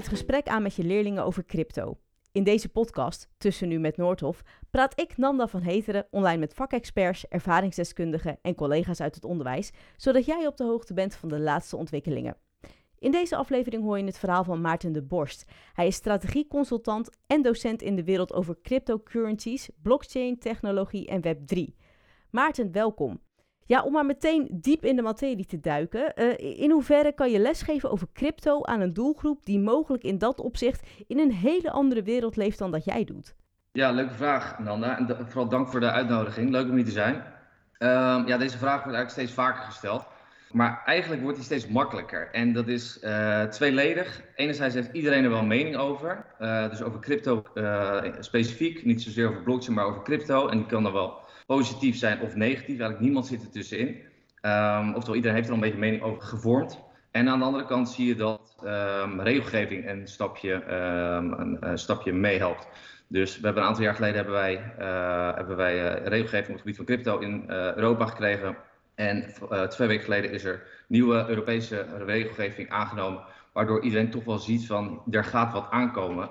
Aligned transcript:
het 0.00 0.08
gesprek 0.08 0.48
aan 0.48 0.62
met 0.62 0.74
je 0.74 0.84
leerlingen 0.84 1.24
over 1.24 1.44
crypto. 1.44 1.98
In 2.32 2.44
deze 2.44 2.68
podcast, 2.68 3.28
Tussen 3.38 3.68
Nu 3.68 3.78
met 3.78 3.96
Noordhof, 3.96 4.42
praat 4.70 5.00
ik, 5.00 5.16
Nanda 5.16 5.48
van 5.48 5.62
Heteren, 5.62 6.06
online 6.10 6.38
met 6.38 6.54
vakexperts, 6.54 7.28
ervaringsdeskundigen 7.28 8.38
en 8.42 8.54
collega's 8.54 9.00
uit 9.00 9.14
het 9.14 9.24
onderwijs, 9.24 9.70
zodat 9.96 10.24
jij 10.24 10.46
op 10.46 10.56
de 10.56 10.64
hoogte 10.64 10.94
bent 10.94 11.14
van 11.14 11.28
de 11.28 11.40
laatste 11.40 11.76
ontwikkelingen. 11.76 12.36
In 12.98 13.10
deze 13.10 13.36
aflevering 13.36 13.82
hoor 13.82 13.98
je 13.98 14.04
het 14.04 14.18
verhaal 14.18 14.44
van 14.44 14.60
Maarten 14.60 14.92
de 14.92 15.02
Borst. 15.02 15.44
Hij 15.72 15.86
is 15.86 15.94
strategieconsultant 15.94 17.10
en 17.26 17.42
docent 17.42 17.82
in 17.82 17.96
de 17.96 18.04
wereld 18.04 18.32
over 18.32 18.60
cryptocurrencies, 18.62 19.68
blockchain, 19.82 20.38
technologie 20.38 21.06
en 21.06 21.22
Web3. 21.22 21.74
Maarten, 22.30 22.72
welkom. 22.72 23.20
Ja, 23.70 23.82
om 23.82 23.92
maar 23.92 24.06
meteen 24.06 24.48
diep 24.50 24.84
in 24.84 24.96
de 24.96 25.02
materie 25.02 25.46
te 25.46 25.60
duiken. 25.60 26.12
Uh, 26.16 26.60
in 26.60 26.70
hoeverre 26.70 27.12
kan 27.12 27.30
je 27.30 27.38
lesgeven 27.38 27.90
over 27.90 28.06
crypto 28.12 28.62
aan 28.62 28.80
een 28.80 28.92
doelgroep 28.92 29.44
die 29.44 29.58
mogelijk 29.58 30.02
in 30.02 30.18
dat 30.18 30.40
opzicht 30.40 30.88
in 31.06 31.18
een 31.18 31.32
hele 31.32 31.70
andere 31.70 32.02
wereld 32.02 32.36
leeft 32.36 32.58
dan 32.58 32.70
dat 32.70 32.84
jij 32.84 33.04
doet? 33.04 33.34
Ja, 33.72 33.90
leuke 33.90 34.14
vraag, 34.14 34.58
Nanda. 34.58 34.98
En 34.98 35.16
vooral 35.26 35.48
dank 35.48 35.68
voor 35.68 35.80
de 35.80 35.90
uitnodiging. 35.90 36.50
Leuk 36.50 36.68
om 36.68 36.74
hier 36.74 36.84
te 36.84 36.90
zijn. 36.90 37.14
Uh, 37.14 38.22
ja, 38.26 38.38
deze 38.38 38.58
vraag 38.58 38.84
wordt 38.84 38.96
eigenlijk 38.96 39.10
steeds 39.10 39.32
vaker 39.32 39.62
gesteld. 39.62 40.06
Maar 40.52 40.82
eigenlijk 40.84 41.22
wordt 41.22 41.36
die 41.36 41.46
steeds 41.46 41.68
makkelijker. 41.68 42.28
En 42.32 42.52
dat 42.52 42.68
is 42.68 42.98
uh, 43.02 43.42
tweeledig. 43.42 44.22
Enerzijds 44.36 44.74
heeft 44.74 44.92
iedereen 44.92 45.24
er 45.24 45.30
wel 45.30 45.38
een 45.38 45.46
mening 45.46 45.76
over. 45.76 46.24
Uh, 46.40 46.70
dus 46.70 46.82
over 46.82 47.00
crypto 47.00 47.42
specifiek. 48.20 48.84
Niet 48.84 49.02
zozeer 49.02 49.28
over 49.28 49.42
blockchain, 49.42 49.74
maar 49.74 49.86
over 49.86 50.02
crypto. 50.02 50.48
En 50.48 50.56
die 50.58 50.66
kan 50.66 50.82
dan 50.82 50.92
wel 50.92 51.28
positief 51.56 51.96
zijn 51.96 52.20
of 52.20 52.34
negatief. 52.34 52.68
Eigenlijk 52.78 53.00
niemand 53.00 53.26
zit 53.26 53.42
er 53.42 53.50
tussenin. 53.50 53.88
Um, 54.42 54.94
oftewel, 54.94 55.14
iedereen 55.14 55.36
heeft 55.36 55.48
er 55.48 55.54
al 55.54 55.58
een 55.62 55.64
beetje 55.64 55.78
mening 55.78 56.02
over 56.02 56.22
gevormd. 56.22 56.80
En 57.10 57.28
aan 57.28 57.38
de 57.38 57.44
andere 57.44 57.64
kant 57.64 57.88
zie 57.88 58.06
je 58.06 58.14
dat 58.14 58.56
um, 58.64 59.20
regelgeving 59.20 59.88
een 59.88 60.06
stapje, 60.06 60.52
um, 60.52 61.56
een, 61.60 61.78
stapje 61.78 62.12
meehelpt. 62.12 62.68
Dus 63.06 63.36
we 63.38 63.44
hebben 63.44 63.62
een 63.62 63.68
aantal 63.68 63.84
jaar 63.84 63.94
geleden 63.94 64.16
hebben 64.16 64.34
wij, 64.34 64.74
uh, 64.78 65.34
hebben 65.34 65.56
wij 65.56 65.74
uh, 65.74 66.06
regelgeving 66.06 66.48
op 66.48 66.52
het 66.52 66.60
gebied 66.60 66.76
van 66.76 66.84
crypto 66.84 67.18
in 67.18 67.44
uh, 67.48 67.74
Europa 67.74 68.06
gekregen. 68.06 68.56
En 68.94 69.34
twee 69.68 69.88
weken 69.88 70.04
geleden 70.04 70.30
is 70.30 70.44
er 70.44 70.62
nieuwe 70.88 71.24
Europese 71.28 71.86
regelgeving 72.06 72.70
aangenomen. 72.70 73.22
Waardoor 73.52 73.82
iedereen 73.82 74.10
toch 74.10 74.24
wel 74.24 74.38
ziet 74.38 74.66
van 74.66 75.02
er 75.10 75.24
gaat 75.24 75.52
wat 75.52 75.70
aankomen. 75.70 76.30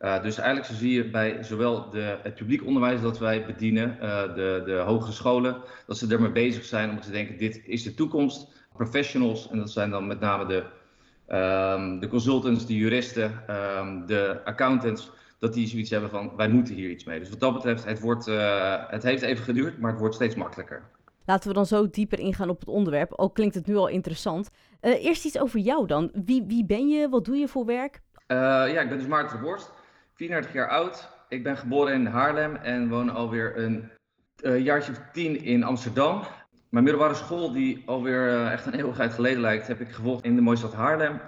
Uh, 0.00 0.22
dus 0.22 0.38
eigenlijk 0.38 0.78
zie 0.78 0.92
je 0.92 1.10
bij 1.10 1.42
zowel 1.42 1.90
de, 1.90 2.18
het 2.22 2.34
publiek 2.34 2.64
onderwijs 2.66 3.00
dat 3.00 3.18
wij 3.18 3.46
bedienen, 3.46 3.96
uh, 4.02 4.34
de, 4.34 4.62
de 4.64 4.72
hogere 4.72 5.12
scholen, 5.12 5.56
dat 5.86 5.98
ze 5.98 6.06
ermee 6.06 6.30
bezig 6.30 6.64
zijn 6.64 6.90
om 6.90 7.00
te 7.00 7.10
denken, 7.10 7.38
dit 7.38 7.62
is 7.64 7.82
de 7.82 7.94
toekomst. 7.94 8.48
Professionals, 8.72 9.50
en 9.50 9.58
dat 9.58 9.70
zijn 9.70 9.90
dan 9.90 10.06
met 10.06 10.20
name 10.20 10.46
de, 10.46 10.64
um, 11.76 12.00
de 12.00 12.08
consultants, 12.08 12.66
de 12.66 12.76
juristen, 12.76 13.42
um, 13.78 14.06
de 14.06 14.40
accountants, 14.44 15.10
dat 15.38 15.54
die 15.54 15.66
zoiets 15.66 15.90
hebben 15.90 16.10
van, 16.10 16.36
wij 16.36 16.48
moeten 16.48 16.74
hier 16.74 16.90
iets 16.90 17.04
mee. 17.04 17.18
Dus 17.18 17.30
wat 17.30 17.40
dat 17.40 17.52
betreft, 17.52 17.84
het, 17.84 18.00
wordt, 18.00 18.28
uh, 18.28 18.74
het 18.88 19.02
heeft 19.02 19.22
even 19.22 19.44
geduurd, 19.44 19.78
maar 19.78 19.90
het 19.90 20.00
wordt 20.00 20.14
steeds 20.14 20.34
makkelijker. 20.34 20.82
Laten 21.24 21.48
we 21.48 21.54
dan 21.54 21.66
zo 21.66 21.90
dieper 21.90 22.18
ingaan 22.18 22.48
op 22.48 22.60
het 22.60 22.68
onderwerp, 22.68 23.12
al 23.12 23.30
klinkt 23.30 23.54
het 23.54 23.66
nu 23.66 23.76
al 23.76 23.88
interessant. 23.88 24.50
eerst 24.80 25.24
iets 25.24 25.38
over 25.38 25.58
jou 25.58 25.86
dan. 25.86 26.10
Wie, 26.24 26.44
wie 26.46 26.64
ben 26.64 26.88
je? 26.88 27.08
Wat 27.08 27.24
doe 27.24 27.36
je 27.36 27.48
voor 27.48 27.66
werk? 27.66 28.00
ja, 28.26 28.80
ik 28.80 28.88
ben 28.88 28.98
dus 28.98 29.06
Maarten 29.06 29.36
de 29.36 29.42
Borst. 29.42 29.78
34 30.20 30.52
jaar 30.52 30.68
oud. 30.68 31.08
Ik 31.28 31.42
ben 31.42 31.56
geboren 31.56 31.94
in 31.94 32.06
Haarlem 32.06 32.56
en 32.56 32.88
woon 32.88 33.10
alweer 33.10 33.58
een 33.58 33.90
uh, 34.42 34.64
jaartje 34.64 34.92
of 34.92 35.00
tien 35.12 35.42
in 35.42 35.64
Amsterdam. 35.64 36.22
Mijn 36.68 36.84
middelbare 36.84 37.14
school, 37.14 37.52
die 37.52 37.82
alweer 37.86 38.26
uh, 38.26 38.52
echt 38.52 38.66
een 38.66 38.74
eeuwigheid 38.74 39.12
geleden 39.12 39.40
lijkt, 39.40 39.66
heb 39.66 39.80
ik 39.80 39.90
gevolgd 39.90 40.24
in 40.24 40.34
de 40.34 40.40
mooie 40.40 40.56
stad 40.56 40.72
Haarlem. 40.72 41.20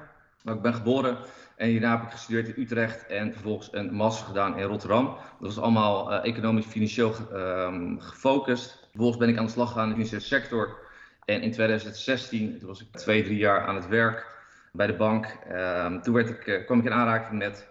Waar 0.42 0.54
ik 0.54 0.62
ben 0.62 0.74
geboren. 0.74 1.16
En 1.56 1.68
hierna 1.68 1.90
heb 1.90 2.02
ik 2.02 2.10
gestudeerd 2.10 2.48
in 2.48 2.62
Utrecht 2.62 3.06
en 3.06 3.32
vervolgens 3.32 3.68
een 3.72 3.92
master 3.94 4.26
gedaan 4.26 4.58
in 4.58 4.64
Rotterdam. 4.64 5.04
Dat 5.06 5.16
was 5.54 5.58
allemaal 5.58 6.12
uh, 6.12 6.24
economisch 6.24 6.66
financieel 6.66 7.14
um, 7.32 8.00
gefocust. 8.00 8.88
Vervolgens 8.90 9.18
ben 9.18 9.28
ik 9.28 9.38
aan 9.38 9.46
de 9.46 9.50
slag 9.50 9.68
gegaan 9.68 9.82
in 9.82 9.88
de 9.88 9.94
financiële 9.94 10.40
sector. 10.40 10.78
En 11.24 11.42
in 11.42 11.52
2016, 11.52 12.58
toen 12.58 12.68
was 12.68 12.80
ik 12.80 12.86
twee, 12.92 13.22
drie 13.22 13.38
jaar 13.38 13.66
aan 13.66 13.74
het 13.74 13.88
werk 13.88 14.26
bij 14.72 14.86
de 14.86 14.96
bank. 14.96 15.36
Um, 15.52 16.02
toen 16.02 16.14
werd 16.14 16.28
ik, 16.28 16.62
kwam 16.66 16.78
ik 16.78 16.84
in 16.84 16.92
aanraking 16.92 17.38
met 17.38 17.70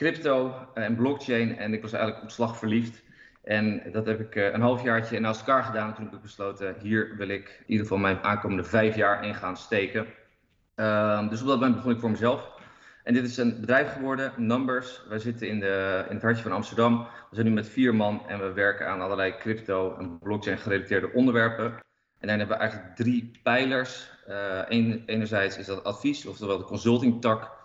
crypto 0.00 0.54
en 0.74 0.96
blockchain. 0.96 1.58
En 1.58 1.72
ik 1.72 1.82
was 1.82 1.92
eigenlijk 1.92 2.22
op 2.22 2.30
slag 2.30 2.58
verliefd. 2.58 3.02
En 3.44 3.82
dat 3.92 4.06
heb 4.06 4.20
ik 4.20 4.34
een 4.34 4.60
halfjaartje 4.60 5.20
naast 5.20 5.40
elkaar 5.40 5.64
gedaan. 5.64 5.94
Toen 5.94 6.04
heb 6.04 6.14
ik 6.14 6.20
besloten, 6.20 6.74
hier 6.82 7.16
wil 7.16 7.28
ik 7.28 7.56
in 7.58 7.64
ieder 7.66 7.86
geval 7.86 7.98
mijn 7.98 8.22
aankomende 8.22 8.64
vijf 8.64 8.96
jaar 8.96 9.24
in 9.24 9.34
gaan 9.34 9.56
steken. 9.56 10.06
Um, 10.76 11.28
dus 11.28 11.40
op 11.40 11.46
dat 11.46 11.58
moment 11.58 11.74
begon 11.74 11.92
ik 11.92 12.00
voor 12.00 12.10
mezelf. 12.10 12.48
En 13.04 13.14
dit 13.14 13.24
is 13.24 13.36
een 13.36 13.60
bedrijf 13.60 13.92
geworden, 13.92 14.32
Numbers. 14.36 15.02
Wij 15.08 15.18
zitten 15.18 15.48
in, 15.48 15.60
de, 15.60 16.04
in 16.08 16.14
het 16.14 16.22
hartje 16.22 16.42
van 16.42 16.52
Amsterdam. 16.52 16.98
We 17.30 17.34
zijn 17.34 17.46
nu 17.46 17.52
met 17.52 17.68
vier 17.68 17.94
man 17.94 18.22
en 18.28 18.38
we 18.38 18.52
werken 18.52 18.88
aan 18.88 19.00
allerlei 19.00 19.36
crypto 19.36 19.96
en 19.98 20.18
blockchain 20.18 20.58
gerelateerde 20.58 21.12
onderwerpen. 21.12 21.64
En 22.18 22.28
dan 22.28 22.38
hebben 22.38 22.56
we 22.56 22.62
eigenlijk 22.62 22.96
drie 22.96 23.30
pijlers. 23.42 24.10
Een, 24.68 25.02
enerzijds 25.06 25.58
is 25.58 25.66
dat 25.66 25.84
advies, 25.84 26.26
oftewel 26.26 26.58
de 26.58 26.64
consulting 26.64 27.20
tak. 27.20 27.58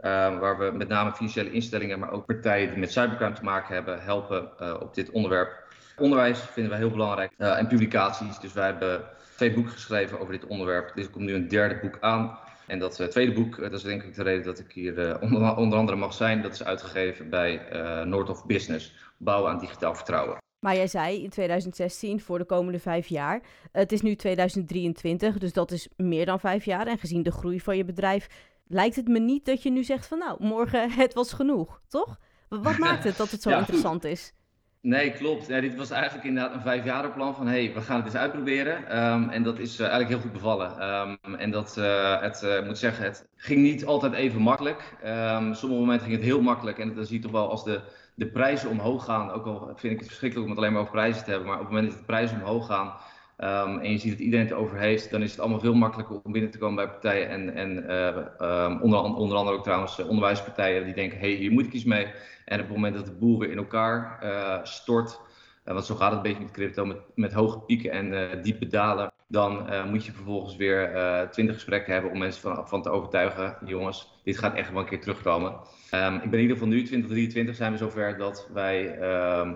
Uh, 0.00 0.38
waar 0.38 0.58
we 0.58 0.70
met 0.76 0.88
name 0.88 1.12
financiële 1.12 1.50
instellingen, 1.50 1.98
maar 1.98 2.10
ook 2.10 2.26
partijen 2.26 2.68
die 2.68 2.78
met 2.78 2.92
cybercrime 2.92 3.32
te 3.32 3.44
maken 3.44 3.74
hebben, 3.74 4.02
helpen 4.02 4.50
uh, 4.60 4.74
op 4.80 4.94
dit 4.94 5.10
onderwerp. 5.10 5.66
Onderwijs 5.96 6.40
vinden 6.40 6.70
wij 6.70 6.80
heel 6.80 6.90
belangrijk 6.90 7.32
uh, 7.38 7.58
en 7.58 7.66
publicaties. 7.66 8.38
Dus 8.38 8.52
wij 8.52 8.66
hebben 8.66 9.04
twee 9.36 9.52
boeken 9.52 9.72
geschreven 9.72 10.20
over 10.20 10.32
dit 10.32 10.46
onderwerp. 10.46 10.96
Er 10.96 11.10
komt 11.10 11.24
nu 11.24 11.34
een 11.34 11.48
derde 11.48 11.78
boek 11.82 11.96
aan. 12.00 12.38
En 12.66 12.78
dat 12.78 13.10
tweede 13.10 13.32
boek, 13.32 13.60
dat 13.60 13.72
is 13.72 13.82
denk 13.82 14.02
ik 14.02 14.14
de 14.14 14.22
reden 14.22 14.44
dat 14.44 14.58
ik 14.58 14.72
hier 14.72 15.20
onder, 15.20 15.56
onder, 15.56 15.78
andere 15.78 15.96
mag 15.96 16.12
zijn, 16.12 16.42
dat 16.42 16.52
is 16.52 16.64
uitgegeven 16.64 17.30
bij 17.30 17.60
North 18.04 18.28
of 18.28 18.46
Business, 18.46 18.94
bouwen 19.16 19.50
aan 19.50 19.58
digitaal 19.58 19.94
vertrouwen. 19.94 20.38
Maar 20.58 20.76
jij 20.76 20.86
zei 20.86 21.22
in 21.22 21.30
2016 21.30 22.20
voor 22.20 22.38
de 22.38 22.44
komende 22.44 22.78
vijf 22.78 23.06
jaar. 23.06 23.40
Het 23.72 23.92
is 23.92 24.02
nu 24.02 24.14
2023, 24.14 25.38
dus 25.38 25.52
dat 25.52 25.70
is 25.70 25.88
meer 25.96 26.26
dan 26.26 26.40
vijf 26.40 26.64
jaar. 26.64 26.86
En 26.86 26.98
gezien 26.98 27.22
de 27.22 27.32
groei 27.32 27.60
van 27.60 27.76
je 27.76 27.84
bedrijf 27.84 28.28
lijkt 28.68 28.96
het 28.96 29.08
me 29.08 29.18
niet 29.18 29.44
dat 29.44 29.62
je 29.62 29.70
nu 29.70 29.84
zegt 29.84 30.06
van 30.06 30.18
nou, 30.18 30.44
morgen 30.44 30.90
het 31.02 31.14
was 31.14 31.32
genoeg, 31.32 31.80
toch? 31.88 32.18
Wat 32.48 32.78
maakt 32.88 33.04
het 33.04 33.16
dat 33.16 33.30
het 33.30 33.42
zo 33.42 33.50
ja. 33.50 33.58
interessant 33.58 34.04
is? 34.04 34.32
Nee, 34.80 35.12
klopt. 35.12 35.48
Nee, 35.48 35.60
dit 35.60 35.76
was 35.76 35.90
eigenlijk 35.90 36.24
inderdaad 36.24 36.54
een 36.54 36.60
vijfjarenplan 36.60 37.34
van 37.34 37.46
hey, 37.46 37.72
we 37.74 37.80
gaan 37.80 37.96
het 37.96 38.04
eens 38.04 38.14
uitproberen. 38.14 38.98
Um, 38.98 39.28
en 39.28 39.42
dat 39.42 39.58
is 39.58 39.74
uh, 39.74 39.80
eigenlijk 39.80 40.08
heel 40.08 40.20
goed 40.20 40.32
bevallen. 40.32 40.88
Um, 41.24 41.34
en 41.34 41.50
dat, 41.50 41.76
uh, 41.78 42.20
het, 42.20 42.42
uh, 42.42 42.66
moet 42.66 42.78
zeggen, 42.78 43.04
het 43.04 43.28
ging 43.36 43.60
niet 43.60 43.84
altijd 43.84 44.12
even 44.12 44.40
makkelijk. 44.40 44.96
Um, 45.04 45.54
sommige 45.54 45.80
momenten 45.80 46.06
ging 46.06 46.16
het 46.16 46.24
heel 46.24 46.40
makkelijk. 46.40 46.78
En 46.78 46.94
dan 46.94 47.04
zie 47.04 47.16
je 47.16 47.22
toch 47.22 47.32
wel 47.32 47.50
als 47.50 47.64
de, 47.64 47.80
de 48.14 48.26
prijzen 48.26 48.70
omhoog 48.70 49.04
gaan, 49.04 49.30
ook 49.30 49.46
al 49.46 49.72
vind 49.76 49.92
ik 49.92 49.98
het 49.98 50.08
verschrikkelijk 50.08 50.48
om 50.48 50.54
het 50.54 50.60
alleen 50.60 50.72
maar 50.72 50.82
over 50.82 50.92
prijzen 50.92 51.24
te 51.24 51.30
hebben, 51.30 51.48
maar 51.48 51.58
op 51.58 51.64
het 51.64 51.72
moment 51.72 51.90
dat 51.90 51.98
de 51.98 52.06
prijzen 52.06 52.40
omhoog 52.40 52.66
gaan, 52.66 52.94
Um, 53.44 53.78
en 53.78 53.90
je 53.90 53.98
ziet 53.98 54.10
dat 54.10 54.20
iedereen 54.20 54.46
het 54.46 54.54
over 54.54 54.78
heeft, 54.78 55.10
dan 55.10 55.22
is 55.22 55.30
het 55.30 55.40
allemaal 55.40 55.60
veel 55.60 55.74
makkelijker 55.74 56.20
om 56.22 56.32
binnen 56.32 56.50
te 56.50 56.58
komen 56.58 56.76
bij 56.76 56.88
partijen. 56.88 57.28
En, 57.28 57.54
en 57.54 57.84
uh, 57.90 58.64
um, 58.64 58.80
onder, 58.80 59.00
onder, 59.00 59.36
andere 59.36 59.56
ook 59.56 59.62
trouwens 59.62 59.98
onderwijspartijen 59.98 60.84
die 60.84 60.94
denken, 60.94 61.18
hé, 61.18 61.28
hey, 61.30 61.36
hier 61.36 61.52
moet 61.52 61.66
ik 61.66 61.72
iets 61.72 61.84
mee. 61.84 62.06
En 62.44 62.60
op 62.60 62.66
het 62.66 62.74
moment 62.74 62.94
dat 62.94 63.06
de 63.06 63.12
boel 63.12 63.38
weer 63.38 63.50
in 63.50 63.56
elkaar 63.56 64.18
uh, 64.22 64.58
stort, 64.62 65.20
want 65.64 65.84
zo 65.84 65.94
gaat 65.94 66.12
het 66.12 66.16
een 66.16 66.22
beetje 66.22 66.42
met 66.42 66.52
crypto, 66.52 66.84
met, 66.84 66.96
met 67.14 67.32
hoge 67.32 67.58
pieken 67.58 67.90
en 67.90 68.42
diepe 68.42 68.66
dalen, 68.66 69.12
dan 69.26 69.68
moet 69.90 70.04
je 70.04 70.12
vervolgens 70.12 70.56
weer 70.56 70.90
twintig 71.30 71.54
gesprekken 71.54 71.92
hebben 71.92 72.10
om 72.10 72.18
mensen 72.18 72.40
van, 72.40 72.68
van 72.68 72.82
te 72.82 72.90
overtuigen, 72.90 73.56
jongens, 73.64 74.20
dit 74.24 74.38
gaat 74.38 74.54
echt 74.54 74.70
wel 74.70 74.80
een 74.80 74.88
keer 74.88 75.00
terugkomen. 75.00 75.52
Um, 75.94 76.14
ik 76.14 76.30
ben 76.30 76.32
in 76.32 76.40
ieder 76.40 76.56
geval 76.56 76.68
nu, 76.68 76.82
2023 76.82 77.54
zijn 77.54 77.72
we 77.72 77.78
zover 77.78 78.16
dat 78.16 78.48
wij 78.52 78.90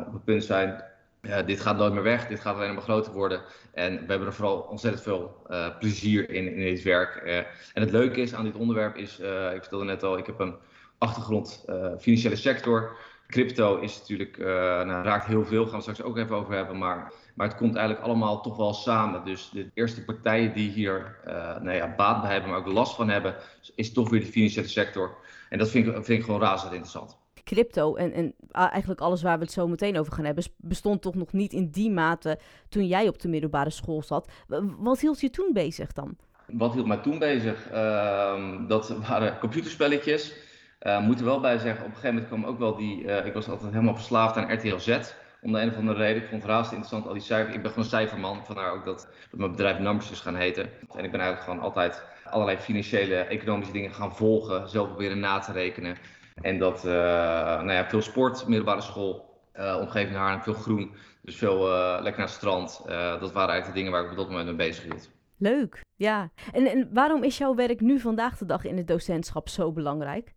op 0.07 0.13
het 0.13 0.25
punt 0.25 0.45
zijn 0.45 0.85
dit 1.23 1.61
gaat 1.61 1.77
nooit 1.77 1.93
meer 1.93 2.03
weg, 2.03 2.27
dit 2.27 2.41
gaat 2.41 2.55
alleen 2.55 2.75
maar 2.75 2.83
groter 2.83 3.13
worden. 3.13 3.43
En 3.73 3.93
we 3.93 4.07
hebben 4.07 4.27
er 4.27 4.35
vooral 4.35 4.59
ontzettend 4.61 5.03
veel 5.03 5.43
uh, 5.51 5.79
plezier 5.79 6.31
in, 6.31 6.55
in 6.55 6.65
dit 6.65 6.83
werk. 6.83 7.23
Uh, 7.25 7.37
en 7.37 7.83
het 7.83 7.91
leuke 7.91 8.21
is 8.21 8.35
aan 8.35 8.45
dit 8.45 8.57
onderwerp 8.57 8.97
is, 8.97 9.21
uh, 9.21 9.55
ik 9.55 9.61
vertelde 9.61 9.85
net 9.85 10.03
al, 10.03 10.19
ik 10.19 10.27
heb 10.27 10.39
een 10.39 10.55
achtergrond 10.99 11.65
financiële 11.99 12.37
sector. 12.37 12.97
Crypto 13.27 13.79
is 13.79 13.99
natuurlijk, 13.99 14.39
nou, 14.39 15.05
raakt 15.05 15.27
heel 15.27 15.45
veel, 15.45 15.65
gaan 15.65 15.77
we 15.77 15.81
straks 15.81 16.03
ook 16.03 16.19
even 16.19 16.37
over 16.37 16.55
hebben. 16.55 16.79
Maar, 16.79 17.13
maar 17.35 17.49
het 17.49 17.57
komt 17.57 17.77
eigenlijk 17.77 18.07
allemaal 18.07 18.43
toch 18.43 18.57
wel 18.57 18.75
samen. 18.75 19.25
Dus 19.25 19.51
de 19.51 19.71
eerste 19.75 20.05
partijen 20.05 20.55
die 20.55 20.71
hier 20.71 21.17
nou 21.63 21.73
ja, 21.73 21.95
baat 21.97 22.23
bij 22.23 22.33
hebben, 22.33 22.51
maar 22.51 22.59
ook 22.59 22.67
last 22.67 22.95
van 22.95 23.09
hebben, 23.09 23.35
is 23.75 23.93
toch 23.93 24.11
weer 24.11 24.21
de 24.21 24.27
financiële 24.27 24.69
sector. 24.69 25.17
En 25.49 25.59
dat 25.59 25.71
vind 25.71 25.87
ik, 25.87 25.93
vind 25.93 26.09
ik 26.09 26.25
gewoon 26.25 26.41
razend 26.41 26.73
interessant 26.73 27.22
crypto 27.45 27.95
en, 27.95 28.13
en 28.13 28.35
eigenlijk 28.51 29.01
alles 29.01 29.23
waar 29.23 29.39
we 29.39 29.45
het 29.45 29.53
zo 29.53 29.69
meteen 29.69 29.99
over 29.99 30.13
gaan 30.13 30.25
hebben, 30.25 30.45
bestond 30.57 31.03
toch 31.03 31.15
nog 31.15 31.33
niet 31.33 31.53
in 31.53 31.71
die 31.71 31.91
mate 31.91 32.39
toen 32.69 32.87
jij 32.87 33.09
op 33.09 33.21
de 33.21 33.29
middelbare 33.29 33.71
school 33.71 34.03
zat. 34.03 34.31
Wat 34.79 35.01
hield 35.01 35.21
je 35.21 35.31
toen 35.31 35.51
bezig 35.53 35.93
dan? 35.93 36.17
Wat 36.47 36.73
hield 36.73 36.87
mij 36.87 36.97
toen 36.97 37.19
bezig? 37.19 37.73
Uh, 37.73 38.69
dat 38.69 38.89
waren 38.89 39.39
computerspelletjes. 39.39 40.35
Uh, 40.83 41.01
moet 41.01 41.19
er 41.19 41.25
wel 41.25 41.41
bij 41.41 41.59
zeggen, 41.59 41.85
op 41.85 41.91
een 41.91 41.97
gegeven 41.97 42.15
moment 42.15 42.33
kwam 42.33 42.45
ook 42.45 42.59
wel 42.59 42.77
die. 42.77 43.03
Uh, 43.03 43.27
ik 43.27 43.33
was 43.33 43.49
altijd 43.49 43.73
helemaal 43.73 43.95
verslaafd 43.95 44.37
aan 44.37 44.53
RTL 44.53 44.77
Z. 44.77 44.99
Om 45.43 45.53
de 45.53 45.61
een 45.61 45.69
of 45.69 45.77
andere 45.77 45.99
reden. 45.99 46.23
Ik 46.23 46.29
vond 46.29 46.43
het 46.43 46.51
razend 46.51 46.73
interessant, 46.73 47.07
al 47.07 47.13
die 47.13 47.23
cijfers. 47.23 47.55
Ik 47.55 47.63
ben 47.63 47.71
gewoon 47.71 47.89
cijferman, 47.89 48.45
vandaar 48.45 48.73
ook 48.73 48.85
dat, 48.85 49.09
dat 49.31 49.41
mijn 49.41 49.51
bedrijf 49.51 49.79
Numbers 49.79 50.11
is 50.11 50.21
gaan 50.21 50.37
heten. 50.37 50.63
En 50.65 51.05
ik 51.05 51.11
ben 51.11 51.21
eigenlijk 51.21 51.43
gewoon 51.43 51.61
altijd 51.61 52.03
allerlei 52.25 52.59
financiële, 52.59 53.15
economische 53.15 53.73
dingen 53.73 53.93
gaan 53.93 54.17
volgen, 54.17 54.69
zelf 54.69 54.89
proberen 54.89 55.21
na 55.21 55.39
te 55.39 55.53
rekenen. 55.53 55.97
En 56.35 56.59
dat, 56.59 56.85
nou 56.85 57.73
ja, 57.73 57.89
veel 57.89 58.03
sport, 58.03 58.47
middelbare 58.47 58.81
school, 58.81 59.41
omgeving 59.81 60.17
Haarlem, 60.17 60.43
veel 60.43 60.53
groen. 60.53 60.95
Dus 61.23 61.37
veel 61.37 61.69
lekker 61.93 62.03
naar 62.03 62.27
het 62.27 62.31
strand. 62.31 62.83
dat 63.21 63.33
waren 63.33 63.51
eigenlijk 63.51 63.67
de 63.67 63.73
dingen 63.73 63.93
waar 63.93 64.05
ik 64.05 64.11
op 64.11 64.17
dat 64.17 64.29
moment 64.29 64.47
mee 64.47 64.55
bezig 64.55 64.85
hield. 64.85 65.11
Leuk, 65.37 65.81
ja. 65.97 66.31
En, 66.53 66.67
en 66.67 66.89
waarom 66.93 67.23
is 67.23 67.39
jouw 67.39 67.55
werk 67.55 67.81
nu 67.81 68.01
vandaag 68.01 68.39
de 68.39 68.47
dag 68.47 68.65
in 68.65 68.77
het 68.77 68.87
docentschap 68.87 69.49
zo 69.49 69.73
belangrijk? 69.73 70.35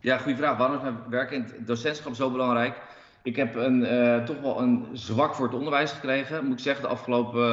Ja, 0.00 0.18
goede 0.18 0.38
vraag. 0.38 0.56
Waarom 0.56 0.76
is 0.76 0.82
mijn 0.82 0.96
werk 1.08 1.30
in 1.30 1.42
het 1.42 1.66
docentschap 1.66 2.14
zo 2.14 2.30
belangrijk? 2.30 2.80
Ik 3.22 3.36
heb 3.36 3.54
een, 3.54 3.80
uh, 3.80 4.24
toch 4.24 4.40
wel 4.40 4.60
een 4.60 4.86
zwak 4.92 5.34
voor 5.34 5.46
het 5.46 5.54
onderwijs 5.54 5.92
gekregen, 5.92 6.44
moet 6.44 6.52
ik 6.52 6.58
zeggen. 6.58 6.82
De 6.82 6.90
afgelopen 6.90 7.48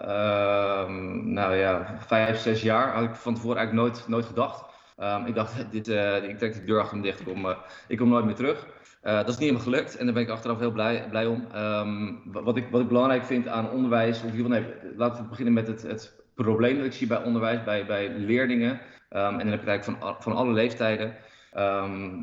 uh, 0.00 0.88
nou 1.24 1.54
ja, 1.54 1.96
vijf, 2.06 2.38
zes 2.38 2.62
jaar 2.62 2.94
had 2.94 3.04
ik 3.04 3.14
van 3.14 3.34
tevoren 3.34 3.56
eigenlijk 3.56 3.88
nooit, 3.88 4.08
nooit 4.08 4.24
gedacht. 4.24 4.64
Um, 4.98 5.26
ik 5.26 5.34
dacht, 5.34 5.66
dit, 5.72 5.88
uh, 5.88 6.22
ik 6.22 6.38
trek 6.38 6.54
de 6.54 6.64
deur 6.64 6.80
achter 6.80 6.96
me 6.96 7.02
dicht, 7.02 7.20
ik 7.20 7.26
kom, 7.26 7.54
ik 7.88 7.98
kom 7.98 8.08
nooit 8.08 8.24
meer 8.24 8.34
terug. 8.34 8.66
dat 9.02 9.28
is 9.28 9.34
niet 9.34 9.38
helemaal 9.38 9.62
gelukt 9.62 9.96
en 9.96 10.04
daar 10.04 10.14
ben 10.14 10.22
ik 10.22 10.28
achteraf 10.28 10.58
heel 10.58 10.72
blij, 10.72 11.08
blij 11.08 11.26
om. 11.26 11.46
Um, 11.56 12.22
wat, 12.32 12.56
ik, 12.56 12.68
wat 12.70 12.80
ik 12.80 12.88
belangrijk 12.88 13.24
vind 13.24 13.48
aan 13.48 13.70
onderwijs, 13.70 14.22
in 14.22 14.48
nee, 14.48 14.64
laten 14.96 15.22
we 15.22 15.28
beginnen 15.28 15.54
met 15.54 15.66
het, 15.66 15.82
het 15.82 16.22
probleem 16.34 16.76
dat 16.76 16.86
ik 16.86 16.92
zie 16.92 17.06
bij 17.06 17.22
onderwijs, 17.22 17.64
bij, 17.64 17.86
bij 17.86 18.08
leerlingen. 18.08 18.80
Um, 19.10 19.38
en 19.38 19.48
heb 19.48 19.62
ik 19.62 19.68
eigenlijk 19.68 20.00
van, 20.00 20.16
van 20.20 20.32
alle 20.32 20.52
leeftijden. 20.52 21.16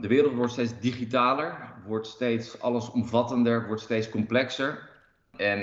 De 0.02 0.08
wereld 0.08 0.34
wordt 0.34 0.52
steeds 0.52 0.80
digitaler, 0.80 1.74
wordt 1.86 2.08
steeds 2.08 2.62
allesomvattender, 2.62 3.68
wordt 3.68 3.82
steeds 3.82 4.10
complexer. 4.10 4.90
En 5.38 5.60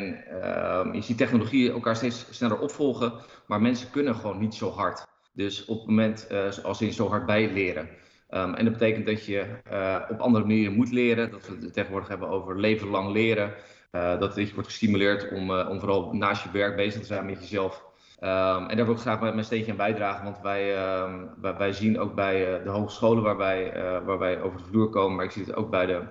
je 0.93 1.02
ziet 1.02 1.19
technologieën 1.19 1.72
elkaar 1.72 1.96
steeds 1.96 2.26
sneller 2.31 2.58
opvolgen, 2.58 3.12
maar 3.46 3.61
mensen 3.61 3.90
kunnen 3.90 4.14
gewoon 4.14 4.38
niet 4.38 4.54
zo 4.54 4.70
hard. 4.70 5.06
Dus 5.38 5.64
op 5.64 5.79
het 5.79 5.87
moment 5.87 6.29
uh, 6.32 6.64
als 6.64 6.81
in 6.81 6.93
zo 6.93 7.08
hard 7.08 7.26
bijleren. 7.26 7.88
Um, 8.31 8.55
en 8.55 8.64
dat 8.64 8.73
betekent 8.73 9.06
dat 9.06 9.25
je 9.25 9.46
uh, 9.73 10.00
op 10.08 10.19
andere 10.19 10.44
manieren 10.44 10.73
moet 10.73 10.93
leren. 10.93 11.31
Dat 11.31 11.49
we 11.49 11.56
het 11.61 11.73
tegenwoordig 11.73 12.08
hebben 12.08 12.29
over 12.29 12.61
leven 12.61 12.88
lang 12.88 13.12
leren. 13.12 13.55
Uh, 13.93 14.19
dat 14.19 14.35
je 14.35 14.50
wordt 14.55 14.69
gestimuleerd 14.69 15.31
om, 15.31 15.50
om 15.50 15.81
vooral 15.81 16.12
naast 16.12 16.43
je 16.43 16.50
werk 16.50 16.76
bezig 16.76 17.00
te 17.00 17.06
zijn 17.06 17.26
met 17.26 17.40
jezelf. 17.40 17.85
Um, 18.20 18.69
en 18.69 18.76
daar 18.76 18.87
wil 18.87 18.94
ik 18.94 19.00
graag 19.00 19.20
mijn 19.20 19.44
steentje 19.44 19.70
aan 19.70 19.76
bijdragen, 19.76 20.25
want 20.25 20.40
wij, 20.43 20.93
um, 21.02 21.31
wij, 21.40 21.73
zien 21.73 21.99
ook 21.99 22.14
bij 22.14 22.62
de 22.62 22.70
hogescholen 22.70 23.23
waar 23.23 23.37
wij, 23.37 23.73
waar 24.05 24.19
wij 24.19 24.40
over 24.40 24.58
de 24.58 24.64
vloer 24.64 24.88
komen, 24.88 25.17
maar 25.17 25.25
ik 25.25 25.31
zie 25.31 25.44
het 25.44 25.55
ook 25.55 25.70
bij, 25.70 25.87
de, 25.87 26.02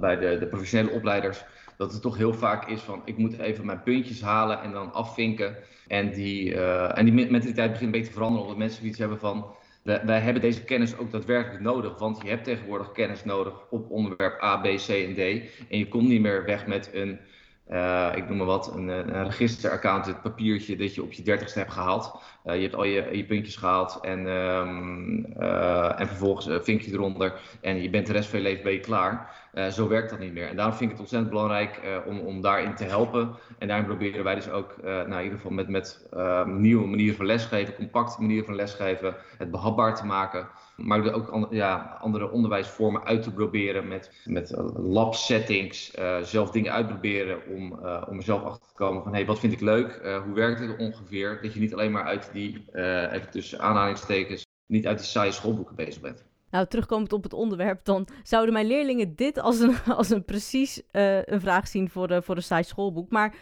bij 0.00 0.16
de, 0.16 0.38
de, 0.38 0.46
professionele 0.46 0.96
opleiders, 0.96 1.44
dat 1.76 1.92
het 1.92 2.02
toch 2.02 2.16
heel 2.16 2.34
vaak 2.34 2.68
is 2.68 2.80
van 2.80 3.02
ik 3.04 3.16
moet 3.16 3.38
even 3.38 3.66
mijn 3.66 3.82
puntjes 3.82 4.20
halen 4.20 4.62
en 4.62 4.72
dan 4.72 4.92
afvinken. 4.92 5.56
En 5.88 6.10
die, 6.10 6.54
uh, 6.54 6.98
en 6.98 7.04
die 7.04 7.14
mentaliteit 7.14 7.70
begint 7.70 7.80
een 7.80 7.90
beetje 7.90 8.06
te 8.06 8.12
veranderen, 8.12 8.42
omdat 8.42 8.58
mensen 8.58 8.80
zoiets 8.80 8.98
hebben 8.98 9.18
van 9.18 9.46
wij, 9.82 10.04
wij, 10.04 10.20
hebben 10.20 10.42
deze 10.42 10.64
kennis 10.64 10.96
ook 10.96 11.10
daadwerkelijk 11.10 11.62
nodig, 11.62 11.98
want 11.98 12.22
je 12.22 12.28
hebt 12.28 12.44
tegenwoordig 12.44 12.92
kennis 12.92 13.24
nodig 13.24 13.54
op 13.70 13.90
onderwerp 13.90 14.42
A, 14.42 14.56
B, 14.56 14.64
C 14.64 14.88
en 14.88 15.14
D. 15.14 15.18
En 15.68 15.78
je 15.78 15.88
komt 15.88 16.08
niet 16.08 16.20
meer 16.20 16.44
weg 16.44 16.66
met 16.66 16.90
een 16.92 17.18
uh, 17.70 18.12
ik 18.14 18.28
noem 18.28 18.36
maar 18.36 18.46
wat, 18.46 18.74
een, 18.74 18.88
een 18.88 19.24
registeraccount, 19.24 20.06
het 20.06 20.22
papiertje 20.22 20.76
dat 20.76 20.94
je 20.94 21.02
op 21.02 21.12
je 21.12 21.22
dertigste 21.22 21.58
hebt 21.58 21.72
gehaald. 21.72 22.22
Uh, 22.44 22.54
je 22.54 22.60
hebt 22.60 22.74
al 22.74 22.84
je, 22.84 23.08
je 23.12 23.24
puntjes 23.24 23.56
gehaald 23.56 23.98
en, 24.02 24.26
um, 24.26 25.26
uh, 25.40 26.00
en 26.00 26.06
vervolgens 26.06 26.64
vink 26.64 26.80
je 26.80 26.92
eronder 26.92 27.40
en 27.60 27.82
je 27.82 27.90
bent 27.90 28.06
de 28.06 28.12
rest 28.12 28.28
van 28.28 28.38
je 28.38 28.44
leven 28.44 28.62
ben 28.62 28.72
je 28.72 28.80
klaar. 28.80 29.42
zo 29.70 29.88
werkt 29.88 30.10
dat 30.10 30.18
niet 30.18 30.32
meer. 30.32 30.48
En 30.48 30.56
daarom 30.56 30.74
vind 30.74 30.84
ik 30.84 30.90
het 30.90 31.00
ontzettend 31.00 31.32
belangrijk 31.32 31.80
om, 32.06 32.18
om 32.18 32.40
daarin 32.40 32.74
te 32.74 32.84
helpen. 32.84 33.34
En 33.58 33.68
daarin 33.68 33.86
proberen 33.86 34.24
wij 34.24 34.34
dus 34.34 34.50
ook, 34.50 34.74
nou, 34.82 35.14
in 35.14 35.22
ieder 35.22 35.38
geval 35.38 35.50
met, 35.50 35.68
met 35.68 36.06
nieuwe 36.46 36.86
manieren 36.86 37.16
van 37.16 37.26
lesgeven, 37.26 37.74
compacte 37.74 38.20
manieren 38.20 38.44
van 38.44 38.54
lesgeven, 38.54 39.14
het 39.38 39.50
behapbaar 39.50 39.94
te 39.94 40.06
maken. 40.06 40.48
Maar 40.76 41.12
ook 41.12 41.46
ja, 41.50 41.98
andere 42.00 42.30
onderwijsvormen 42.30 43.04
uit 43.04 43.22
te 43.22 43.32
proberen 43.32 43.88
met, 43.88 44.12
met 44.24 44.54
lab 44.76 45.14
settings, 45.14 45.94
zelf 46.22 46.50
dingen 46.50 46.72
uitproberen 46.72 47.38
om, 47.48 47.78
uh, 47.82 48.02
om 48.08 48.16
er 48.16 48.22
zelf 48.22 48.42
achter 48.42 48.68
te 48.68 48.74
komen 48.74 49.02
van 49.02 49.12
hey, 49.12 49.26
wat 49.26 49.38
vind 49.38 49.52
ik 49.52 49.60
leuk, 49.60 50.00
hoe 50.24 50.34
werkt 50.34 50.60
het 50.60 50.76
ongeveer? 50.76 51.38
Dat 51.42 51.54
je 51.54 51.60
niet 51.60 51.72
alleen 51.72 51.92
maar 51.92 52.04
uit 52.04 52.30
die, 52.34 52.64
uh, 52.72 53.12
even 53.12 53.30
tussen 53.30 53.60
aanhalingstekens, 53.60 54.46
niet 54.66 54.86
uit 54.86 54.98
die 54.98 55.06
saaie 55.06 55.32
schoolboeken 55.32 55.74
bezig 55.74 56.00
bent. 56.00 56.24
Nou, 56.50 56.66
terugkomend 56.66 57.12
op 57.12 57.22
het 57.22 57.32
onderwerp, 57.32 57.84
dan 57.84 58.08
zouden 58.22 58.52
mijn 58.52 58.66
leerlingen 58.66 59.16
dit 59.16 59.38
als 59.38 59.60
een, 59.60 59.76
als 59.96 60.10
een 60.10 60.24
precies 60.24 60.82
een 60.92 61.40
vraag 61.40 61.68
zien 61.68 61.90
voor, 61.90 62.08
de, 62.08 62.22
voor 62.22 62.36
een 62.36 62.42
saai 62.42 62.64
schoolboek. 62.64 63.10
Maar 63.10 63.34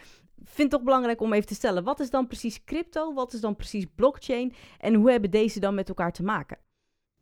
vind 0.43 0.57
het 0.57 0.69
toch 0.69 0.83
belangrijk 0.83 1.21
om 1.21 1.33
even 1.33 1.47
te 1.47 1.55
stellen, 1.55 1.83
wat 1.83 1.99
is 1.99 2.09
dan 2.09 2.27
precies 2.27 2.63
crypto? 2.63 3.13
Wat 3.13 3.33
is 3.33 3.39
dan 3.39 3.55
precies 3.55 3.85
blockchain? 3.95 4.53
En 4.79 4.93
hoe 4.93 5.11
hebben 5.11 5.31
deze 5.31 5.59
dan 5.59 5.75
met 5.75 5.89
elkaar 5.89 6.11
te 6.11 6.23
maken? 6.23 6.57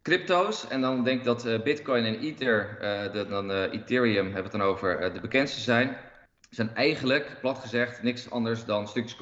Crypto's, 0.01 0.67
en 0.67 0.81
dan 0.81 1.03
denk 1.03 1.19
ik 1.19 1.25
dat 1.25 1.63
Bitcoin 1.63 2.05
en 2.05 2.19
Ether, 2.19 2.77
de, 3.11 3.25
dan 3.29 3.51
Ethereum 3.51 4.25
hebben 4.25 4.43
het 4.43 4.51
dan 4.51 4.61
over, 4.61 5.13
de 5.13 5.19
bekendste 5.19 5.59
zijn 5.59 5.97
zijn 6.51 6.75
eigenlijk, 6.75 7.37
plat 7.41 7.57
gezegd, 7.57 8.03
niks 8.03 8.29
anders 8.29 8.65
dan 8.65 8.87
stukjes 8.87 9.15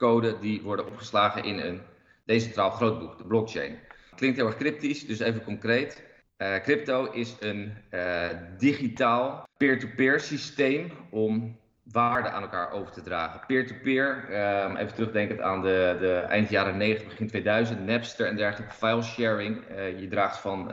computercode 0.00 0.38
die 0.40 0.62
worden 0.62 0.86
opgeslagen 0.86 1.44
in 1.44 1.58
een 1.58 1.80
decentraal 2.24 2.70
grootboek, 2.70 3.18
de 3.18 3.24
blockchain. 3.24 3.78
Klinkt 4.16 4.36
heel 4.36 4.46
erg 4.46 4.56
cryptisch, 4.56 5.06
dus 5.06 5.18
even 5.18 5.44
concreet. 5.44 6.02
Uh, 6.38 6.56
crypto 6.62 7.10
is 7.10 7.36
een 7.40 7.72
uh, 7.90 8.28
digitaal 8.58 9.48
peer-to-peer 9.56 10.20
systeem 10.20 10.90
om 11.10 11.58
waarde 11.92 12.30
aan 12.30 12.42
elkaar 12.42 12.70
over 12.70 12.92
te 12.92 13.02
dragen. 13.02 13.40
Peer-to-peer, 13.46 14.24
-peer, 14.26 14.64
um, 14.64 14.76
even 14.76 14.94
terugdenkend 14.94 15.40
aan 15.40 15.62
de, 15.62 15.96
de 16.00 16.14
eind 16.14 16.50
jaren 16.50 16.76
90, 16.76 17.08
begin 17.08 17.26
2000, 17.26 17.86
Napster 17.86 18.26
en 18.26 18.36
dergelijke, 18.36 18.74
file 18.74 19.02
sharing. 19.02 19.56
Uh, 19.70 20.00
je 20.00 20.08
draagt 20.08 20.38
van, 20.38 20.68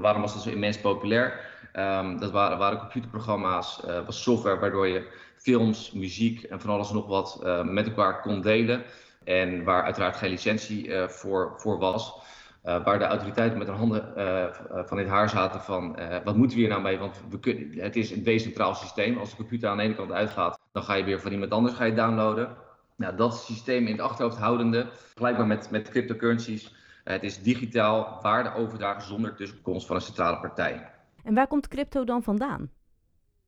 waarom 0.00 0.22
was 0.22 0.34
dat 0.34 0.42
zo 0.42 0.50
immens 0.50 0.78
populair? 0.78 1.40
Um, 1.78 2.18
dat 2.18 2.30
waren, 2.30 2.78
computerprogramma's, 2.78 3.82
uh, 3.86 4.04
was 4.04 4.22
software 4.22 4.58
waardoor 4.58 4.86
je 4.86 5.06
films, 5.36 5.92
muziek 5.92 6.42
en 6.42 6.60
van 6.60 6.70
alles 6.70 6.88
en 6.88 6.94
nog 6.94 7.06
wat 7.06 7.40
uh, 7.44 7.62
met 7.62 7.86
elkaar 7.86 8.20
kon 8.20 8.40
delen. 8.40 8.84
En 9.24 9.64
waar 9.64 9.82
uiteraard 9.82 10.16
geen 10.16 10.30
licentie 10.30 10.86
uh, 10.86 11.08
voor, 11.08 11.52
voor 11.56 11.78
was. 11.78 12.26
waar 12.62 12.98
de 12.98 13.04
autoriteiten 13.04 13.58
met 13.58 13.66
hun 13.66 13.76
handen 13.76 14.12
van 14.86 14.98
het 14.98 15.08
haar 15.08 15.28
zaten 15.28 15.60
van 15.60 15.98
wat 16.24 16.36
moeten 16.36 16.56
we 16.56 16.62
hier 16.62 16.72
nou 16.72 16.82
mee? 16.82 16.98
Want 16.98 17.20
we 17.30 17.68
het 17.80 17.96
is 17.96 18.10
een 18.10 18.22
decentraal 18.22 18.74
systeem. 18.74 19.18
Als 19.18 19.30
de 19.30 19.36
computer 19.36 19.68
aan 19.68 19.76
de 19.76 19.82
ene 19.82 19.94
kant 19.94 20.12
uitgaat, 20.12 20.60
dan 20.72 20.82
ga 20.82 20.94
je 20.94 21.04
weer 21.04 21.20
van 21.20 21.32
iemand 21.32 21.50
anders 21.50 21.74
ga 21.74 21.84
je 21.84 21.94
downloaden. 21.94 22.56
Nou, 22.96 23.16
dat 23.16 23.36
systeem 23.36 23.86
in 23.86 23.92
het 23.92 24.00
achterhoofd 24.00 24.36
houdende, 24.36 24.86
gelijkbaar 25.14 25.46
met, 25.46 25.70
met 25.70 25.88
cryptocurrencies. 25.88 26.74
het 27.04 27.22
is 27.22 27.42
digitaal 27.42 28.18
waarde 28.22 28.54
overdragen 28.54 29.02
zonder 29.02 29.34
tussenkomst 29.34 29.86
van 29.86 29.96
een 29.96 30.02
centrale 30.02 30.40
partij. 30.40 30.97
En 31.28 31.34
waar 31.34 31.46
komt 31.46 31.68
crypto 31.68 32.04
dan 32.04 32.22
vandaan? 32.22 32.70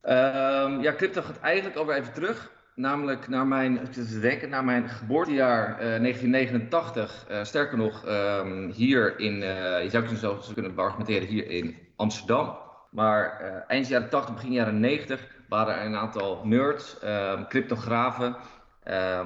Um, 0.03 0.81
ja, 0.81 0.95
crypto 0.97 1.23
gaat 1.23 1.41
eigenlijk 1.41 1.77
alweer 1.77 1.97
even 1.97 2.13
terug. 2.13 2.53
Namelijk 2.75 3.29
naar 3.29 3.47
mijn, 3.47 3.81
denken, 4.21 4.49
naar 4.49 4.65
mijn 4.65 4.89
geboortejaar 4.89 5.69
uh, 5.71 5.77
1989. 5.79 7.27
Uh, 7.31 7.45
sterker 7.45 7.79
nog, 7.79 8.07
um, 8.07 8.71
hier 8.71 9.19
in, 9.19 9.35
uh, 9.35 9.83
je 9.83 9.89
zou 9.91 10.07
het 10.07 10.19
zo 10.19 10.53
kunnen 10.55 10.77
argumenteren, 10.77 11.29
hier 11.29 11.51
in 11.51 11.77
Amsterdam. 11.97 12.57
Maar 12.91 13.41
eind 13.67 13.89
jaren 13.89 14.09
80, 14.09 14.35
begin 14.35 14.53
jaren 14.53 14.81
90 14.81 15.27
waren 15.49 15.77
er 15.77 15.87
een 15.87 15.97
aantal 15.97 16.41
nerds, 16.45 16.97
um, 17.05 17.47
cryptografen, 17.49 18.37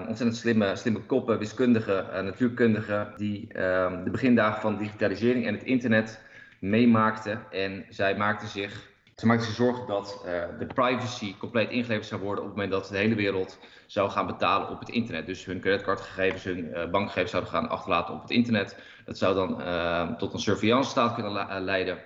ontzettend 0.07 0.37
slimme, 0.37 0.77
slimme 0.77 1.01
koppen, 1.01 1.39
wiskundigen, 1.39 2.25
natuurkundigen, 2.25 3.13
die 3.17 3.49
de 4.05 4.09
begindagen 4.11 4.61
van 4.61 4.77
digitalisering 4.77 5.47
en 5.47 5.55
het 5.55 5.63
internet 5.63 6.21
meemaakten. 6.69 7.43
En 7.51 7.87
zij 7.89 8.17
maakten 8.17 8.49
zich, 8.49 8.91
ze 9.17 9.27
maakten 9.27 9.47
zich 9.47 9.55
zorgen 9.55 9.87
dat 9.87 10.25
uh, 10.27 10.43
de 10.59 10.67
privacy 10.67 11.37
compleet 11.37 11.71
ingeleverd 11.71 12.07
zou 12.07 12.23
worden 12.23 12.45
op 12.45 12.51
het 12.51 12.57
moment 12.57 12.75
dat 12.75 12.89
de 12.89 12.97
hele 12.97 13.15
wereld 13.15 13.59
zou 13.87 14.11
gaan 14.11 14.27
betalen 14.27 14.69
op 14.69 14.81
het 14.81 14.89
internet. 14.89 15.27
Dus 15.27 15.45
hun 15.45 15.61
creditcardgegevens, 15.61 16.45
hun 16.45 16.65
uh, 16.65 16.91
bankgegevens 16.91 17.31
zouden 17.31 17.53
gaan 17.53 17.69
achterlaten 17.69 18.15
op 18.15 18.23
het 18.23 18.31
internet. 18.31 18.77
Dat 19.05 19.19
zou 19.19 19.35
dan 19.35 19.61
uh, 19.61 20.13
tot 20.13 20.33
een 20.33 20.39
surveillance 20.39 20.91
staat 20.91 21.15
kunnen 21.15 21.63
leiden. 21.65 21.99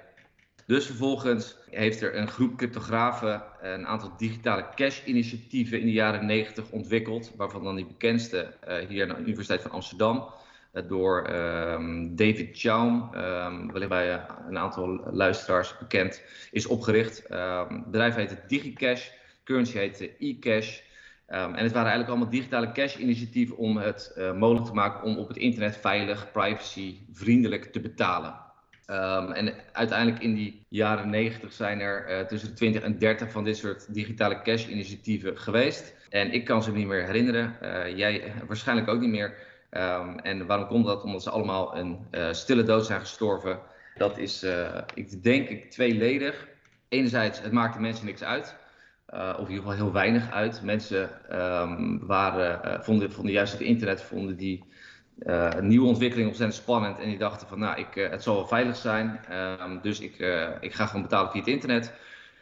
Dus 0.67 0.87
vervolgens 0.87 1.57
heeft 1.71 2.01
er 2.01 2.17
een 2.17 2.29
groep 2.29 2.57
cryptografen 2.57 3.43
een 3.61 3.87
aantal 3.87 4.13
digitale 4.17 4.67
cash-initiatieven 4.75 5.81
in 5.81 5.87
de 5.87 5.93
jaren 5.93 6.27
90 6.27 6.71
ontwikkeld, 6.71 7.33
waarvan 7.37 7.65
dan 7.65 7.77
die 7.77 7.87
bekendste 7.87 8.55
hier 8.89 9.09
aan 9.11 9.17
de 9.17 9.23
Universiteit 9.23 9.63
van 9.63 9.71
Amsterdam 9.71 10.29
door 10.87 11.31
um, 11.31 12.17
David 12.17 12.49
Chaum, 12.53 13.11
um, 13.15 13.73
wellicht 13.73 13.91
bij 13.91 14.25
een 14.49 14.59
aantal 14.59 15.01
luisteraars 15.11 15.79
bekend, 15.79 16.23
is 16.51 16.67
opgericht. 16.67 17.31
Um, 17.31 17.69
het 17.69 17.85
bedrijf 17.85 18.15
heette 18.15 18.39
DigiCash, 18.47 19.09
currency 19.45 19.79
heette 19.79 20.17
eCash. 20.19 20.81
en 21.27 21.55
het 21.55 21.73
waren 21.73 21.91
eigenlijk 21.91 22.09
allemaal 22.09 22.31
digitale 22.31 22.73
cash-initiatieven 22.73 23.57
om 23.57 23.77
het 23.77 24.15
uh, 24.19 24.33
mogelijk 24.33 24.67
te 24.67 24.75
maken 24.75 25.03
om 25.03 25.17
op 25.17 25.29
het 25.29 25.37
internet 25.37 25.77
veilig, 25.77 26.31
privacy, 26.33 26.97
vriendelijk 27.13 27.65
te 27.65 27.81
betalen. 27.81 28.47
Ehm, 28.87 29.33
en 29.33 29.55
uiteindelijk 29.73 30.23
in 30.23 30.35
die 30.35 30.67
jaren 30.69 31.11
90 31.11 31.53
zijn 31.53 31.81
er 31.81 32.27
tussen 32.27 32.49
de 32.49 32.55
20 32.55 32.83
en 32.83 32.99
30 32.99 33.31
van 33.31 33.45
dit 33.45 33.57
soort 33.57 33.95
digitale 33.95 34.43
cash-initiatieven 34.43 35.39
geweest. 35.39 35.95
En 36.11 36.33
ik 36.33 36.45
kan 36.45 36.63
ze 36.63 36.73
niet 36.73 36.87
meer 36.87 37.05
herinneren. 37.05 37.57
jij 37.97 38.33
waarschijnlijk 38.47 38.89
ook 38.89 39.01
niet 39.01 39.11
meer. 39.11 39.48
Ehm, 39.71 40.19
en 40.19 40.47
waarom 40.47 40.67
komt 40.67 40.87
dat? 40.87 41.03
Omdat 41.03 41.23
ze 41.23 41.31
allemaal 41.31 41.77
een 41.77 42.07
stille 42.35 42.63
dood 42.63 42.87
zijn 42.87 43.01
gestorven. 43.01 43.61
Dat 43.95 44.19
is, 44.19 44.47
ik 44.95 45.23
denk 45.23 45.49
ik, 45.49 45.71
tweeledig. 45.71 46.49
Enerzijds, 46.89 47.41
het 47.41 47.53
maakt 47.53 47.75
de 47.75 47.81
mensen 47.81 48.07
niks 48.07 48.23
uit. 48.23 48.57
Uh, 49.15 49.29
of 49.39 49.49
in 49.49 49.55
ieder 49.55 49.57
geval 49.57 49.85
heel 49.85 49.93
weinig 49.93 50.31
uit. 50.31 50.63
Mensen 50.63 51.11
um, 51.33 52.07
waren, 52.07 52.85
vonden, 52.85 53.13
vonden 53.13 53.33
juist 53.33 53.53
het 53.53 53.61
internet 53.61 54.03
vonden 54.03 54.37
die 54.37 54.65
nieuwe 55.61 55.87
ontwikkeling 55.87 56.29
ontzettend 56.29 56.61
spannend. 56.63 56.99
En 56.99 57.09
die 57.09 57.19
dachten 57.19 57.49
van 57.49 57.59
nou, 57.59 57.79
ik, 57.79 57.95
het 57.95 58.23
zal 58.23 58.35
wel 58.35 58.47
veilig 58.47 58.77
zijn. 58.77 59.21
Um, 59.61 59.79
dus 59.83 60.01
ik, 60.01 60.19
ik 60.61 60.75
ga 60.75 60.87
gewoon 60.87 61.03
betalen 61.03 61.31
via 61.31 61.41
het 61.41 61.49
internet. 61.49 61.93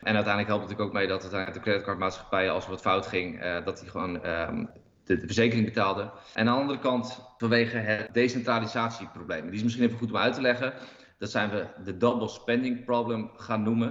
En 0.02 0.14
uiteindelijk 0.14 0.48
helpt 0.48 0.62
het 0.62 0.70
natuurlijk 0.70 0.88
ook 0.88 0.92
mee 0.92 1.06
dat 1.06 1.22
het 1.22 1.54
de 1.54 1.60
creditcardmaatschappijen, 1.60 2.52
als 2.52 2.64
er 2.64 2.70
wat 2.70 2.80
fout 2.80 3.06
ging, 3.06 3.42
dat 3.64 3.80
die 3.80 3.90
gewoon 3.90 4.20
de, 5.06 5.20
verzekering 5.20 5.64
betaalden. 5.66 6.10
En 6.34 6.48
aan 6.48 6.54
de 6.54 6.60
andere 6.60 6.78
kant 6.78 7.20
vanwege 7.38 7.76
het 7.76 8.14
decentralisatieprobleem. 8.14 9.44
Die 9.46 9.54
is 9.54 9.62
misschien 9.62 9.84
even 9.84 9.98
goed 9.98 10.10
om 10.10 10.16
uit 10.16 10.34
te 10.34 10.40
leggen. 10.40 10.72
Dat 11.18 11.30
zijn 11.30 11.50
we 11.50 11.66
de 11.84 11.96
double 11.96 12.28
spending 12.28 12.84
problem 12.84 13.30
gaan 13.36 13.62
noemen. 13.62 13.88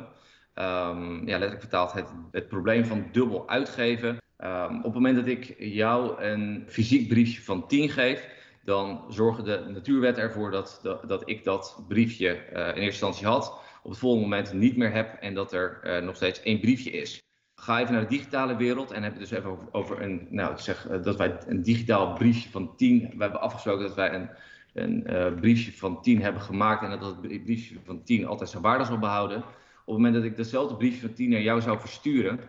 Um, 0.56 1.20
ja, 1.20 1.32
letterlijk 1.32 1.60
vertaald 1.60 1.92
het, 1.94 2.08
het 2.32 2.48
probleem 2.48 2.86
van 2.86 3.08
dubbel 3.12 3.50
uitgeven. 3.50 4.22
Um, 4.44 4.78
op 4.78 4.84
het 4.84 4.94
moment 4.94 5.16
dat 5.16 5.28
ik 5.28 5.56
jou 5.58 6.22
een 6.24 6.64
fysiek 6.68 7.08
briefje 7.08 7.42
van 7.42 7.68
10 7.68 7.90
geef, 7.90 8.28
dan 8.64 9.06
zorgen 9.10 9.44
de 9.44 9.66
natuurwetten 9.68 10.24
ervoor 10.24 10.52
dat, 10.52 10.80
dat, 10.82 11.10
dat 11.10 11.30
ik 11.30 11.44
dat 11.44 11.84
briefje 11.88 12.28
uh, 12.30 12.60
in 12.60 12.66
eerste 12.66 12.82
instantie 12.82 13.28
had, 13.28 13.60
op 13.84 13.90
het 13.90 14.00
volgende 14.00 14.28
moment 14.28 14.54
niet 14.54 14.78
meer 14.78 14.92
heb 14.92 15.18
en 15.20 15.34
dat 15.34 15.54
er 15.54 15.80
uh, 15.84 16.06
nog 16.06 16.16
steeds 16.16 16.42
één 16.42 16.60
briefje 16.60 16.92
is. 16.92 17.25
Ga 17.66 17.80
even 17.80 17.94
naar 17.94 18.02
de 18.02 18.08
digitale 18.08 18.56
wereld 18.56 18.92
en 18.92 19.04
heb 19.04 19.14
je 19.14 19.20
dus 19.20 19.32
even 19.32 19.58
over, 19.72 20.02
een, 20.02 20.28
nou 20.30 20.52
ik 20.52 20.60
zeg 20.60 20.90
uh, 20.90 21.04
dat 21.04 21.16
wij 21.16 21.38
een 21.48 21.64
digitaal 21.64 22.14
briefje 22.14 22.50
van 22.50 22.76
10, 22.76 23.00
we 23.00 23.24
hebben 23.24 23.42
afgesproken 23.42 23.86
dat 23.86 23.96
wij 23.96 24.14
een, 24.14 24.30
een 24.74 25.36
briefje 25.40 25.74
van 25.74 26.02
10 26.02 26.22
hebben 26.22 26.42
gemaakt 26.42 26.84
en 26.84 26.90
dat 26.90 27.00
dat 27.00 27.22
briefje 27.22 27.76
van 27.86 28.04
10 28.04 28.28
altijd 28.28 28.50
zijn 28.50 28.64
waarde 28.64 28.86
zal 28.86 29.00
behouden 29.00 29.44
op 29.86 29.94
het 29.94 30.04
moment 30.04 30.14
dat 30.14 30.24
ik 30.24 30.38
datzelfde 30.38 30.76
briefje 30.76 31.00
van 31.00 31.14
10 31.14 31.30
naar 31.30 31.42
jou 31.42 31.62
zou 31.62 31.80
versturen, 31.80 32.40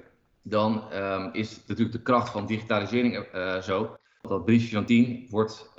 dan 0.42 0.85
um, 0.94 1.32
is 1.32 1.61
natuurlijk 1.66 1.96
de 1.96 2.02
kracht 2.02 2.30
van 2.30 2.46
digitalisering 2.46 3.26
uh, 3.35 3.61
zo. 3.61 3.96
Dat 4.23 4.44
briefje 4.44 4.75
van 4.75 4.85
10 4.85 5.26
wordt 5.30 5.73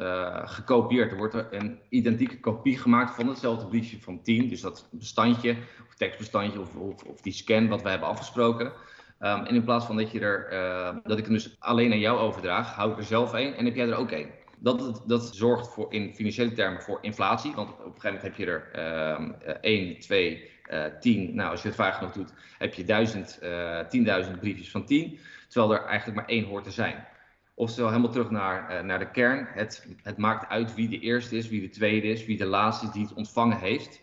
gekopieerd. 0.45 1.11
Er 1.11 1.17
wordt 1.17 1.33
een 1.51 1.79
identieke 1.89 2.39
kopie 2.39 2.77
gemaakt 2.77 3.15
van 3.15 3.27
hetzelfde 3.27 3.67
briefje 3.67 4.01
van 4.01 4.21
10. 4.21 4.49
Dus 4.49 4.61
dat 4.61 4.87
bestandje, 4.91 5.51
of 5.87 5.95
tekstbestandje, 5.95 6.59
of, 6.59 6.75
of, 6.75 7.03
of 7.03 7.21
die 7.21 7.33
scan 7.33 7.67
wat 7.67 7.81
we 7.81 7.89
hebben 7.89 8.07
afgesproken. 8.07 8.71
Um, 9.19 9.45
en 9.45 9.55
in 9.55 9.63
plaats 9.63 9.85
van 9.85 9.97
dat, 9.97 10.11
je 10.11 10.19
er, 10.19 10.53
uh, 10.53 10.95
dat 11.03 11.17
ik 11.17 11.23
hem 11.23 11.33
dus 11.33 11.55
alleen 11.59 11.91
aan 11.91 11.99
jou 11.99 12.19
overdraag, 12.19 12.73
hou 12.73 12.91
ik 12.91 12.97
er 12.97 13.03
zelf 13.03 13.33
één 13.33 13.55
en 13.55 13.65
heb 13.65 13.75
jij 13.75 13.87
er 13.87 13.95
ook 13.95 14.11
één. 14.11 14.29
Dat, 14.59 15.03
dat 15.05 15.35
zorgt 15.35 15.67
voor, 15.67 15.93
in 15.93 16.15
financiële 16.15 16.51
termen 16.51 16.81
voor 16.81 16.97
inflatie. 17.01 17.53
Want 17.55 17.69
op 17.69 17.77
een 17.77 18.01
gegeven 18.01 18.13
moment 18.13 18.23
heb 18.23 18.35
je 18.35 18.45
er 18.45 19.15
um, 19.19 19.35
1, 19.61 19.99
2, 19.99 20.49
uh, 20.71 20.85
10. 20.99 21.35
Nou, 21.35 21.51
als 21.51 21.61
je 21.61 21.67
het 21.67 21.77
vaak 21.77 21.93
genoeg 21.93 22.11
doet, 22.11 22.33
heb 22.57 22.73
je 22.73 22.83
1000, 22.83 23.39
uh, 23.43 24.25
10.000 24.25 24.39
briefjes 24.39 24.71
van 24.71 24.85
10. 24.85 25.19
Terwijl 25.47 25.73
er 25.73 25.85
eigenlijk 25.85 26.17
maar 26.19 26.29
één 26.29 26.45
hoort 26.45 26.63
te 26.63 26.71
zijn. 26.71 27.07
Oftewel, 27.53 27.89
helemaal 27.89 28.11
terug 28.11 28.29
naar, 28.29 28.77
uh, 28.77 28.81
naar 28.81 28.99
de 28.99 29.11
kern. 29.11 29.47
Het, 29.49 29.87
het 30.01 30.17
maakt 30.17 30.49
uit 30.49 30.75
wie 30.75 30.89
de 30.89 30.99
eerste 30.99 31.37
is, 31.37 31.49
wie 31.49 31.61
de 31.61 31.69
tweede 31.69 32.07
is, 32.07 32.25
wie 32.25 32.37
de 32.37 32.45
laatste 32.45 32.85
is 32.85 32.91
die 32.91 33.03
het 33.03 33.13
ontvangen 33.13 33.59
heeft. 33.59 34.01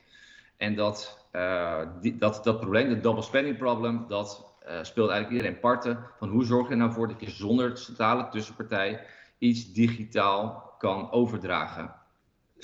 En 0.56 0.74
dat, 0.74 1.26
uh, 1.32 1.80
die, 2.00 2.16
dat, 2.16 2.40
dat 2.44 2.60
probleem, 2.60 2.88
het 2.88 3.02
double 3.02 3.22
spending 3.22 3.56
problem, 3.56 4.04
dat 4.08 4.53
uh, 4.66 4.78
speelt 4.82 5.10
eigenlijk 5.10 5.30
iedereen 5.30 5.60
parten. 5.60 5.98
Van 6.18 6.28
hoe 6.28 6.44
zorg 6.44 6.68
je 6.68 6.74
nou 6.74 6.92
voor 6.92 7.08
dat 7.08 7.20
je 7.20 7.30
zonder 7.30 7.78
centrale 7.78 8.28
tussenpartij 8.28 9.06
iets 9.38 9.72
digitaal 9.72 10.74
kan 10.78 11.10
overdragen 11.10 11.94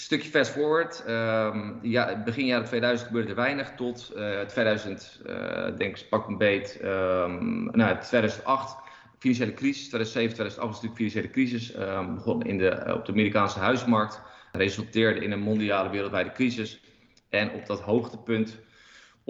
stukje 0.01 0.31
fast 0.31 0.51
forward. 0.51 1.05
Um, 1.09 1.79
ja, 1.83 2.23
begin 2.25 2.47
jaren 2.47 2.67
2000 2.67 3.07
gebeurde 3.07 3.29
er 3.29 3.35
weinig 3.35 3.71
tot 3.75 4.13
uh, 4.17 4.41
2000, 4.41 5.21
uh, 5.27 5.77
denk 5.77 5.99
ik, 5.99 6.07
pak 6.09 6.29
een 6.29 6.39
beet. 6.39 6.81
Um, 6.85 7.65
nou, 7.65 7.99
2008, 7.99 8.77
financiële 9.19 9.55
crisis. 9.55 9.89
2007, 9.89 10.35
2008 10.35 10.57
was 10.57 10.83
natuurlijk 10.83 10.97
financiële 10.97 11.31
crisis. 11.31 11.77
Um, 11.77 12.15
begon 12.15 12.43
in 12.43 12.59
de, 12.59 12.95
op 12.95 13.07
de 13.07 13.13
Amerikaanse 13.13 13.59
huismarkt. 13.59 14.21
Resulteerde 14.53 15.21
in 15.21 15.33
een 15.33 15.41
mondiale 15.41 15.91
wereldwijde 15.91 16.33
crisis. 16.33 16.81
En 17.29 17.51
op 17.51 17.67
dat 17.67 17.81
hoogtepunt 17.81 18.59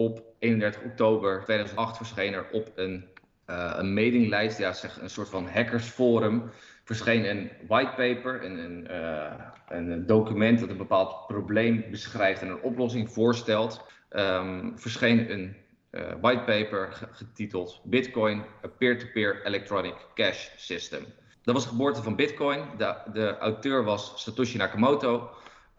op 0.00 0.23
31 0.38 0.83
oktober 0.83 1.42
2008 1.45 1.97
verscheen 1.97 2.33
er 2.33 2.47
op 2.52 2.73
een, 2.75 3.04
uh, 3.50 3.75
een 3.76 3.95
mailinglijst, 3.95 4.59
ja, 4.59 4.73
zeg, 4.73 5.00
een 5.00 5.11
soort 5.11 5.28
van 5.28 5.49
hackersforum 5.49 6.50
verscheen 6.85 7.30
een 7.30 7.50
whitepaper, 7.66 8.45
een, 8.45 8.59
een, 8.59 8.87
uh, 8.90 9.33
een, 9.69 10.07
document 10.07 10.61
dat 10.61 10.69
een 10.69 10.76
bepaald 10.76 11.26
probleem 11.26 11.85
beschrijft 11.90 12.42
en 12.42 12.49
een 12.49 12.62
oplossing 12.62 13.12
voorstelt. 13.12 13.85
Um, 14.11 14.73
verscheen 14.78 15.30
een 15.30 15.57
uh, 15.90 16.02
whitepaper 16.21 17.09
getiteld 17.12 17.80
Bitcoin, 17.85 18.42
a 18.64 18.69
peer-to-peer 18.69 19.47
electronic 19.47 19.95
cash 20.14 20.49
system. 20.57 21.04
Dat 21.42 21.54
was 21.54 21.64
de 21.64 21.71
geboorte 21.71 22.02
van 22.02 22.16
Bitcoin. 22.16 22.64
De, 22.78 22.97
de 23.12 23.38
auteur 23.38 23.85
was 23.85 24.23
Satoshi 24.23 24.57
Nakamoto. 24.57 25.30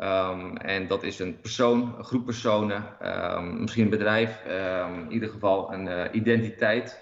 Um, 0.02 0.58
en 0.58 0.88
dat 0.88 1.04
is 1.04 1.20
een 1.20 1.40
persoon, 1.42 1.96
een 1.98 2.04
groep 2.04 2.26
personen, 2.26 2.84
um, 3.38 3.62
misschien 3.62 3.84
een 3.84 3.90
bedrijf, 3.90 4.44
in 5.06 5.12
ieder 5.12 5.30
geval 5.30 5.74
een 5.74 5.86
uh, 5.86 6.04
identiteit 6.12 7.00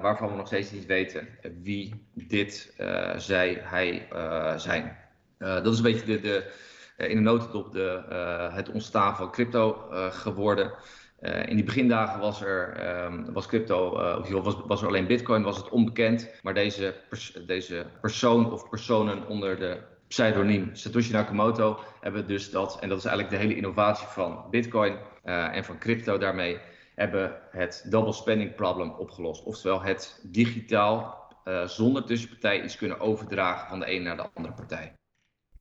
waarvan 0.00 0.30
we 0.30 0.36
nog 0.36 0.46
steeds 0.46 0.70
niet 0.70 0.86
weten 0.86 1.28
wie 1.62 2.06
dit, 2.12 2.74
uh, 2.80 3.16
zij, 3.16 3.60
hij 3.62 4.08
uh, 4.12 4.58
zijn. 4.58 4.96
Uh, 5.38 5.54
dat 5.54 5.72
is 5.72 5.76
een 5.76 5.82
beetje 5.84 6.04
de, 6.04 6.20
de, 6.20 6.50
in 7.08 7.16
de 7.16 7.22
notendop 7.22 7.72
de, 7.72 8.02
het 8.52 8.70
ontstaan 8.70 9.16
van 9.16 9.30
crypto 9.30 9.86
geworden. 10.10 10.72
in 11.46 11.56
die 11.56 11.64
begindagen 11.64 12.20
was 12.20 12.42
er, 12.42 13.32
was 13.32 13.46
crypto, 13.46 13.88
of 14.18 14.44
was, 14.44 14.56
was 14.66 14.82
er 14.82 14.88
alleen 14.88 15.06
bitcoin, 15.06 15.42
was 15.42 15.56
het 15.56 15.68
onbekend. 15.68 16.30
Maar 16.42 16.54
deze, 16.54 16.94
deze 17.46 17.86
persoon 18.00 18.52
of 18.52 18.68
personen 18.68 19.26
onder 19.26 19.58
de 19.58 19.94
pseudoniem 20.08 20.70
Satoshi 20.72 21.12
Nakamoto 21.12 21.78
hebben 22.00 22.26
dus 22.26 22.50
dat, 22.50 22.78
en 22.80 22.88
dat 22.88 22.98
is 22.98 23.04
eigenlijk 23.04 23.36
de 23.36 23.40
hele 23.42 23.56
innovatie 23.56 24.06
van 24.06 24.44
bitcoin 24.50 24.96
en 25.22 25.64
van 25.64 25.78
crypto 25.78 26.18
daarmee 26.18 26.58
hebben 26.94 27.38
het 27.50 27.86
double 27.88 28.12
spending 28.12 28.54
problem 28.54 28.90
opgelost. 28.90 29.44
Oftewel 29.44 29.82
het 29.82 30.20
digitaal 30.22 31.26
uh, 31.44 31.66
zonder 31.66 32.04
tussenpartij 32.04 32.62
iets 32.62 32.76
kunnen 32.76 33.00
overdragen 33.00 33.68
van 33.68 33.78
de 33.80 33.86
ene 33.86 34.04
naar 34.04 34.16
de 34.16 34.28
andere 34.34 34.54
partij. 34.54 34.92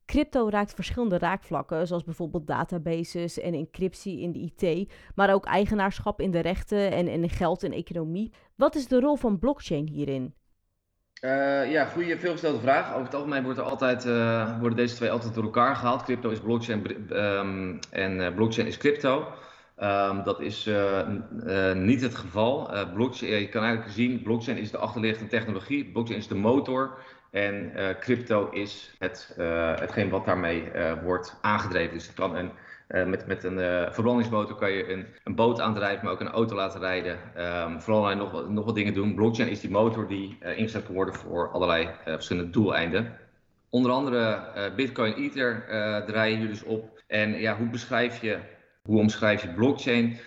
Crypto 0.06 0.50
raakt 0.50 0.74
verschillende 0.74 1.18
raakvlakken, 1.18 1.88
zoals 1.88 2.04
bijvoorbeeld 2.04 2.48
databases 2.48 3.40
en 3.40 3.54
encryptie 3.54 4.20
in 4.20 4.32
de 4.32 4.40
IT, 4.40 4.92
maar 5.16 5.34
ook 5.34 5.46
eigenaarschap 5.46 6.22
in 6.22 6.32
de 6.32 6.40
rechten 6.40 6.92
en, 6.92 7.08
en 7.08 7.30
geld 7.30 7.64
en 7.64 7.72
economie. 7.72 8.34
Wat 8.56 8.75
is 8.75 8.88
de 8.88 9.00
rol 9.00 9.16
van 9.16 9.40
blockchain 9.40 9.88
hierin? 9.88 10.34
Uh, 11.22 11.72
ja, 11.72 11.86
goede, 11.86 12.18
veelgestelde 12.18 12.60
vraag. 12.60 12.92
Over 12.92 13.04
het 13.04 13.16
algemeen 13.16 13.44
wordt 13.44 13.60
er 13.60 13.66
altijd, 13.66 14.06
uh, 14.06 14.60
worden 14.60 14.78
deze 14.78 14.96
twee 14.96 15.12
altijd 15.12 15.34
door 15.34 15.44
elkaar 15.44 15.76
gehaald. 15.76 16.04
Crypto 16.04 16.30
is 16.30 16.40
blockchain 16.40 17.08
um, 17.12 17.80
en 17.92 18.34
blockchain 18.34 18.68
is 18.68 18.78
crypto. 18.78 19.28
Um, 19.84 20.24
dat 20.24 20.40
is 20.40 20.70
niet 21.74 22.02
het 22.02 22.16
geval. 22.16 22.70
Blockchain, 22.94 23.40
je 23.40 23.50
kan 23.50 23.64
eigenlijk 23.64 23.94
zien, 23.94 24.22
blockchain 24.22 24.58
is 24.58 24.72
de 24.72 24.78
achterliggende 24.78 25.30
technologie, 25.30 25.92
blockchain 25.92 26.20
is 26.20 26.28
de 26.28 26.36
motor 26.36 26.98
en 27.32 27.72
crypto 28.00 28.50
is 28.50 28.96
het, 29.00 29.34
hetgeen 29.80 30.10
wat 30.10 30.26
daarmee 30.26 30.72
wordt 31.04 31.38
aangedreven. 31.42 31.94
Dus 31.94 32.08
het 32.08 32.16
kan 32.16 32.36
een, 32.36 32.52
met, 32.88 33.27
met 33.27 33.44
een 33.44 33.58
verbrandingsmotor 33.94 34.56
kan 34.56 34.72
je 34.72 34.92
een, 34.92 35.06
een, 35.24 35.36
boot 35.36 35.60
aandrijven, 35.60 36.04
maar 36.04 36.13
ook 36.13 36.20
een 36.20 36.27
auto 36.30 36.56
laten 36.56 36.80
rijden. 36.80 37.20
Um, 37.38 37.82
vooral 37.82 38.15
nog, 38.15 38.50
nog 38.50 38.65
wat 38.65 38.75
dingen 38.75 38.94
doen. 38.94 39.15
Blockchain 39.15 39.50
is 39.50 39.60
die 39.60 39.70
motor 39.70 40.08
die 40.08 40.38
ingezet 40.56 40.86
kan 40.86 40.96
worden 40.96 41.15
voor 41.15 41.51
allerlei 41.51 41.89
verschillende 42.04 42.51
doeleinden. 42.51 43.18
Onder 43.70 43.92
andere 43.92 44.42
Bitcoin 44.75 45.13
Ether 45.13 45.63
draaien 46.06 46.38
hier 46.38 46.48
dus 46.48 46.63
op. 46.63 47.04
En 47.08 47.39
ja, 47.39 47.58
hoe 47.58 47.68
beschrijf 47.68 48.22
je 48.22 48.39
hoe 48.86 49.00
omschrijf 49.00 49.42
je 49.42 49.54
blockchain? 49.54 50.18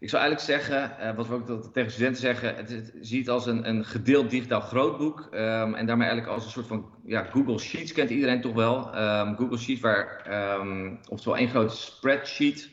Ik 0.00 0.08
zou 0.08 0.22
eigenlijk 0.22 0.52
zeggen, 0.52 0.96
uh, 1.00 1.16
wat 1.16 1.28
we 1.28 1.34
ook 1.34 1.72
tegen 1.72 1.90
studenten 1.90 2.20
zeggen, 2.20 2.56
het, 2.56 2.70
het 2.70 2.92
ziet 3.00 3.28
als 3.28 3.46
een, 3.46 3.68
een 3.68 3.84
gedeeld 3.84 4.30
digitaal 4.30 4.60
grootboek. 4.60 5.28
Um, 5.32 5.74
en 5.74 5.86
daarmee 5.86 6.08
eigenlijk 6.08 6.26
als 6.26 6.44
een 6.44 6.50
soort 6.50 6.66
van 6.66 6.86
ja, 7.04 7.22
Google 7.22 7.58
Sheets 7.58 7.92
kent 7.92 8.10
iedereen 8.10 8.40
toch 8.40 8.54
wel. 8.54 8.96
Um, 8.98 9.36
Google 9.36 9.58
Sheets, 9.58 9.80
waar, 9.80 10.26
um, 10.60 10.98
oftewel 11.08 11.38
één 11.38 11.48
grote 11.48 11.76
spreadsheet, 11.76 12.70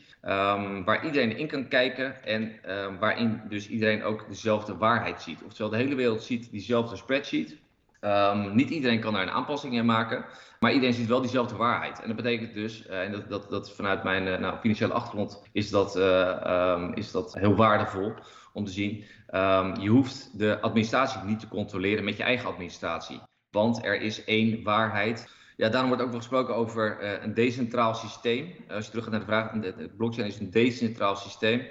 waar 0.84 1.04
iedereen 1.04 1.36
in 1.36 1.46
kan 1.46 1.68
kijken 1.68 2.24
en 2.24 2.52
waarin 3.00 3.40
dus 3.48 3.68
iedereen 3.68 4.02
ook 4.02 4.28
dezelfde 4.28 4.76
waarheid 4.76 5.22
ziet. 5.22 5.42
Oftewel 5.42 5.70
de 5.70 5.76
hele 5.76 5.94
wereld 5.94 6.22
ziet 6.22 6.50
diezelfde 6.50 6.96
spreadsheet. 6.96 7.56
Ehm, 8.00 8.54
niet 8.54 8.70
iedereen 8.70 9.00
kan 9.00 9.12
daar 9.12 9.22
een 9.22 9.30
aanpassing 9.30 9.74
in 9.74 9.84
maken, 9.84 10.24
maar 10.60 10.72
iedereen 10.72 10.94
ziet 10.94 11.08
wel 11.08 11.20
diezelfde 11.20 11.56
waarheid. 11.56 12.00
En 12.00 12.06
dat 12.06 12.16
betekent 12.16 12.54
dus, 12.54 12.86
en 12.86 13.12
dat, 13.12 13.28
dat, 13.28 13.50
dat 13.50 13.72
vanuit 13.72 14.02
mijn 14.02 14.40
nou, 14.40 14.58
financiële 14.58 14.92
achtergrond 14.92 15.42
is 15.52 15.70
dat, 15.70 15.96
um, 15.96 16.94
is 16.94 17.10
dat 17.10 17.34
heel 17.34 17.54
waardevol 17.54 18.14
om 18.52 18.64
te 18.64 18.72
zien. 18.72 19.04
Um, 19.34 19.80
je 19.80 19.88
hoeft 19.88 20.38
de 20.38 20.60
administratie 20.60 21.20
niet 21.24 21.40
te 21.40 21.48
controleren 21.48 22.04
met 22.04 22.16
je 22.16 22.22
eigen 22.22 22.48
administratie. 22.48 23.20
Want 23.50 23.84
er 23.84 24.00
is 24.00 24.24
één 24.24 24.62
waarheid. 24.62 25.34
Ja, 25.56 25.68
daarom 25.68 25.88
wordt 25.88 26.02
ook 26.02 26.10
wel 26.10 26.18
gesproken 26.18 26.54
over 26.54 27.02
uh, 27.02 27.22
een 27.22 27.34
decentraal 27.34 27.94
systeem. 27.94 28.54
als 28.68 28.84
je 28.84 28.90
terug 28.90 29.04
gaat 29.04 29.12
naar 29.12 29.20
de 29.20 29.26
vraag, 29.26 29.50
de 29.50 29.94
blockchain 29.96 30.28
is 30.28 30.38
een 30.38 30.50
decentraal 30.50 31.16
systeem. 31.16 31.62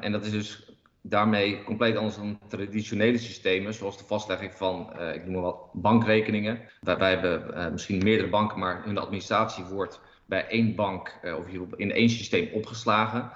En 0.00 0.12
dat 0.12 0.24
is 0.24 0.30
dus 0.30 0.67
daarmee 1.08 1.62
compleet 1.64 1.96
anders 1.96 2.16
dan 2.16 2.38
traditionele 2.48 3.18
systemen, 3.18 3.74
zoals 3.74 3.98
de 3.98 4.04
vastlegging 4.04 4.54
van, 4.54 4.92
uh, 5.00 5.14
ik 5.14 5.24
noem 5.24 5.32
maar 5.32 5.42
wat, 5.42 5.68
bankrekeningen. 5.72 6.60
Wij 6.80 7.10
hebben 7.10 7.50
uh, 7.54 7.70
misschien 7.70 8.02
meerdere 8.04 8.28
banken, 8.28 8.58
maar 8.58 8.84
hun 8.84 8.98
administratie 8.98 9.64
wordt 9.64 10.00
bij 10.26 10.46
één 10.46 10.74
bank 10.74 11.20
of 11.38 11.46
in 11.76 11.92
één 11.92 12.10
systeem 12.10 12.48
opgeslagen. 12.52 13.30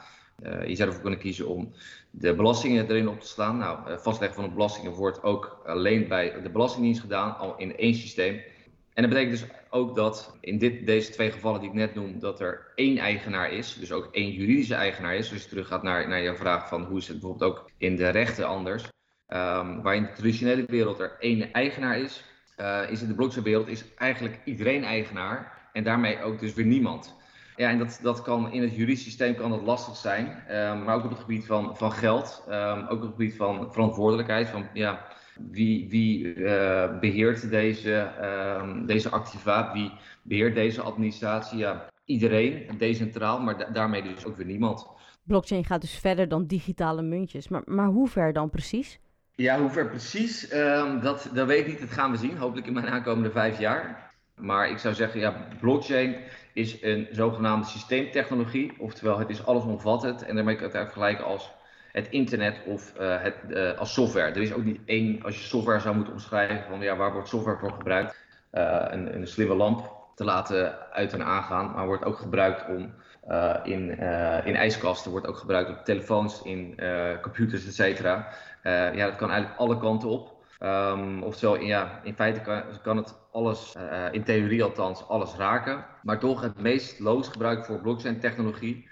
je 0.66 0.74
zou 0.74 0.88
ervoor 0.88 1.02
kunnen 1.02 1.20
kiezen 1.20 1.48
om 1.48 1.72
de 2.10 2.34
belastingen 2.34 2.88
erin 2.88 3.08
op 3.08 3.20
te 3.20 3.26
slaan. 3.26 3.58
Nou, 3.58 3.98
vastleggen 4.00 4.40
van 4.40 4.48
de 4.48 4.54
belastingen 4.54 4.92
wordt 4.92 5.22
ook 5.22 5.62
alleen 5.66 6.08
bij 6.08 6.42
de 6.42 6.50
Belastingdienst 6.50 7.00
gedaan, 7.00 7.38
al 7.38 7.56
in 7.56 7.76
één 7.76 7.94
systeem. 7.94 8.40
En 8.94 9.02
dat 9.02 9.10
betekent 9.10 9.40
dus 9.40 9.48
ook 9.70 9.94
dat 9.94 10.36
in 10.40 10.58
dit, 10.58 10.86
deze 10.86 11.10
twee 11.10 11.30
gevallen 11.30 11.60
die 11.60 11.68
ik 11.68 11.74
net 11.74 11.94
noem, 11.94 12.18
dat 12.18 12.40
er 12.40 12.72
één 12.74 12.98
eigenaar 12.98 13.52
is, 13.52 13.74
dus 13.74 13.92
ook 13.92 14.08
één 14.12 14.30
juridische 14.30 14.74
eigenaar 14.74 15.14
is. 15.14 15.28
Dus 15.28 15.42
je 15.42 15.48
teruggaat 15.48 15.82
naar, 15.82 16.08
naar 16.08 16.22
jouw 16.22 16.34
vraag 16.34 16.68
van 16.68 16.84
hoe 16.84 16.98
is 16.98 17.08
het 17.08 17.20
bijvoorbeeld 17.20 17.50
ook 17.50 17.70
in 17.78 17.96
de 17.96 18.08
rechten 18.08 18.46
anders. 18.46 18.82
Um, 19.28 19.82
waar 19.82 19.94
in 19.94 20.02
de 20.02 20.12
traditionele 20.12 20.64
wereld 20.66 20.98
er 20.98 21.16
één 21.18 21.52
eigenaar 21.52 21.98
is, 21.98 22.24
uh, 22.60 22.90
is 22.90 23.02
in 23.02 23.08
de 23.08 23.14
blockchain-wereld 23.14 23.68
is 23.68 23.84
eigenlijk 23.96 24.40
iedereen 24.44 24.84
eigenaar 24.84 25.68
en 25.72 25.84
daarmee 25.84 26.22
ook 26.22 26.40
dus 26.40 26.54
weer 26.54 26.66
niemand. 26.66 27.14
Ja, 27.56 27.68
en 27.68 27.78
dat, 27.78 27.98
dat 28.02 28.22
kan 28.22 28.52
in 28.52 28.62
het 28.62 28.74
juridisch 28.74 29.02
systeem 29.02 29.34
kan 29.34 29.50
dat 29.50 29.62
lastig 29.62 29.96
zijn, 29.96 30.26
um, 30.26 30.82
maar 30.82 30.94
ook 30.94 31.04
op 31.04 31.10
het 31.10 31.18
gebied 31.18 31.46
van, 31.46 31.76
van 31.76 31.92
geld, 31.92 32.44
um, 32.48 32.82
ook 32.82 32.90
op 32.90 33.00
het 33.00 33.10
gebied 33.10 33.36
van 33.36 33.72
verantwoordelijkheid. 33.72 34.48
Van, 34.48 34.66
ja, 34.72 35.06
wie, 35.50 35.88
wie 35.88 36.34
uh, 36.34 36.98
beheert 36.98 37.50
deze, 37.50 38.10
uh, 38.20 38.86
deze 38.86 39.08
activa? 39.08 39.72
Wie 39.72 39.92
beheert 40.22 40.54
deze 40.54 40.82
administratie? 40.82 41.58
Ja, 41.58 41.86
iedereen, 42.04 42.66
decentraal, 42.78 43.40
maar 43.40 43.58
da 43.58 43.70
daarmee 43.70 44.02
dus 44.02 44.24
ook 44.24 44.36
weer 44.36 44.46
niemand. 44.46 44.86
Blockchain 45.22 45.64
gaat 45.64 45.80
dus 45.80 45.98
verder 45.98 46.28
dan 46.28 46.46
digitale 46.46 47.02
muntjes. 47.02 47.48
Maar, 47.48 47.62
maar 47.64 47.86
hoe 47.86 48.08
ver 48.08 48.32
dan 48.32 48.50
precies? 48.50 49.00
Ja, 49.34 49.60
hoe 49.60 49.70
ver 49.70 49.88
precies? 49.88 50.52
Uh, 50.52 51.02
dat, 51.02 51.30
dat 51.34 51.46
weet 51.46 51.60
ik 51.60 51.66
niet. 51.66 51.80
Dat 51.80 51.90
gaan 51.90 52.10
we 52.10 52.16
zien. 52.16 52.36
Hopelijk 52.36 52.66
in 52.66 52.72
mijn 52.72 52.88
aankomende 52.88 53.30
vijf 53.30 53.58
jaar. 53.58 54.10
Maar 54.36 54.70
ik 54.70 54.78
zou 54.78 54.94
zeggen, 54.94 55.20
ja, 55.20 55.48
blockchain 55.60 56.16
is 56.52 56.82
een 56.82 57.08
zogenaamde 57.10 57.66
systeemtechnologie. 57.66 58.72
Oftewel, 58.78 59.18
het 59.18 59.30
is 59.30 59.46
allesomvattend. 59.46 60.24
En 60.24 60.34
daarmee 60.34 60.56
kan 60.56 60.66
ik 60.66 60.72
het 60.72 60.82
vergelijken 60.82 61.24
als 61.24 61.50
het 61.92 62.08
internet 62.08 62.60
of 62.66 62.92
uh, 63.00 63.22
het, 63.22 63.34
uh, 63.48 63.78
als 63.78 63.92
software. 63.92 64.30
Er 64.30 64.42
is 64.42 64.52
ook 64.52 64.64
niet 64.64 64.80
één, 64.84 65.22
als 65.22 65.38
je 65.38 65.44
software 65.44 65.80
zou 65.80 65.94
moeten 65.94 66.12
omschrijven, 66.12 66.64
van 66.68 66.80
ja, 66.80 66.96
waar 66.96 67.12
wordt 67.12 67.28
software 67.28 67.58
voor 67.58 67.72
gebruikt? 67.72 68.16
Uh, 68.52 68.84
een, 68.88 69.14
een, 69.14 69.26
slimme 69.26 69.54
lamp 69.54 69.92
te 70.14 70.24
laten 70.24 70.90
uit 70.92 71.12
en 71.12 71.24
aangaan, 71.24 71.72
maar 71.74 71.86
wordt 71.86 72.04
ook 72.04 72.18
gebruikt 72.18 72.66
om 72.68 72.94
in, 73.64 73.90
in 74.44 74.56
ijskasten, 74.56 75.10
wordt 75.10 75.26
ook 75.26 75.36
gebruikt 75.36 75.70
op 75.70 75.84
telefoons, 75.84 76.42
in 76.42 76.80
computers, 77.22 77.66
et 77.66 77.74
cetera. 77.74 78.28
ja, 78.62 79.06
dat 79.06 79.16
kan 79.16 79.30
eigenlijk 79.30 79.60
alle 79.60 79.78
kanten 79.78 80.08
op. 80.08 80.44
Um, 80.60 81.22
oftewel, 81.22 81.60
ja, 81.60 82.00
in 82.02 82.14
feite 82.14 82.40
kan, 82.40 82.62
kan 82.82 82.96
het 82.96 83.18
alles, 83.32 83.74
in 84.10 84.24
theorie 84.24 84.62
althans, 84.62 85.08
alles 85.08 85.34
raken. 85.34 85.84
Maar 86.02 86.18
toch 86.18 86.40
het 86.40 86.60
meest 86.60 87.00
loos 87.00 87.28
gebruik 87.28 87.64
voor 87.64 87.80
blockchain 87.80 88.20
technologie, 88.20 88.88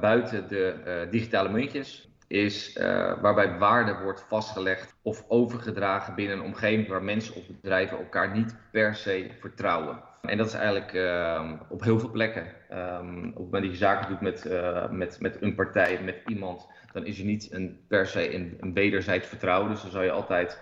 buiten 0.00 0.48
de 0.48 1.06
digitale 1.10 1.48
muntjes, 1.48 2.11
is 2.32 2.76
uh, 2.76 3.12
waarbij 3.20 3.58
waarde 3.58 3.96
wordt 4.02 4.24
vastgelegd 4.28 4.94
of 5.02 5.24
overgedragen 5.28 6.14
binnen 6.14 6.38
een 6.38 6.44
omgeving 6.44 6.88
waar 6.88 7.02
mensen 7.02 7.34
of 7.34 7.46
bedrijven 7.46 7.98
elkaar 7.98 8.36
niet 8.36 8.56
per 8.70 8.94
se 8.94 9.30
vertrouwen. 9.40 10.02
En 10.22 10.36
dat 10.36 10.46
is 10.46 10.54
eigenlijk 10.54 10.92
uh, 10.92 11.52
op 11.68 11.82
heel 11.82 11.98
veel 11.98 12.10
plekken. 12.10 12.46
Um, 12.72 13.28
op 13.28 13.34
het 13.34 13.44
moment 13.44 13.62
dat 13.62 13.72
je 13.72 13.76
zaken 13.76 14.08
doet 14.08 14.20
met, 14.20 14.44
uh, 14.46 14.90
met, 14.90 15.20
met 15.20 15.42
een 15.42 15.54
partij, 15.54 16.00
met 16.04 16.16
iemand, 16.26 16.66
dan 16.92 17.06
is 17.06 17.18
er 17.18 17.24
niet 17.24 17.48
een, 17.52 17.80
per 17.88 18.06
se 18.06 18.34
een, 18.34 18.72
wederzijds 18.74 19.26
vertrouwen. 19.26 19.70
Dus 19.70 19.82
dan 19.82 19.90
zou 19.90 20.04
je 20.04 20.10
altijd, 20.10 20.60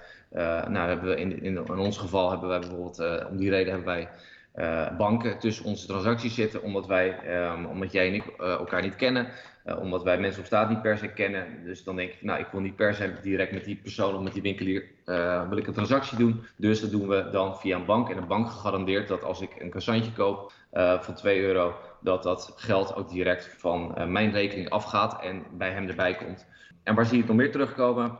nou 0.69 0.89
hebben 0.89 1.09
we 1.09 1.17
in, 1.17 1.43
in, 1.43 1.57
in 1.57 1.79
ons 1.79 1.99
geval 1.99 2.31
hebben 2.31 2.49
wij 2.49 2.59
bijvoorbeeld, 2.59 3.29
om 3.29 3.37
die 3.37 3.51
reden 3.51 3.73
hebben 3.73 3.95
wij 3.95 4.09
uh, 4.57 4.97
banken 4.97 5.39
tussen 5.39 5.65
onze 5.65 5.87
transacties 5.87 6.35
zitten, 6.35 6.63
omdat 6.63 6.87
wij, 6.87 7.19
um, 7.53 7.67
omdat 7.67 7.93
jij 7.93 8.07
en 8.07 8.15
ik 8.15 8.25
uh, 8.27 8.47
elkaar 8.49 8.83
niet 8.83 8.97
kennen, 8.97 9.29
uh, 9.67 9.79
omdat 9.79 10.03
wij 10.03 10.19
mensen 10.19 10.41
op 10.41 10.47
straat 10.47 10.69
niet 10.69 10.83
per 10.83 10.99
se 10.99 11.09
kennen. 11.09 11.65
Dus 11.65 11.85
dan 11.85 11.97
denk 11.97 12.13
ik, 12.13 12.23
nou, 12.23 12.41
ik 12.41 12.47
wil 12.53 12.61
niet 12.61 12.77
per 12.77 12.95
se 12.95 13.13
direct 13.23 13.53
met 13.53 13.65
die 13.65 13.77
persoon 13.77 14.15
of 14.15 14.23
met 14.23 14.33
die 14.33 14.43
winkelier 14.43 14.85
wil 15.49 15.57
ik 15.59 15.67
een 15.67 15.73
transactie 15.73 16.19
doen. 16.19 16.45
Dus 16.57 16.81
dat 16.81 16.91
doen 16.91 17.09
we 17.09 17.29
dan 17.31 17.59
via 17.59 17.77
een 17.77 17.85
bank. 17.85 18.09
En 18.09 18.17
een 18.17 18.27
bank 18.27 18.51
garandeert 18.51 19.09
dat 19.09 19.25
als 19.25 19.41
ik 19.41 19.57
een 19.59 19.71
cassantje 19.71 20.13
koop 20.13 20.53
van 21.01 21.15
2 21.15 21.41
euro, 21.41 21.75
dat 22.01 22.23
dat 22.23 22.53
geld 22.57 22.95
ook 22.95 23.09
direct 23.09 23.55
van 23.59 23.95
mijn 24.13 24.33
rekening 24.33 24.69
afgaat 24.69 25.23
en 25.23 25.45
bij 25.53 25.71
hem 25.71 25.89
erbij 25.89 26.15
komt. 26.15 26.47
En 26.83 26.95
waar 26.95 27.05
zie 27.05 27.15
je 27.15 27.21
het 27.21 27.29
nog 27.29 27.37
meer 27.37 27.53
terugkomen? 27.53 28.19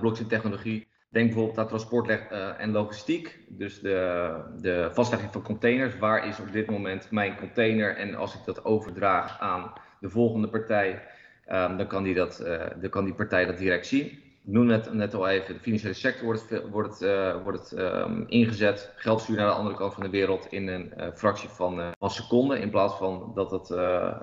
blockchain 0.00 0.28
technologie 0.28 0.86
Denk 1.14 1.26
bijvoorbeeld 1.26 1.58
aan 1.58 1.68
transport 1.68 2.08
uh, 2.08 2.60
en 2.60 2.70
logistiek. 2.70 3.38
Dus 3.48 3.80
de, 3.80 4.30
de 4.60 4.90
vastlegging 4.92 5.32
van 5.32 5.42
containers. 5.42 5.98
Waar 5.98 6.26
is 6.26 6.40
op 6.40 6.52
dit 6.52 6.70
moment 6.70 7.10
mijn 7.10 7.36
container? 7.36 7.96
En 7.96 8.14
als 8.14 8.34
ik 8.34 8.40
dat 8.44 8.64
overdraag 8.64 9.40
aan 9.40 9.72
de 10.00 10.10
volgende 10.10 10.48
partij, 10.48 11.02
um, 11.48 11.76
dan, 11.76 11.86
kan 11.86 12.02
die 12.02 12.14
dat, 12.14 12.44
dan 12.80 12.90
kan 12.90 13.04
die 13.04 13.14
partij 13.14 13.44
dat 13.44 13.58
direct 13.58 13.86
zien. 13.86 14.06
Ik 14.06 14.52
noem 14.52 14.66
net, 14.66 14.92
net 14.92 15.14
al 15.14 15.28
even, 15.28 15.54
de 15.54 15.60
financiële 15.60 15.94
sector 15.94 16.24
wordt 16.24 16.48
het, 16.48 16.70
wordt 16.70 17.00
het, 17.00 17.08
uh, 17.08 17.42
wordt 17.42 17.70
het 17.70 17.78
um, 17.78 18.24
ingezet. 18.28 18.92
Geld 18.96 19.20
sturen 19.20 19.42
naar 19.42 19.52
de 19.52 19.58
andere 19.58 19.76
kant 19.76 19.94
van 19.94 20.02
de 20.02 20.10
wereld 20.10 20.46
in 20.50 20.68
een 20.68 20.92
fractie 21.14 21.48
van, 21.48 21.94
van 21.98 22.10
seconden. 22.10 22.60
In 22.60 22.70
plaats 22.70 22.94
van 22.94 23.32
dat 23.34 23.50
het, 23.50 23.68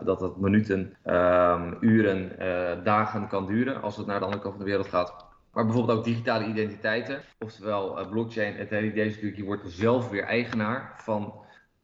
dat 0.05 0.21
het 0.21 0.37
minuten, 0.37 0.95
um, 1.05 1.77
uren, 1.79 2.31
dagen 2.83 3.27
kan 3.27 3.45
duren 3.45 3.81
als 3.81 3.97
het 3.97 4.05
naar 4.05 4.19
de 4.19 4.25
andere 4.25 4.43
kant 4.43 4.55
van 4.55 4.63
de 4.63 4.69
wereld 4.69 4.87
gaat. 4.87 5.29
Maar 5.53 5.65
bijvoorbeeld 5.65 5.97
ook 5.97 6.03
digitale 6.05 6.45
identiteiten, 6.45 7.21
oftewel 7.39 7.99
uh, 7.99 8.09
blockchain. 8.09 8.55
Het 8.55 8.69
hele 8.69 8.87
idee 8.87 9.05
is 9.05 9.13
natuurlijk, 9.13 9.37
je 9.37 9.45
wordt 9.45 9.71
zelf 9.71 10.09
weer 10.09 10.23
eigenaar 10.23 10.91
van, 10.95 11.33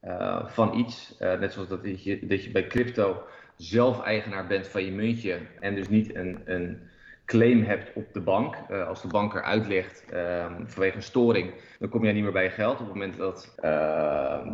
uh, 0.04 0.48
van 0.48 0.78
iets. 0.78 1.16
Uh, 1.20 1.40
net 1.40 1.54
zoals 1.54 1.70
dat 1.70 2.04
je, 2.04 2.26
dat 2.28 2.44
je 2.44 2.52
bij 2.52 2.68
crypto 2.68 3.24
zelf 3.56 4.02
eigenaar 4.02 4.48
bent 4.48 4.68
van 4.68 4.86
je 4.86 4.92
muntje 4.92 5.40
en 5.60 5.76
dus 5.76 5.90
niet 5.90 6.16
een, 6.16 6.42
een 6.46 6.80
claim 7.26 7.64
hebt 7.64 7.96
op 7.96 8.14
de 8.14 8.22
bank. 8.22 8.56
als 8.88 9.02
de 9.02 9.08
bank 9.08 9.34
eruit 9.34 9.68
ligt 9.68 10.06
ehm, 10.10 10.66
vanwege 10.66 10.96
een 10.96 11.02
storing, 11.02 11.54
dan 11.80 11.90
kom 11.90 12.06
je 12.06 12.14
niet 12.14 12.24
meer 12.24 12.32
bij 12.32 12.44
je 12.44 12.50
geld. 12.50 12.74
Op 12.74 12.80
het 12.80 12.88
moment 12.88 13.18
dat. 13.18 13.56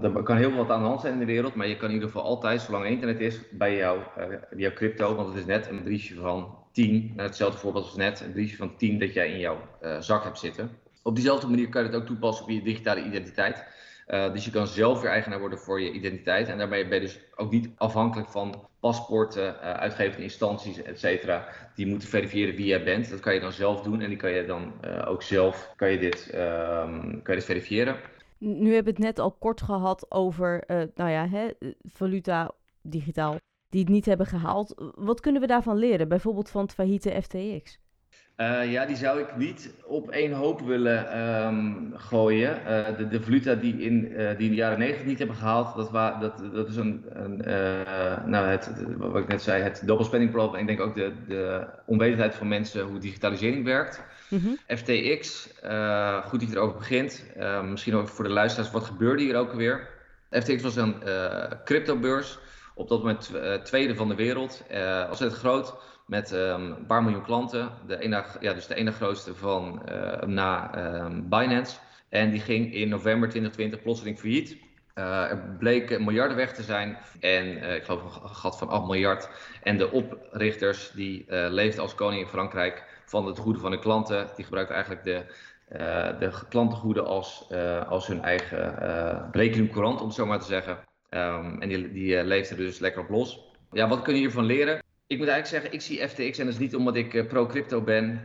er 0.02 0.24
kan 0.24 0.38
heel 0.38 0.56
wat 0.56 0.70
aan 0.70 0.82
de 0.82 0.88
hand 0.88 1.02
zijn 1.02 1.14
in 1.14 1.20
de 1.20 1.26
wereld, 1.26 1.56
maar 1.56 1.68
je 1.68 1.78
kan 1.78 1.88
in 1.88 1.94
ieder 1.94 2.10
geval 2.10 2.24
altijd, 2.26 2.62
zolang 2.62 2.86
internet 2.86 3.20
is, 3.20 3.50
bij 3.52 3.76
jou, 3.76 4.00
jouw 4.56 4.74
crypto, 4.74 5.16
want 5.16 5.28
het 5.28 5.38
is 5.38 5.46
net 5.46 5.70
een 5.70 5.84
briefje 5.84 6.16
van 6.16 6.63
10, 6.74 7.14
hetzelfde 7.16 7.58
voorbeeld 7.58 7.86
als 7.86 7.96
net, 7.96 8.22
een 8.22 8.32
briefje 8.32 8.56
van 8.56 8.76
10 8.76 9.00
dat 9.00 9.14
jij 9.14 9.32
in 9.32 9.40
jouw 9.40 9.58
uh, 9.82 10.00
zak 10.00 10.24
hebt 10.24 10.40
zitten. 10.40 10.72
Op 11.04 11.16
diezelfde 11.16 11.48
manier 11.48 11.70
kan 11.70 11.84
je 11.84 11.88
het 11.90 11.98
ook 11.98 12.06
toepassen 12.06 12.46
op 12.46 12.52
je 12.52 12.62
digitale 12.62 13.04
identiteit. 13.04 13.66
Uh, 14.08 14.34
dus 14.34 14.46
je 14.46 14.52
kan 14.52 14.68
zelf 14.68 15.02
weer 15.02 15.12
eigenaar 15.12 15.40
worden 15.40 15.60
voor 15.60 15.82
je 15.82 15.92
identiteit. 15.92 16.48
En 16.48 16.58
daarmee 16.58 16.88
ben 16.88 17.00
je 17.00 17.06
dus 17.06 17.20
ook 17.36 17.52
niet 17.52 17.70
afhankelijk 17.78 18.30
van 18.30 18.68
paspoorten, 18.80 19.56
uh, 19.56 19.74
uitgevende 19.74 20.24
instanties, 20.24 20.82
et 20.82 21.00
cetera. 21.00 21.48
Die 21.76 21.88
moeten 21.88 22.08
verifiëren 22.08 22.56
wie 22.56 22.66
jij 22.66 22.84
bent. 22.84 23.10
Dat 23.10 23.20
kan 23.20 23.34
je 23.34 23.40
dan 23.40 23.52
zelf 23.52 23.82
doen 23.82 24.02
en 24.02 24.10
die 24.10 24.18
kan 24.18 24.32
je 24.32 24.46
dan 24.46 24.74
ook 25.06 25.24
zelf 25.24 25.74
kan 25.76 25.92
je 25.92 26.00
dit, 26.00 26.30
ehm, 26.30 27.22
kan 27.22 27.36
je 27.36 27.42
verifiëren. 27.42 27.96
Nu 28.38 28.74
hebben 28.74 28.94
we 28.94 29.00
het 29.00 29.16
net 29.16 29.20
al 29.20 29.32
kort 29.32 29.62
gehad 29.62 30.12
over 30.12 30.64
nou 30.96 31.10
ja, 31.10 31.28
hè, 31.28 31.50
valuta 31.82 32.52
digitaal 32.82 33.38
die 33.74 33.82
het 33.82 33.90
niet 33.90 34.06
hebben 34.06 34.26
gehaald. 34.26 34.92
Wat 34.96 35.20
kunnen 35.20 35.42
we 35.42 35.48
daarvan 35.48 35.78
leren? 35.78 36.08
Bijvoorbeeld 36.08 36.50
van 36.50 36.62
het 36.62 36.74
failliete 36.74 37.22
FTX? 37.22 37.80
Uh, 38.38 38.72
ja, 38.72 38.86
die 38.86 38.96
zou 38.96 39.20
ik 39.20 39.38
niet 39.38 39.74
op 39.86 40.10
één 40.10 40.32
hoop 40.32 40.62
willen 40.62 41.20
um, 41.22 41.94
gooien. 41.96 42.60
Uh, 42.68 42.98
de, 42.98 43.08
de 43.08 43.22
valuta 43.22 43.56
die 43.56 43.78
in, 43.78 44.12
uh, 44.12 44.18
die 44.38 44.46
in 44.46 44.50
de 44.50 44.56
jaren 44.56 44.80
90 44.80 45.06
niet 45.06 45.18
hebben 45.18 45.36
gehaald, 45.36 45.76
dat, 45.76 45.92
wa, 45.92 46.20
dat, 46.20 46.44
dat 46.54 46.68
is 46.68 46.76
een, 46.76 47.06
een 47.10 47.38
nou 48.30 48.48
het, 48.48 48.72
wat 48.98 49.22
ik 49.22 49.28
net 49.28 49.42
zei, 49.42 49.64
het 49.64 49.82
dobbelspendingprobleem. 49.86 50.56
En 50.56 50.70
ik 50.70 50.78
denk 50.78 50.90
ook 50.90 50.96
de, 50.96 51.12
de 51.28 51.68
onwetendheid 51.86 52.36
van 52.36 52.48
mensen 52.48 52.86
hoe 52.86 53.00
digitalisering 53.00 53.66
werkt. 53.66 54.02
Mm 54.30 54.40
-hmm. 54.40 54.78
FTX, 54.78 55.50
goed 56.26 56.40
dat 56.40 56.50
je 56.50 56.56
erover 56.56 56.78
begint. 56.78 57.26
misschien 57.70 57.96
ook 57.96 58.08
voor 58.08 58.24
de 58.24 58.32
luisteraars, 58.32 58.72
wat 58.72 58.84
gebeurde 58.84 59.24
hier 59.24 59.36
ook 59.36 59.52
alweer? 59.52 59.90
FTX 60.30 60.62
was 60.62 60.76
een 60.76 60.96
cryptobeurs 61.64 62.40
op 62.76 62.90
dat 62.90 63.00
moment 63.00 63.32
uh, 63.36 63.54
tweede 63.54 63.96
van 63.96 64.08
de 64.08 64.16
wereld. 64.16 64.64
Uh, 64.72 65.06
ontzettend 65.08 65.42
groot, 65.42 65.76
met 66.08 66.32
um, 66.32 66.72
een 66.72 66.86
paar 66.86 67.04
miljoen 67.04 67.24
klanten. 67.24 67.72
De 67.88 68.00
ene, 68.00 68.24
ja, 68.40 68.54
dus 68.54 68.68
de 68.68 68.76
ene 68.76 68.92
grootste 68.92 69.36
van 69.36 69.82
uh, 69.90 70.22
na 70.22 70.78
um, 71.06 71.30
Binance. 71.30 71.78
En 72.10 72.30
die 72.30 72.40
ging 72.40 72.74
in 72.74 72.90
november 72.90 73.30
2020 73.30 73.82
plotseling 73.82 74.20
failliet. 74.20 74.58
Er 74.94 75.56
bleken 75.60 76.04
miljarden 76.04 76.38
weg 76.38 76.54
te 76.54 76.64
zijn 76.64 76.98
en 77.20 77.76
ik 77.76 77.84
geloof 77.84 78.04
een 78.04 78.30
gat 78.30 78.58
van 78.58 78.70
8 78.70 78.86
miljard. 78.86 79.30
En 79.64 79.78
de 79.78 79.92
oprichters 79.92 80.92
die 80.92 81.26
uh, 81.28 81.46
leefden 81.50 81.82
als 81.82 81.96
koning 81.96 82.22
in 82.22 82.28
Frankrijk 82.28 83.02
van 83.06 83.26
het 83.26 83.38
goede 83.38 83.60
van 83.60 83.72
hun 83.72 83.80
klanten. 83.80 84.28
Die 84.36 84.46
gebruikten 84.46 84.76
eigenlijk 84.76 85.06
de, 85.06 85.26
de 86.20 86.32
klantengoeden 86.50 87.06
als, 87.06 87.48
als 87.88 88.08
hun 88.08 88.24
eigen 88.24 89.30
rekening 89.32 89.72
courant, 89.72 90.00
om 90.02 90.06
het 90.06 90.16
zo 90.16 90.26
maar 90.26 90.40
te 90.40 90.46
zeggen. 90.46 90.78
Um, 91.16 91.62
en 91.62 91.70
die, 91.70 91.92
die 91.92 92.24
leefden 92.24 92.58
er 92.58 92.64
dus 92.64 92.80
lekker 92.80 93.02
op 93.02 93.10
los. 93.10 93.40
Ja, 93.72 93.88
wat 93.88 94.02
kun 94.02 94.14
je 94.14 94.20
hiervan 94.20 94.46
leren? 94.46 94.82
Ik 95.08 95.18
moet 95.18 95.28
eigenlijk 95.28 95.64
zeggen, 95.64 95.74
ik 95.74 95.82
zie 95.82 96.08
FTX 96.08 96.38
en 96.38 96.46
dat 96.46 96.54
is 96.54 96.60
niet 96.60 96.76
omdat 96.76 96.96
ik 96.96 97.28
pro-crypto 97.28 97.82
ben. 97.82 98.22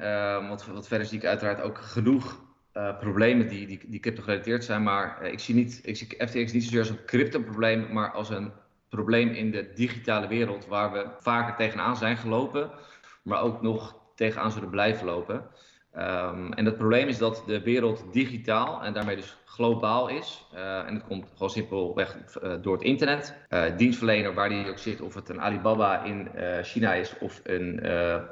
want 0.48 0.66
wat 0.66 0.88
verder 0.88 1.06
zie 1.06 1.18
ik 1.18 1.24
uiteraard 1.24 1.60
ook 1.60 1.78
genoeg 1.78 2.46
uh, 2.78 2.98
problemen 2.98 3.48
die, 3.48 3.66
die, 3.66 3.80
die 3.86 4.00
crypto 4.00 4.22
gerelateerd 4.22 4.64
zijn. 4.64 4.82
Maar 4.82 5.22
ik, 5.22 5.38
zie 5.38 5.54
niet, 5.54 5.80
ik 5.82 5.96
zie 5.96 6.26
FTX 6.26 6.52
niet 6.52 6.64
zozeer 6.64 6.78
als 6.78 6.88
een 6.88 7.04
crypto 7.04 7.40
probleem, 7.40 7.92
maar 7.92 8.12
als 8.12 8.30
een 8.30 8.52
probleem 8.88 9.28
in 9.28 9.50
de 9.50 9.72
digitale 9.74 10.28
wereld 10.28 10.66
waar 10.66 10.92
we 10.92 11.06
vaker 11.20 11.56
tegenaan 11.56 11.96
zijn 11.96 12.16
gelopen, 12.16 12.70
maar 13.22 13.42
ook 13.42 13.62
nog 13.62 13.96
tegenaan 14.14 14.52
zullen 14.52 14.70
blijven 14.70 15.06
lopen. 15.06 15.46
Um, 15.96 16.52
en 16.52 16.64
het 16.64 16.76
probleem 16.76 17.08
is 17.08 17.18
dat 17.18 17.42
de 17.46 17.62
wereld 17.62 18.04
digitaal 18.12 18.82
en 18.82 18.92
daarmee 18.92 19.16
dus 19.16 19.36
globaal 19.44 20.08
is. 20.08 20.46
Uh, 20.54 20.86
en 20.86 20.94
dat 20.94 21.04
komt 21.06 21.26
gewoon 21.32 21.50
simpelweg 21.50 22.16
uh, 22.42 22.52
door 22.62 22.72
het 22.72 22.82
internet. 22.82 23.34
Uh, 23.50 23.76
dienstverlener, 23.76 24.34
waar 24.34 24.48
die 24.48 24.68
ook 24.68 24.78
zit, 24.78 25.00
of 25.00 25.14
het 25.14 25.28
een 25.28 25.40
Alibaba 25.40 26.04
in 26.04 26.28
China 26.62 26.94
is 26.94 27.18
of 27.18 27.40
een 27.44 27.78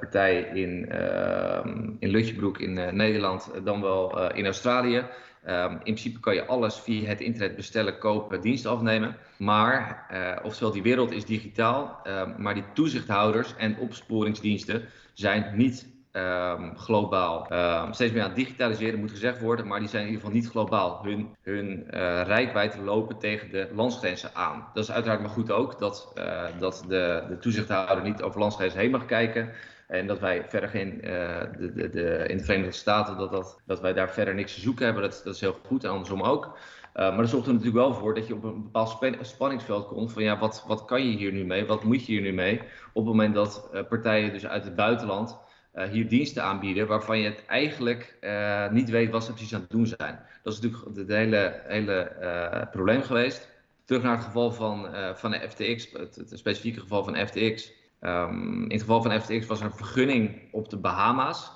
partij 0.01 0.40
in, 0.40 0.88
ehm, 0.90 1.90
in 1.99 2.09
Lutjebroek 2.09 2.59
in 2.59 2.97
Nederland, 2.97 3.51
dan 3.64 3.81
wel 3.81 4.33
in 4.33 4.45
Australië. 4.45 5.05
Um, 5.49 5.73
in 5.73 5.79
principe 5.79 6.21
kan 6.21 6.35
je 6.35 6.47
alles 6.47 6.77
via 6.77 7.09
het 7.09 7.21
internet 7.21 7.57
bestellen, 7.57 7.99
kopen, 7.99 8.40
diensten 8.40 8.71
afnemen. 8.71 9.16
Maar, 9.38 10.07
oftewel, 10.42 10.73
die 10.73 10.83
wereld 10.83 11.12
is 11.12 11.25
digitaal, 11.25 12.01
maar 12.38 12.55
die 12.55 12.73
toezichthouders 12.75 13.57
en 13.57 13.79
opsporingsdiensten 13.79 14.88
zijn 15.14 15.53
niet 15.57 15.96
um, 16.17 16.77
globaal 16.77 17.53
um, 17.53 17.93
steeds 17.93 18.13
meer 18.13 18.23
aan 18.23 18.29
het 18.29 18.39
digitaliseren, 18.39 19.01
moet 19.01 19.11
gezegd 19.11 19.41
worden, 19.41 19.67
maar 19.67 19.79
die 19.79 19.89
zijn 19.89 20.03
in 20.03 20.09
ieder 20.09 20.25
geval 20.25 20.37
niet 20.41 20.51
globaal. 20.51 21.01
Hun, 21.03 21.35
hun 21.43 21.87
uh, 21.95 22.85
lopen 22.85 23.19
tegen 23.19 23.51
de 23.51 23.69
landsgrenzen 23.75 24.31
aan. 24.35 24.67
Dat 24.75 24.85
is 24.85 24.91
uiteraard 24.91 25.21
maar 25.21 25.31
goed 25.31 25.51
ook, 25.51 25.79
dat, 25.79 26.13
uh, 26.19 26.43
dat 26.59 26.85
de, 26.89 27.25
de 27.29 27.39
toezichthouder 27.39 28.05
niet 28.05 28.23
over 28.23 28.41
landsgrenzen 28.41 28.81
heen 28.81 28.91
mag 28.91 29.05
kijken. 29.05 29.53
En 29.87 30.07
dat 30.07 30.19
wij 30.19 30.45
verder 30.49 30.69
geen, 30.69 30.95
uh, 30.95 31.11
de, 31.59 31.73
de, 31.75 31.91
de, 31.91 32.25
in 32.29 32.37
de 32.37 32.45
Verenigde 32.45 32.73
Staten, 32.73 33.17
dat, 33.17 33.31
dat, 33.31 33.61
dat 33.67 33.81
wij 33.81 33.93
daar 33.93 34.11
verder 34.11 34.35
niks 34.35 34.55
te 34.55 34.61
zoeken 34.61 34.85
hebben, 34.85 35.03
dat, 35.03 35.21
dat 35.25 35.35
is 35.35 35.41
heel 35.41 35.57
goed 35.67 35.85
en 35.85 35.91
andersom 35.91 36.23
ook. 36.23 36.59
Maar 36.95 37.17
dat 37.17 37.29
zorgt 37.29 37.47
er 37.47 37.53
natuurlijk 37.53 37.85
wel 37.85 37.95
voor 37.95 38.15
dat 38.15 38.27
je 38.27 38.35
op 38.35 38.45
een 38.45 38.63
bepaald 38.63 38.99
spanningsveld 39.21 39.87
komt 39.87 40.13
van 40.13 40.23
ja, 40.23 40.39
wat, 40.39 40.65
wat 40.67 40.85
kan 40.85 41.07
je 41.07 41.17
hier 41.17 41.33
nu 41.33 41.45
mee, 41.45 41.67
wat 41.67 41.85
moet 41.85 42.07
je 42.07 42.13
hier 42.13 42.21
nu 42.21 42.33
mee? 42.33 42.61
Op 42.93 43.05
het 43.05 43.05
moment 43.05 43.35
dat 43.35 43.71
partijen 43.89 44.33
dus 44.33 44.47
uit 44.47 44.65
het 44.65 44.75
buitenland 44.75 45.39
hier 45.85 46.09
diensten 46.09 46.43
aanbieden 46.43 46.87
waarvan 46.87 47.19
je 47.19 47.25
het 47.25 47.45
eigenlijk 47.47 48.17
uh, 48.21 48.71
niet 48.71 48.91
weet 48.91 49.11
wat 49.11 49.25
ze 49.25 49.33
precies 49.33 49.55
aan 49.55 49.61
het 49.61 49.71
doen 49.71 49.87
zijn. 49.87 50.19
Dat 50.43 50.53
is 50.53 50.61
natuurlijk 50.61 50.97
het 50.97 51.09
hele, 51.09 51.62
hele 51.67 52.17
uh, 52.21 52.71
probleem 52.71 53.03
geweest. 53.03 53.49
Terug 53.85 54.03
naar 54.03 54.17
het 54.17 54.25
geval 54.25 54.53
van, 54.53 54.89
van 55.15 55.31
de 55.31 55.49
FTX, 55.49 55.89
het, 55.93 56.33
specifieke 56.35 56.81
geval 56.81 57.05
van 57.05 57.27
FTX. 57.27 57.73
Ehm, 58.01 58.62
in 58.62 58.71
het 58.71 58.81
geval 58.81 59.03
van 59.03 59.21
FTX 59.21 59.47
was 59.47 59.61
er 59.61 59.67
een 59.67 59.73
vergunning 59.73 60.53
op 60.53 60.69
de 60.69 60.77
Bahama's. 60.77 61.51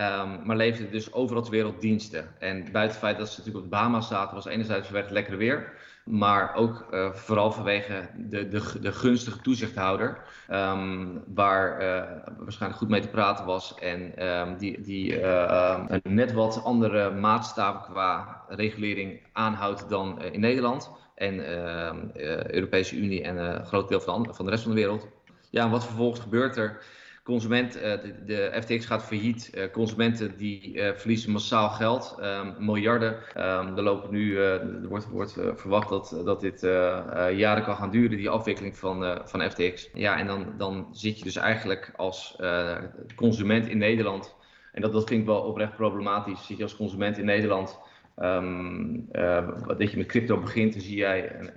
Um, 0.00 0.46
maar 0.46 0.56
leefde 0.56 0.90
dus 0.90 1.12
overal 1.12 1.42
ter 1.42 1.50
wereld 1.50 1.80
diensten. 1.80 2.34
En 2.38 2.56
buiten 2.56 2.80
het 2.80 2.96
feit 2.96 3.18
dat 3.18 3.28
ze 3.28 3.38
natuurlijk 3.38 3.64
op 3.64 3.70
de 3.70 3.76
Bahama's 3.76 4.08
zaten, 4.08 4.34
was 4.34 4.46
enerzijds 4.46 4.86
vanwege 4.86 5.06
het 5.06 5.14
lekkere 5.14 5.36
weer. 5.36 5.72
Maar 6.10 6.54
ook 6.54 6.86
uh, 6.90 7.10
vooral 7.12 7.52
vanwege 7.52 8.08
de, 8.16 8.48
de, 8.48 8.80
de 8.80 8.92
gunstige 8.92 9.40
toezichthouder. 9.40 10.18
Um, 10.50 11.22
waar 11.34 11.82
uh, 11.82 12.02
waarschijnlijk 12.38 12.80
goed 12.80 12.88
mee 12.88 13.00
te 13.00 13.08
praten 13.08 13.44
was. 13.44 13.74
En 13.78 14.28
um, 14.28 14.56
die, 14.56 14.80
die 14.80 15.22
een 15.22 16.00
net 16.02 16.32
wat 16.32 16.64
andere 16.64 17.10
maatstaven 17.10 17.92
qua 17.92 18.42
regulering 18.48 19.20
aanhoudt 19.32 19.88
dan 19.88 20.22
in 20.22 20.40
Nederland. 20.40 20.90
En 21.14 21.36
de 21.36 22.54
Europese 22.54 22.96
Unie 22.96 23.22
en 23.22 23.36
een 23.36 23.66
groot 23.66 23.88
deel 23.88 24.00
van 24.00 24.28
van 24.34 24.44
de 24.44 24.50
rest 24.50 24.62
van 24.62 24.72
de 24.72 24.80
wereld. 24.80 25.08
Ja, 25.50 25.70
wat 25.70 25.84
vervolgens 25.84 26.20
gebeurt 26.20 26.56
er? 26.56 26.82
Consument, 27.30 27.76
uh, 27.76 27.82
de, 27.82 28.24
de, 28.24 28.60
FTX 28.60 28.86
gaat 28.86 29.04
failliet. 29.04 29.50
Uh, 29.54 29.64
consumenten 29.72 30.36
die 30.36 30.74
uh, 30.74 30.92
verliezen 30.94 31.30
massaal 31.30 31.68
geld, 31.68 32.18
um, 32.22 32.54
miljarden. 32.58 33.12
Um, 33.12 33.76
er, 33.76 33.82
lopen 33.82 34.10
nu, 34.10 34.38
er 34.38 34.88
wordt, 34.88 35.08
wordt 35.08 35.32
verwacht 35.54 35.88
dat, 35.88 36.20
dat 36.24 36.40
dit 36.40 36.60
jaren 37.36 37.64
kan 37.64 37.76
gaan 37.76 37.90
duren, 37.90 38.16
die 38.16 38.30
afwikkeling 38.30 38.76
van, 38.76 39.20
van 39.24 39.50
FTX. 39.50 39.90
Ja, 39.94 40.18
en 40.18 40.26
dan, 40.26 40.54
dan 40.56 40.88
zit 40.92 41.18
je 41.18 41.24
dus 41.24 41.36
eigenlijk 41.36 41.92
als 41.96 42.36
consument 43.14 43.68
in 43.68 43.78
Nederland, 43.78 44.34
en 44.72 44.82
dat, 44.82 44.92
dat 44.92 45.08
vind 45.08 45.20
ik 45.20 45.26
wel 45.26 45.40
oprecht 45.40 45.76
problematisch, 45.76 46.46
zit 46.46 46.56
je 46.56 46.62
als 46.62 46.76
consument 46.76 47.18
in 47.18 47.24
Nederland. 47.24 47.78
Um, 48.22 49.08
dat 49.66 49.90
je 49.90 49.96
met 49.96 50.06
crypto 50.06 50.40
begint, 50.40 50.72
dan 50.72 50.82
zie 50.82 50.96
jij 50.96 51.52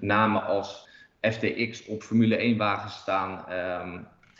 namen 0.00 0.44
als 0.44 0.88
FTX 1.20 1.86
op 1.86 2.02
Formule 2.02 2.36
1 2.36 2.56
wagens 2.56 2.94
staan. 2.94 3.44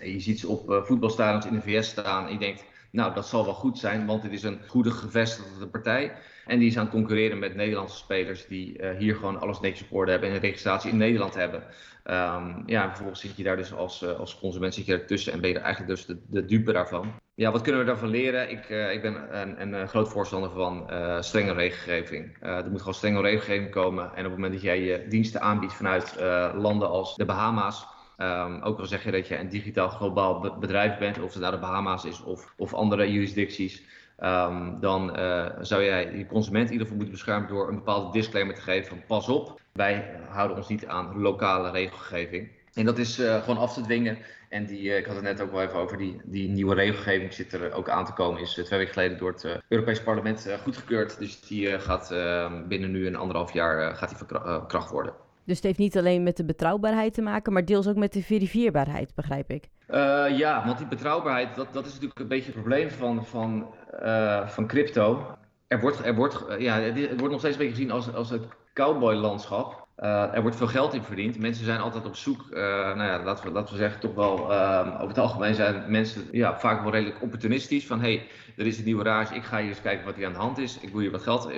Je 0.03 0.21
ziet 0.21 0.41
ze 0.41 0.49
op 0.49 0.71
uh, 0.71 0.83
voetbalstadions 0.83 1.47
in 1.47 1.55
de 1.55 1.61
VS 1.61 1.89
staan 1.89 2.27
en 2.27 2.33
je 2.33 2.39
denkt, 2.39 2.65
nou 2.95 3.15
dat 3.15 3.27
zal 3.27 3.45
wel 3.45 3.55
goed 3.55 3.79
zijn, 3.79 4.07
want 4.07 4.23
het 4.23 4.33
is 4.33 4.43
een 4.43 4.61
goede 4.67 4.91
gevestigde 4.91 5.67
partij. 5.67 6.13
En 6.47 6.59
die 6.59 6.69
is 6.69 6.77
aan 6.77 6.85
het 6.85 6.93
concurreren 6.93 7.39
met 7.39 7.55
Nederlandse 7.55 7.97
spelers 7.97 8.47
die 8.47 8.79
uh, 8.79 8.91
hier 8.99 9.15
gewoon 9.15 9.41
alles 9.41 9.61
netjes 9.61 9.89
op 9.89 9.97
orde 9.97 10.11
hebben 10.11 10.29
en 10.29 10.35
een 10.35 10.41
registratie 10.41 10.91
in 10.91 10.97
Nederland 10.97 11.35
hebben. 11.35 11.63
Um, 12.05 12.63
ja, 12.67 12.83
en 12.83 12.89
vervolgens 12.89 13.21
zit 13.21 13.37
je 13.37 13.43
daar 13.43 13.57
dus 13.57 13.73
als, 13.73 14.03
uh, 14.03 14.19
als 14.19 14.39
consument 14.39 14.75
zit 14.75 14.87
je 14.87 14.93
ertussen 14.93 15.33
en 15.33 15.41
ben 15.41 15.51
je 15.51 15.59
eigenlijk 15.59 15.95
dus 15.95 16.07
de, 16.07 16.19
de 16.27 16.45
dupe 16.45 16.73
daarvan. 16.73 17.13
Ja, 17.35 17.51
wat 17.53 17.63
kunnen 17.63 17.81
we 17.81 17.87
daarvan 17.87 18.09
leren? 18.09 18.51
Ik, 18.51 18.69
ik 18.69 19.03
ben 19.03 19.41
een, 19.41 19.73
een, 19.73 19.89
groot 19.89 20.09
voorstander 20.09 20.51
van 20.51 20.91
strenge 21.23 21.53
regelgeving. 21.53 22.37
er 22.41 22.71
moet 22.71 22.79
gewoon 22.79 22.95
strenge 22.95 23.21
regelgeving 23.21 23.71
komen. 23.71 24.05
En 24.05 24.25
op 24.25 24.31
het 24.31 24.41
moment 24.41 24.53
dat 24.53 24.63
jij 24.63 24.81
je 24.81 25.07
diensten 25.09 25.41
aanbiedt 25.41 25.75
vanuit 25.75 26.17
landen 26.55 26.89
als 26.89 27.17
de 27.17 27.25
Bahama's, 27.25 27.87
Um, 28.19 28.63
ook 28.63 28.79
al 28.79 28.87
zeg 28.87 29.05
je 29.05 29.11
dat 29.11 29.29
je 29.29 29.39
een 29.39 29.49
digitaal 29.49 29.89
globaal 29.89 30.57
bedrijf 30.61 30.99
bent, 30.99 31.21
of 31.21 31.33
het 31.33 31.43
nou 31.43 31.55
de 31.55 31.61
Bahama's 31.61 32.05
is 32.05 32.23
of, 32.23 32.55
of 32.57 32.75
andere 32.75 33.13
jurisdicties, 33.13 33.83
um, 34.23 34.81
dan 34.81 35.19
uh, 35.21 35.47
zou 35.61 35.85
jij 35.85 36.17
je 36.17 36.27
consument 36.27 36.67
in 36.67 36.73
ieder 36.73 36.87
geval 36.87 36.97
moeten 36.97 37.15
beschermen 37.15 37.49
door 37.49 37.69
een 37.69 37.75
bepaalde 37.75 38.13
disclaimer 38.13 38.55
te 38.55 38.61
geven 38.61 38.89
van 38.89 39.03
pas 39.07 39.29
op, 39.29 39.61
wij 39.73 40.21
houden 40.29 40.57
ons 40.57 40.69
niet 40.69 40.87
aan 40.87 41.21
lokale 41.21 41.71
regelgeving. 41.71 42.49
En 42.75 42.85
dat 42.85 42.99
is 42.99 43.19
uh, 43.19 43.41
gewoon 43.41 43.59
af 43.59 43.75
te 43.75 43.81
dwingen. 43.81 44.19
En 44.49 44.67
die, 44.67 44.83
uh, 44.83 44.97
ik 44.97 45.07
had 45.07 45.15
het 45.15 45.25
net 45.25 45.41
ook 45.41 45.53
wel 45.53 45.63
even 45.63 45.79
over, 45.79 45.97
die, 45.97 46.21
die 46.25 46.49
nieuwe 46.49 46.75
regelgeving 46.75 47.33
zit 47.33 47.53
er 47.53 47.73
ook 47.73 47.89
aan 47.89 48.05
te 48.05 48.13
komen. 48.13 48.41
Is 48.41 48.53
twee 48.53 48.79
weken 48.79 48.93
geleden 48.93 49.19
door 49.19 49.31
het 49.33 49.61
Europees 49.69 50.03
Parlement 50.03 50.49
goedgekeurd. 50.63 51.19
Dus 51.19 51.41
die 51.41 51.81
gaat 51.81 52.11
ehm, 52.11 52.69
binnen 52.69 52.91
nu 52.91 53.07
een 53.07 53.17
anderhalf 53.17 53.53
jaar 53.53 53.97
gaat 53.97 54.09
die 54.09 54.19
van 54.19 54.67
kracht 54.67 54.91
worden. 54.91 55.24
Dus 55.45 55.57
het 55.57 55.65
heeft 55.65 55.79
niet 55.79 55.99
alleen 55.99 56.23
met 56.23 56.37
de 56.37 56.45
betrouwbaarheid 56.45 57.15
te 57.15 57.23
maken, 57.23 57.53
maar 57.53 57.65
deels 57.65 57.89
ook 57.89 57.97
met 57.97 58.13
de 58.13 58.23
verifieerbaarheid, 58.23 59.15
begrijp 59.15 59.51
ik. 59.51 59.69
Uh, 59.91 60.39
ja, 60.39 60.65
want 60.67 60.79
die 60.79 60.87
betrouwbaarheid, 60.87 61.55
dat, 61.55 61.73
dat 61.73 61.87
is 61.87 61.93
natuurlijk 61.93 62.21
een 62.21 62.29
beetje 62.29 62.53
het 62.53 62.61
probleem 62.61 62.91
van, 62.91 63.25
van, 63.25 63.67
uh, 64.03 64.49
van 64.49 64.67
crypto. 64.67 65.27
Er 65.67 65.81
wordt, 65.81 66.05
er 66.05 66.15
wordt, 66.15 66.45
ja, 66.59 66.81
het 66.81 67.21
wordt 67.21 67.31
nog 67.31 67.39
steeds 67.39 67.57
een 67.57 67.61
beetje 67.61 67.75
gezien 67.75 67.91
als, 67.91 68.15
als 68.15 68.31
het 68.31 68.47
cowboylandschap. 68.75 69.84
Uh, 69.99 70.35
er 70.35 70.43
wordt 70.43 70.57
veel 70.57 70.67
geld 70.67 70.95
in 70.95 71.03
verdiend. 71.03 71.39
Mensen 71.39 71.65
zijn 71.65 71.81
altijd 71.81 72.07
op 72.07 72.17
zoek, 72.17 72.47
uh, 72.51 72.57
nou 72.95 73.03
ja, 73.03 73.23
laten 73.23 73.53
we, 73.53 73.63
we 73.71 73.77
zeggen, 73.77 74.01
toch 74.01 74.15
wel 74.15 74.51
uh, 74.51 74.91
over 74.95 75.09
het 75.09 75.19
algemeen 75.19 75.55
zijn 75.55 75.91
mensen 75.91 76.23
ja, 76.31 76.59
vaak 76.59 76.83
wel 76.83 76.93
redelijk 76.93 77.23
opportunistisch. 77.23 77.87
Van 77.87 78.01
hey, 78.01 78.27
er 78.57 78.67
is 78.67 78.79
een 78.79 78.85
nieuwe 78.85 79.03
rage, 79.03 79.35
ik 79.35 79.43
ga 79.43 79.59
hier 79.59 79.69
eens 79.69 79.81
kijken 79.81 80.05
wat 80.05 80.15
hier 80.15 80.27
aan 80.27 80.33
de 80.33 80.39
hand 80.39 80.59
is. 80.59 80.79
Ik 80.81 80.89
wil 80.89 81.01
hier 81.01 81.11
wat 81.11 81.23
geld 81.23 81.51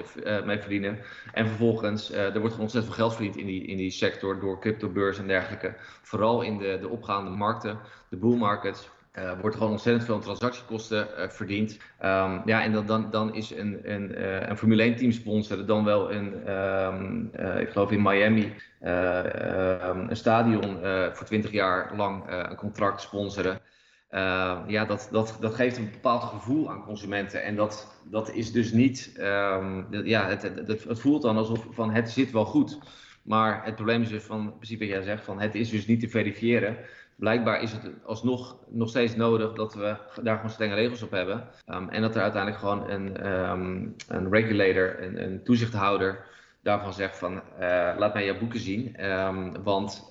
mee 0.44 0.58
verdienen. 0.58 0.98
En 1.32 1.46
vervolgens, 1.46 2.12
er 2.12 2.40
wordt 2.40 2.58
ontzettend 2.58 2.94
veel 2.94 3.04
geld 3.04 3.14
verdiend 3.14 3.36
in 3.36 3.46
die, 3.46 3.66
in 3.66 3.76
die 3.76 3.90
sector 3.90 4.40
door 4.40 4.60
cryptobeurs 4.60 5.18
en 5.18 5.26
dergelijke. 5.26 5.74
Vooral 6.02 6.42
in 6.42 6.58
de, 6.58 6.78
de 6.80 6.88
opgaande 6.88 7.30
markten, 7.30 7.78
de 8.08 8.16
bull 8.16 8.36
markets. 8.36 8.88
Uh, 9.18 9.32
wordt 9.40 9.56
gewoon 9.56 9.72
ontzettend 9.72 10.04
veel 10.04 10.18
transactiekosten 10.18 11.08
uh, 11.18 11.28
verdiend. 11.28 11.72
Um, 11.72 12.42
ja, 12.44 12.62
en 12.62 12.72
dan, 12.72 12.86
dan, 12.86 13.10
dan 13.10 13.34
is 13.34 13.50
een, 13.50 13.80
een, 13.82 14.18
uh, 14.18 14.48
een 14.48 14.56
Formule 14.56 14.82
1 14.82 14.96
team 14.96 15.12
sponsoren 15.12 15.66
dan 15.66 15.84
wel 15.84 16.12
een, 16.12 16.52
um, 16.52 17.30
ik 17.58 17.68
geloof 17.68 17.90
in 17.90 18.02
Miami, 18.02 18.52
um, 18.82 20.08
een 20.08 20.16
stadion 20.16 20.78
voor 21.12 21.26
20 21.26 21.50
jaar 21.50 21.96
lang 21.96 22.24
een 22.28 22.56
contract 22.56 23.00
sponsoren. 23.00 23.60
ja, 24.66 24.84
dat, 24.84 25.08
dat, 25.10 25.36
dat 25.40 25.54
geeft 25.54 25.76
een 25.76 25.90
bepaald 25.90 26.22
gevoel 26.22 26.70
aan 26.70 26.84
consumenten. 26.84 27.42
En 27.42 27.56
dat, 27.56 28.00
dat 28.10 28.32
is 28.32 28.52
dus 28.52 28.72
niet, 28.72 29.12
ja, 30.04 30.26
het, 30.28 30.42
het, 30.42 30.84
het 30.84 31.00
voelt 31.00 31.22
dan 31.22 31.36
alsof 31.36 31.66
van 31.70 31.90
het 31.90 32.10
zit 32.10 32.30
wel 32.30 32.44
goed. 32.44 32.78
Maar 33.26 33.64
het 33.64 33.74
probleem 33.74 34.02
is 34.02 34.08
dus 34.08 34.22
van, 34.22 34.40
in 34.40 34.56
principe 34.56 34.84
wat 34.84 34.94
jij 34.94 35.02
zegt, 35.02 35.24
van 35.24 35.40
het 35.40 35.54
is 35.54 35.70
dus 35.70 35.86
niet 35.86 36.00
te 36.00 36.08
verifiëren. 36.08 36.76
Blijkbaar 37.16 37.62
is 37.62 37.72
het 37.72 37.90
alsnog 38.04 38.56
nog 38.68 38.88
steeds 38.88 39.16
nodig 39.16 39.52
dat 39.52 39.74
we 39.74 39.96
daar 40.22 40.36
gewoon 40.36 40.50
strenge 40.50 40.74
regels 40.74 41.02
op 41.02 41.10
hebben. 41.10 41.48
Ehm, 41.66 41.88
en 41.88 42.02
dat 42.02 42.14
er 42.14 42.22
uiteindelijk 42.22 42.62
gewoon 42.62 42.90
een, 42.90 43.32
um, 43.32 43.94
een 44.08 44.30
regulator, 44.30 45.02
een, 45.02 45.22
een 45.22 45.44
toezichthouder, 45.44 46.24
daarvan 46.62 46.92
zegt 46.92 47.18
van 47.18 47.32
uh, 47.32 47.40
laat 47.98 48.14
mij 48.14 48.24
jouw 48.24 48.38
boeken 48.38 48.60
zien. 48.60 49.04
Um, 49.10 49.62
want 49.62 50.06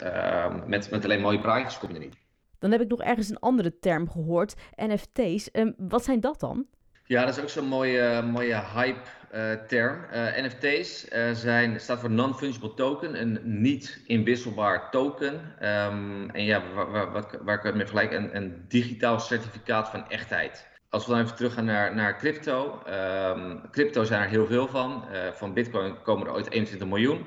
met, 0.67 0.91
met 0.91 1.03
alleen 1.03 1.21
mooie 1.21 1.39
praatjes 1.39 1.77
kom 1.77 1.89
je 1.89 1.95
er 1.95 2.01
niet. 2.01 2.17
Dan 2.59 2.71
heb 2.71 2.81
ik 2.81 2.89
nog 2.89 3.01
ergens 3.01 3.29
een 3.29 3.39
andere 3.39 3.79
term 3.79 4.09
gehoord, 4.09 4.55
NFT's. 4.75 5.49
wat 5.77 6.03
zijn 6.03 6.19
dat 6.19 6.39
dan? 6.39 6.65
Ja, 7.07 7.25
dat 7.25 7.37
is 7.37 7.41
ook 7.41 7.49
zo'n 7.49 7.67
mooie, 7.67 8.21
mooie 8.21 8.61
hype-term. 8.73 9.24
Uh, 9.35 9.51
uh, 9.71 10.43
NFT's 10.43 11.05
uh, 11.13 11.31
zijn, 11.31 11.79
staat 11.79 11.99
voor 11.99 12.11
Non-Fungible 12.11 12.73
Token, 12.73 13.21
een 13.21 13.39
niet 13.43 14.01
inwisselbaar 14.05 14.89
token. 14.91 15.33
Um, 15.33 16.29
en 16.29 16.43
ja, 16.43 16.63
waar, 16.73 17.11
waar, 17.43 17.57
ik 17.57 17.63
het 17.63 17.75
mee 17.75 17.85
vergelijk, 17.85 18.11
een, 18.11 18.35
een 18.35 18.65
digitaal 18.67 19.19
certificaat 19.19 19.89
van 19.89 20.09
echtheid. 20.09 20.67
Als 20.89 21.05
we 21.05 21.11
dan 21.11 21.21
even 21.21 21.35
teruggaan 21.35 21.65
naar, 21.65 21.95
naar 21.95 22.17
crypto. 22.17 22.81
Um, 22.87 23.69
crypto 23.71 24.03
zijn 24.03 24.21
er 24.21 24.29
heel 24.29 24.45
veel 24.47 24.67
van. 24.67 25.05
van 25.33 25.53
Bitcoin 25.53 26.01
komen 26.01 26.27
er 26.27 26.33
ooit 26.33 26.51
21 26.51 26.87
miljoen. 26.87 27.25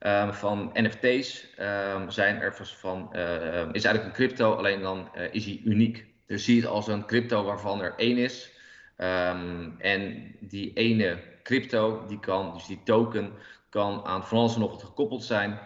Um, 0.00 0.32
van 0.32 0.70
NFT's 0.72 1.46
zijn 2.08 2.40
er 2.40 2.54
van, 2.54 3.08
is 3.72 3.84
eigenlijk 3.84 4.04
een 4.04 4.26
crypto, 4.26 4.54
alleen 4.54 4.80
dan 4.80 5.10
is 5.30 5.44
hij 5.44 5.60
uniek. 5.64 6.06
Dus 6.26 6.44
zie 6.44 6.60
het 6.60 6.70
als 6.70 6.86
een 6.86 7.06
crypto 7.06 7.44
waarvan 7.44 7.82
er 7.82 7.94
één 7.96 8.16
is. 8.16 8.52
En 9.78 10.34
die 10.40 10.72
ene 10.72 11.18
crypto, 11.48 12.04
die 12.06 12.20
kan, 12.20 12.52
dus 12.52 12.66
die 12.66 12.80
token, 12.84 13.32
kan 13.68 14.04
aan 14.04 14.26
van 14.26 14.38
alles 14.38 14.54
en 14.54 14.60
nog 14.60 14.70
wat 14.70 14.82
gekoppeld 14.82 15.24
zijn. 15.24 15.58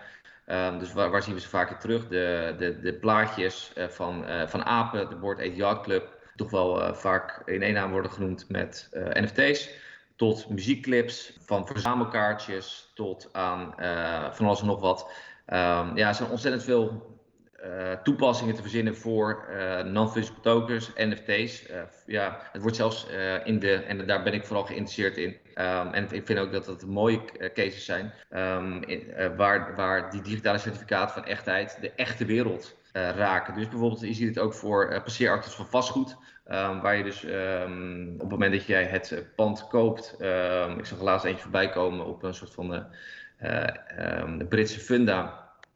Um, 0.47 0.79
dus 0.79 0.92
waar, 0.92 1.23
zien 1.23 1.35
we 1.35 1.40
ze 1.40 1.49
vaak 1.49 1.81
terug? 1.81 2.09
De, 2.09 2.55
de, 2.59 2.81
de 2.81 2.95
plaatjes 2.95 3.73
uh, 3.79 3.88
van, 3.88 4.25
uh, 4.29 4.47
van 4.47 4.64
apen, 4.64 5.09
de 5.09 5.16
Board 5.16 5.38
8 5.38 5.57
Yacht 5.57 5.81
Club, 5.81 6.18
toch 6.37 6.51
wel 6.51 6.83
uh, 6.83 6.95
vaak 6.95 7.42
in 7.45 7.62
één 7.62 7.75
naam 7.75 7.90
worden 7.90 8.11
genoemd 8.11 8.49
met 8.49 8.88
NFT's. 8.92 9.71
Tot 10.16 10.49
muziekclips, 10.49 11.37
van 11.40 11.66
verzamelkaartjes 11.66 12.90
tot 12.95 13.29
aan 13.33 13.75
van 14.35 14.47
alles 14.47 14.61
en 14.61 14.66
nog 14.66 14.81
wat. 14.81 15.11
Um, 15.47 15.97
ja, 15.97 16.09
er 16.09 16.14
zijn 16.14 16.31
ontzettend 16.31 16.64
veel 16.64 17.12
uh, 17.64 17.92
toepassingen 17.92 18.55
te 18.55 18.62
verzinnen 18.62 18.96
voor 18.96 19.44
uh, 19.51 19.83
non-fungible 19.83 20.40
tokens, 20.40 20.92
NFT's. 20.94 21.70
Uh, 21.70 21.83
ja, 22.07 22.38
het 22.53 22.62
wordt 22.62 22.77
zelfs 22.77 23.07
in 23.44 23.59
de, 23.59 23.75
en 23.75 24.07
daar 24.07 24.22
ben 24.22 24.33
ik 24.33 24.44
vooral 24.44 24.64
geïnteresseerd 24.64 25.16
in. 25.16 25.29
Um, 25.29 25.92
en 25.92 26.07
ik 26.11 26.27
vind 26.27 26.38
ook 26.38 26.53
dat 26.53 26.66
het 26.66 26.87
mooie 26.87 27.20
cases 27.55 27.85
zijn, 27.85 28.12
in, 28.87 29.12
waar, 29.37 29.75
waar 29.77 30.11
die 30.11 30.22
digitale 30.22 30.59
certificaten 30.59 31.14
van 31.14 31.25
echtheid 31.25 31.79
de 31.81 31.92
echte 31.96 32.25
wereld 32.25 32.77
raken. 32.92 33.55
Dus 33.55 33.68
bijvoorbeeld, 33.68 34.01
je 34.01 34.12
ziet 34.12 34.29
het 34.29 34.38
ook 34.38 34.55
voor 34.55 35.03
passeeractes 35.03 35.55
van 35.55 35.66
vastgoed. 35.66 36.16
Um, 36.51 36.81
waar 36.81 36.96
je 36.96 37.05
dus 37.05 37.25
op 38.14 38.20
het 38.20 38.31
moment 38.31 38.53
dat 38.53 38.66
jij 38.66 38.85
het 38.85 39.25
pand 39.37 39.66
koopt, 39.66 40.16
ik 40.79 40.85
zag 40.85 41.01
laatst 41.01 41.27
eentje 41.27 41.42
voorbij 41.42 41.70
komen 41.70 42.07
op 42.07 42.22
een 42.22 42.35
soort 42.35 42.55
van 42.55 42.68
de 44.38 44.46
Britse 44.48 44.81
funda. 44.81 45.25
Op 45.25 45.33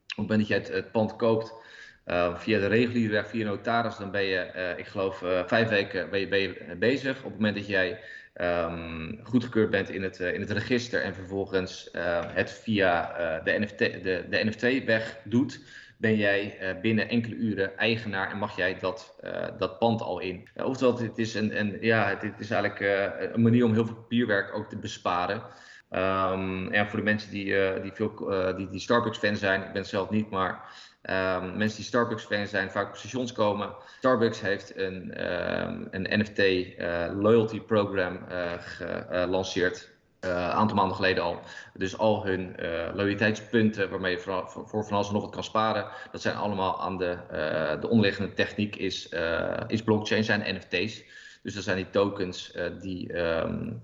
het 0.06 0.16
moment 0.16 0.48
dat 0.48 0.48
jij 0.48 0.76
het 0.76 0.92
pand 0.92 1.16
koopt, 1.16 1.64
uh, 2.06 2.36
via 2.36 2.58
de 2.58 2.66
reguliere 2.66 3.12
weg, 3.12 3.28
via 3.28 3.44
notaris, 3.44 3.96
dan 3.96 4.10
ben 4.10 4.22
je, 4.22 4.50
uh, 4.56 4.78
ik 4.78 4.86
geloof, 4.86 5.22
uh, 5.22 5.40
vijf 5.46 5.68
weken 5.68 6.10
ben 6.10 6.38
je, 6.40 6.76
bezig. 6.78 7.18
Op 7.18 7.24
het 7.24 7.34
moment 7.34 7.56
dat 7.56 7.66
jij 7.66 8.00
um, 8.40 9.20
goedgekeurd 9.22 9.70
bent 9.70 9.90
in 9.90 10.02
het, 10.02 10.18
in 10.18 10.40
het 10.40 10.50
register 10.50 11.02
en 11.02 11.14
vervolgens 11.14 11.88
het 12.32 12.50
via 12.50 13.12
de, 13.44 13.58
NFT, 13.58 13.78
de, 13.78 14.24
de 14.30 14.44
NFT-weg 14.44 15.18
doet, 15.24 15.60
ben 15.98 16.16
jij 16.16 16.58
binnen 16.82 17.08
enkele 17.08 17.34
uren 17.34 17.76
eigenaar 17.76 18.30
en 18.30 18.38
mag 18.38 18.56
jij 18.56 18.76
dat, 18.80 19.20
dat 19.58 19.78
pand 19.78 20.02
al 20.02 20.20
in. 20.20 20.48
oftewel, 20.54 20.98
het 20.98 21.18
is, 21.18 21.34
een, 21.34 21.58
een, 21.58 21.78
ja, 21.80 22.18
het, 22.20 22.40
is 22.40 22.50
eigenlijk 22.50 22.80
een 23.34 23.42
manier 23.42 23.64
om 23.64 23.72
heel 23.72 23.86
veel 23.86 23.94
papierwerk 23.94 24.54
ook 24.54 24.68
te 24.68 24.78
besparen. 24.78 25.42
En 26.70 26.86
voor 26.88 26.98
de 26.98 27.04
mensen 27.04 27.30
die, 27.30 27.80
die, 27.82 27.92
veel, 27.92 28.14
die, 28.56 28.68
die 28.68 28.80
Starbucks-fan 28.80 29.36
zijn, 29.36 29.62
ik 29.62 29.72
ben 29.72 29.86
zelf 29.86 30.10
niet, 30.10 30.30
maar 30.30 30.60
Um, 31.10 31.56
mensen 31.56 31.76
die 31.76 31.86
Starbucks-fans 31.86 32.50
zijn, 32.50 32.70
vaak 32.70 32.88
op 32.88 32.96
stations 32.96 33.32
komen. 33.32 33.74
Starbucks 33.98 34.40
heeft 34.40 34.76
een, 34.76 35.26
um, 35.32 35.88
een 35.90 36.20
NFT 36.20 36.38
uh, 36.38 37.06
loyalty 37.20 37.60
program 37.60 38.18
uh, 38.30 38.52
gelanceerd. 38.58 39.90
Uh, 40.20 40.30
een 40.30 40.36
aantal 40.36 40.76
maanden 40.76 40.96
geleden 40.96 41.22
al. 41.22 41.40
Dus 41.74 41.98
al 41.98 42.24
hun 42.24 42.54
loyaliteitspunten 42.94 43.90
waarmee 43.90 44.12
je 44.12 44.18
voor, 44.18 44.84
van 44.84 44.96
alles 44.96 45.10
nog 45.10 45.22
wat 45.22 45.30
kan 45.30 45.44
sparen. 45.44 45.86
Dat 46.12 46.20
zijn 46.22 46.36
allemaal 46.36 46.80
aan 46.80 46.98
de, 46.98 47.16
de 47.80 47.88
onderliggende 47.88 48.32
techniek 48.32 48.76
is, 48.76 49.08
is 49.66 49.82
blockchain, 49.82 50.24
zijn 50.24 50.56
NFT's. 50.56 51.02
Dus 51.42 51.54
dat 51.54 51.64
zijn 51.64 51.76
die 51.76 51.90
tokens 51.90 52.56
die, 52.80 53.18
um, 53.18 53.80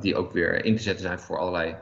die 0.00 0.16
ook 0.16 0.32
weer 0.32 0.64
in 0.64 0.76
te 0.76 0.82
zetten 0.82 1.02
zijn 1.02 1.18
voor 1.18 1.38
allerlei 1.38 1.76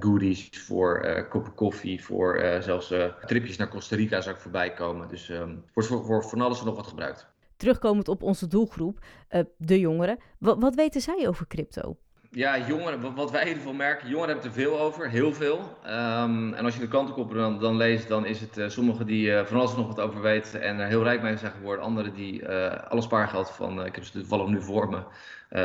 goodies, 0.00 0.50
voor 0.52 1.04
uh, 1.04 1.28
koppen 1.28 1.54
koffie, 1.54 2.04
voor 2.04 2.42
uh, 2.42 2.60
zelfs 2.60 2.94
tripjes 3.26 3.56
naar 3.56 3.68
Costa 3.68 3.96
Rica 3.96 4.20
zou 4.20 4.34
ik 4.34 4.40
voorbij 4.40 4.72
komen. 4.72 5.08
Dus 5.08 5.28
um, 5.28 5.64
wordt 5.72 5.88
voor, 5.88 6.04
voor 6.04 6.24
van 6.24 6.40
alles 6.40 6.58
en 6.60 6.66
nog 6.66 6.76
wat 6.76 6.86
gebruikt. 6.86 7.26
Terugkomend 7.56 8.08
op 8.08 8.22
onze 8.22 8.46
doelgroep, 8.46 8.98
de 9.56 9.80
jongeren. 9.80 10.18
Wat 10.38 10.74
weten 10.74 11.00
zij 11.00 11.28
over 11.28 11.46
crypto? 11.46 11.96
Ja, 12.30 12.66
jongeren, 12.66 13.14
wat 13.14 13.30
wij 13.30 13.40
in 13.40 13.46
ieder 13.46 13.62
geval 13.62 13.76
merken, 13.76 14.08
jongeren 14.08 14.34
hebben 14.34 14.50
er 14.50 14.56
veel 14.56 14.80
over, 14.80 15.10
heel 15.10 15.32
veel. 15.32 15.58
Um, 15.86 16.54
en 16.54 16.64
als 16.64 16.74
je 16.74 16.80
de 16.80 16.88
krantenkoppen 16.88 17.36
dan, 17.36 17.58
dan 17.58 17.76
leest, 17.76 18.08
dan 18.08 18.26
is 18.26 18.40
het 18.40 18.58
uh, 18.58 18.68
sommigen 18.68 19.06
die 19.06 19.26
uh, 19.26 19.44
van 19.44 19.56
alles 19.56 19.70
en 19.70 19.76
nog 19.76 19.86
wat 19.86 20.00
over 20.00 20.20
weten 20.20 20.62
en 20.62 20.78
er 20.78 20.86
heel 20.86 21.02
rijk 21.02 21.22
mee 21.22 21.36
zijn 21.36 21.52
geworden. 21.52 21.84
Anderen 21.84 22.14
die 22.14 22.42
uh, 22.42 22.72
alle 22.88 23.00
spaargeld 23.00 23.50
van, 23.50 23.84
ik 23.84 23.94
heb 23.94 24.04
ze 24.04 24.12
toevallig 24.12 24.46
nu 24.46 24.62
voor 24.62 24.88
me, 24.88 25.02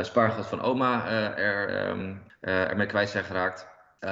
spaargeld 0.02 0.46
van 0.46 0.60
oma 0.60 1.08
er, 1.36 1.88
um, 1.90 2.22
ermee 2.40 2.86
kwijt 2.86 3.08
zijn 3.08 3.24
geraakt. 3.24 3.68
Um, 4.00 4.08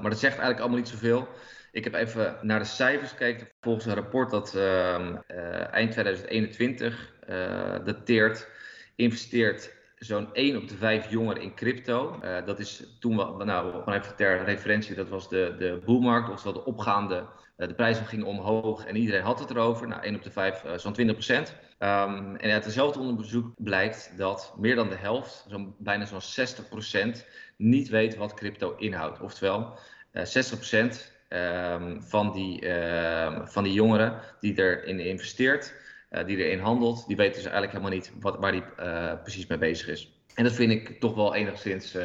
maar 0.00 0.10
dat 0.10 0.18
zegt 0.18 0.38
eigenlijk 0.38 0.60
allemaal 0.60 0.78
niet 0.78 0.88
zoveel. 0.88 1.28
Ik 1.72 1.84
heb 1.84 1.94
even 1.94 2.36
naar 2.42 2.58
de 2.58 2.64
cijfers 2.64 3.10
gekeken. 3.10 3.48
Volgens 3.60 3.86
een 3.86 3.94
rapport 3.94 4.30
dat 4.30 4.54
um, 4.54 5.22
uh, 5.28 5.72
eind 5.72 5.92
2021 5.92 7.12
uh, 7.28 7.74
eh, 7.74 7.84
dateert, 7.84 8.48
investeert 8.96 9.74
zo'n 9.98 10.34
1 10.34 10.56
op 10.56 10.68
de 10.68 10.76
5 10.76 11.10
jongeren 11.10 11.42
in 11.42 11.54
crypto. 11.54 12.20
Uh, 12.24 12.46
dat 12.46 12.58
is 12.58 12.96
toen 13.00 13.16
nou, 13.16 13.70
gewoon 13.70 13.94
even 13.94 14.16
ter 14.16 14.44
referentie, 14.44 14.94
dat 14.94 15.08
was 15.08 15.28
de, 15.28 15.54
de 15.58 15.82
boelmarkt, 15.84 16.30
oftewel 16.30 16.52
de 16.52 16.64
opgaande, 16.64 17.26
de 17.56 17.74
prijzen 17.74 18.06
gingen 18.06 18.26
omhoog 18.26 18.84
en 18.84 18.96
iedereen 18.96 19.22
had 19.22 19.38
het 19.38 19.50
erover. 19.50 19.88
Nou, 19.88 20.02
1 20.02 20.14
op 20.14 20.22
de 20.22 20.30
5, 20.30 20.64
zo'n 20.76 20.92
20 20.92 21.14
procent. 21.14 21.54
Um, 21.78 22.36
en 22.36 22.50
uit 22.50 22.64
hetzelfde 22.64 22.98
onderzoek 22.98 23.52
blijkt 23.56 24.12
dat 24.16 24.54
meer 24.58 24.74
dan 24.74 24.88
de 24.88 24.96
helft, 24.96 25.46
zo 25.48 25.74
bijna 25.78 26.04
zo'n 26.04 26.20
60 26.20 26.68
procent, 26.68 27.26
niet 27.56 27.88
weet 27.88 28.16
wat 28.16 28.34
crypto 28.34 28.74
inhoudt. 28.76 29.20
Oftewel, 29.20 29.78
uh, 30.12 30.22
eh, 30.22 30.26
60% 30.26 31.12
um, 31.28 32.02
van, 32.02 32.32
die, 32.32 32.62
uh, 32.62 33.46
van 33.46 33.64
die 33.64 33.72
jongeren 33.72 34.20
die 34.40 34.58
erin 34.58 35.00
investeert, 35.00 35.74
uh, 36.10 36.26
die 36.26 36.36
erin 36.36 36.60
handelt, 36.60 37.06
die 37.06 37.16
weten 37.16 37.34
dus 37.42 37.50
eigenlijk 37.50 37.72
helemaal 37.72 37.94
niet 37.98 38.12
wat, 38.20 38.38
waar 38.38 38.52
die 38.52 38.64
uh, 38.80 39.12
precies 39.22 39.46
mee 39.46 39.58
bezig 39.58 39.88
is. 39.88 40.12
En 40.34 40.44
dat 40.44 40.52
vind 40.52 40.72
ik 40.72 41.00
toch 41.00 41.14
wel 41.14 41.34
enigszins 41.34 41.96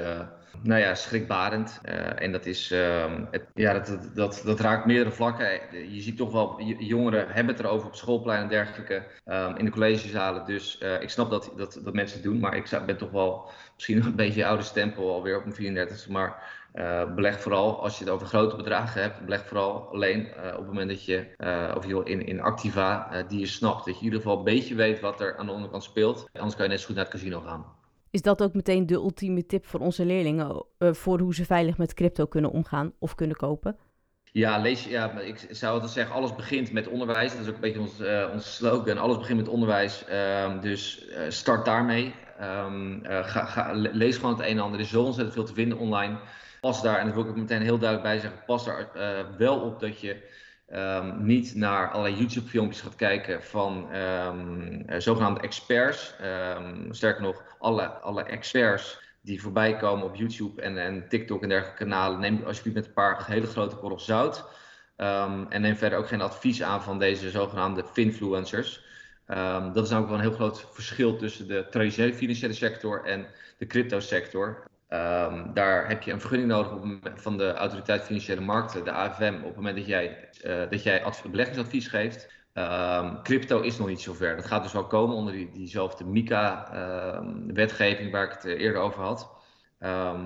nou 0.61 0.81
ja, 0.81 0.95
schrikbarend. 0.95 1.81
Uh, 1.85 2.21
en 2.21 2.31
dat, 2.31 2.45
is, 2.45 2.71
uh, 2.71 3.05
het, 3.31 3.45
ja, 3.53 3.73
dat, 3.73 4.09
dat, 4.13 4.41
dat, 4.45 4.59
raakt 4.59 4.85
meerdere 4.85 5.11
vlakken. 5.11 5.59
Je 5.93 6.01
ziet 6.01 6.17
toch 6.17 6.31
wel, 6.31 6.61
jongeren 6.61 7.27
hebben 7.27 7.55
het 7.55 7.63
erover 7.63 7.87
op 7.87 7.95
schoolplein 7.95 8.41
en 8.41 8.47
dergelijke, 8.47 9.03
um, 9.25 9.55
in 9.55 9.65
de 9.65 9.71
collegezalen. 9.71 10.45
Dus 10.45 10.79
uh, 10.83 11.01
ik 11.01 11.09
snap 11.09 11.29
dat, 11.29 11.51
dat, 11.57 11.79
dat 11.83 11.93
mensen 11.93 12.17
het 12.17 12.25
doen, 12.25 12.39
maar 12.39 12.55
ik 12.55 12.81
ben 12.85 12.97
toch 12.97 13.11
wel 13.11 13.49
misschien 13.75 14.05
een 14.05 14.15
beetje 14.15 14.45
oude 14.45 14.63
stempel 14.63 15.13
alweer 15.13 15.37
op 15.37 15.45
mijn 15.45 15.87
34e. 15.89 16.09
Maar 16.09 16.57
uh, 16.73 17.13
beleg 17.13 17.41
vooral, 17.41 17.81
als 17.81 17.97
je 17.97 18.03
het 18.03 18.13
over 18.13 18.27
grote 18.27 18.55
bedragen 18.55 19.01
hebt, 19.01 19.21
beleg 19.25 19.45
vooral 19.47 19.87
alleen 19.91 20.27
op 20.27 20.57
het 20.57 20.65
moment 20.65 20.89
dat 20.89 21.05
je, 21.05 21.25
of 21.75 21.85
je 21.87 22.01
in, 22.03 22.25
in 22.25 22.41
Activa, 22.41 23.23
die 23.27 23.39
je 23.39 23.45
snapt. 23.45 23.85
Dat 23.85 23.93
je 23.93 23.99
in 23.99 24.05
ieder 24.05 24.19
geval 24.19 24.37
een 24.37 24.43
beetje 24.43 24.75
weet 24.75 24.99
wat 24.99 25.21
er 25.21 25.37
aan 25.37 25.45
de 25.45 25.51
onderkant 25.51 25.83
speelt. 25.83 26.29
Anders 26.33 26.55
kan 26.55 26.65
je 26.65 26.71
net 26.71 26.79
zo 26.79 26.85
goed 26.85 26.95
naar 26.95 27.05
het 27.05 27.13
casino 27.13 27.39
gaan. 27.39 27.78
Is 28.11 28.21
dat 28.21 28.43
ook 28.43 28.53
meteen 28.53 28.85
de 28.85 28.93
ultieme 28.93 29.45
tip 29.45 29.65
voor 29.65 29.79
onze 29.79 30.05
leerlingen 30.05 30.65
uh, 30.79 30.93
voor 30.93 31.19
hoe 31.19 31.35
ze 31.35 31.45
veilig 31.45 31.77
met 31.77 31.93
crypto 31.93 32.25
kunnen 32.25 32.51
omgaan 32.51 32.93
of 32.99 33.15
kunnen 33.15 33.35
kopen? 33.35 33.77
Ja, 34.31 34.57
lees, 34.57 34.83
ja, 34.83 35.19
ik 35.19 35.47
zou 35.49 35.73
altijd 35.73 35.91
zeggen, 35.91 36.15
alles 36.15 36.35
begint 36.35 36.71
met 36.71 36.87
onderwijs. 36.87 37.31
Dat 37.31 37.41
is 37.41 37.47
ook 37.47 37.55
een 37.55 37.61
beetje 37.61 37.79
ons, 37.79 37.99
uh, 37.99 38.29
onze 38.33 38.49
slogan. 38.49 38.97
Alles 38.97 39.17
begint 39.17 39.39
met 39.39 39.47
onderwijs. 39.47 40.05
Uh, 40.09 40.61
dus 40.61 41.05
uh, 41.09 41.17
start 41.27 41.65
daarmee. 41.65 42.13
Um, 42.41 43.01
ga, 43.03 43.45
ga, 43.45 43.71
lees 43.73 44.15
gewoon 44.15 44.31
het 44.31 44.41
een 44.45 44.57
en 44.57 44.59
ander. 44.59 44.79
Er 44.79 44.85
is 44.85 44.91
zo 44.91 45.03
ontzettend 45.03 45.35
veel 45.35 45.45
te 45.45 45.53
vinden 45.53 45.77
online. 45.77 46.17
Pas 46.61 46.81
daar, 46.81 46.99
en 46.99 47.05
dat 47.05 47.13
wil 47.13 47.23
ik 47.23 47.29
ook 47.29 47.35
meteen 47.35 47.61
heel 47.61 47.77
duidelijk 47.77 48.09
bij 48.09 48.19
zeggen, 48.19 48.45
pas 48.45 48.65
daar 48.65 48.89
wel 49.37 49.59
op 49.59 49.79
dat 49.79 49.99
je 49.99 50.29
um, 50.73 51.25
niet 51.25 51.55
naar 51.55 51.91
allerlei 51.91 52.15
YouTube-filmpjes 52.15 52.81
gaat 52.81 52.95
kijken 52.95 53.43
van 53.43 53.95
um, 53.95 54.85
zogenaamde 54.97 55.39
experts. 55.39 56.15
Um, 56.57 56.93
sterker 56.93 57.21
nog, 57.21 57.43
alle, 57.59 57.87
alle 57.87 58.23
experts 58.23 59.01
die 59.21 59.41
voorbij 59.41 59.77
komen 59.77 60.05
op 60.05 60.15
YouTube 60.15 60.61
en, 60.61 60.77
en 60.77 61.07
TikTok 61.09 61.43
en 61.43 61.49
dergelijke 61.49 61.83
kanalen, 61.83 62.19
neem 62.19 62.43
alsjeblieft 62.45 62.77
met 62.77 62.85
een 62.85 62.93
paar 62.93 63.25
hele 63.27 63.47
grote 63.47 63.75
korrels 63.75 64.05
zout. 64.05 64.45
En 65.49 65.61
neem 65.61 65.75
verder 65.75 65.99
ook 65.99 66.07
geen 66.07 66.21
advies 66.21 66.63
aan 66.63 66.83
van 66.83 66.99
deze 66.99 67.29
zogenaamde 67.29 67.83
finfluencers. 67.93 68.83
Dat 69.73 69.83
is 69.83 69.89
namelijk 69.89 70.07
wel 70.07 70.13
een 70.13 70.19
heel 70.19 70.31
groot 70.31 70.65
verschil 70.71 71.17
tussen 71.17 71.47
de 71.47 71.67
traditionele 71.69 72.13
financiële 72.13 72.53
sector 72.53 73.05
en 73.05 73.27
de 73.57 73.67
crypto 73.67 73.99
sector. 73.99 74.68
Um, 74.93 75.53
daar 75.53 75.87
heb 75.87 76.01
je 76.01 76.11
een 76.11 76.19
vergunning 76.19 76.49
nodig 76.49 76.71
op, 76.71 76.85
van 77.15 77.37
de 77.37 77.53
Autoriteit 77.53 78.03
Financiële 78.03 78.41
Markten, 78.41 78.83
de 78.83 78.91
AFM, 78.91 79.35
op 79.37 79.45
het 79.45 79.55
moment 79.55 79.75
dat 79.75 79.85
jij, 79.85 80.29
uh, 80.45 80.69
dat 80.69 80.83
jij 80.83 81.03
beleggingsadvies 81.31 81.87
geeft. 81.87 82.31
Um, 82.53 83.23
crypto 83.23 83.61
is 83.61 83.77
nog 83.77 83.87
niet 83.87 84.01
zover. 84.01 84.35
Dat 84.35 84.45
gaat 84.45 84.63
dus 84.63 84.73
wel 84.73 84.87
komen 84.87 85.15
onder 85.15 85.33
die, 85.33 85.51
diezelfde 85.51 86.05
MICA-wetgeving 86.05 88.11
waar 88.11 88.25
ik 88.25 88.31
het 88.31 88.45
eh, 88.45 88.59
eerder 88.59 88.81
over 88.81 89.01
had. 89.01 89.29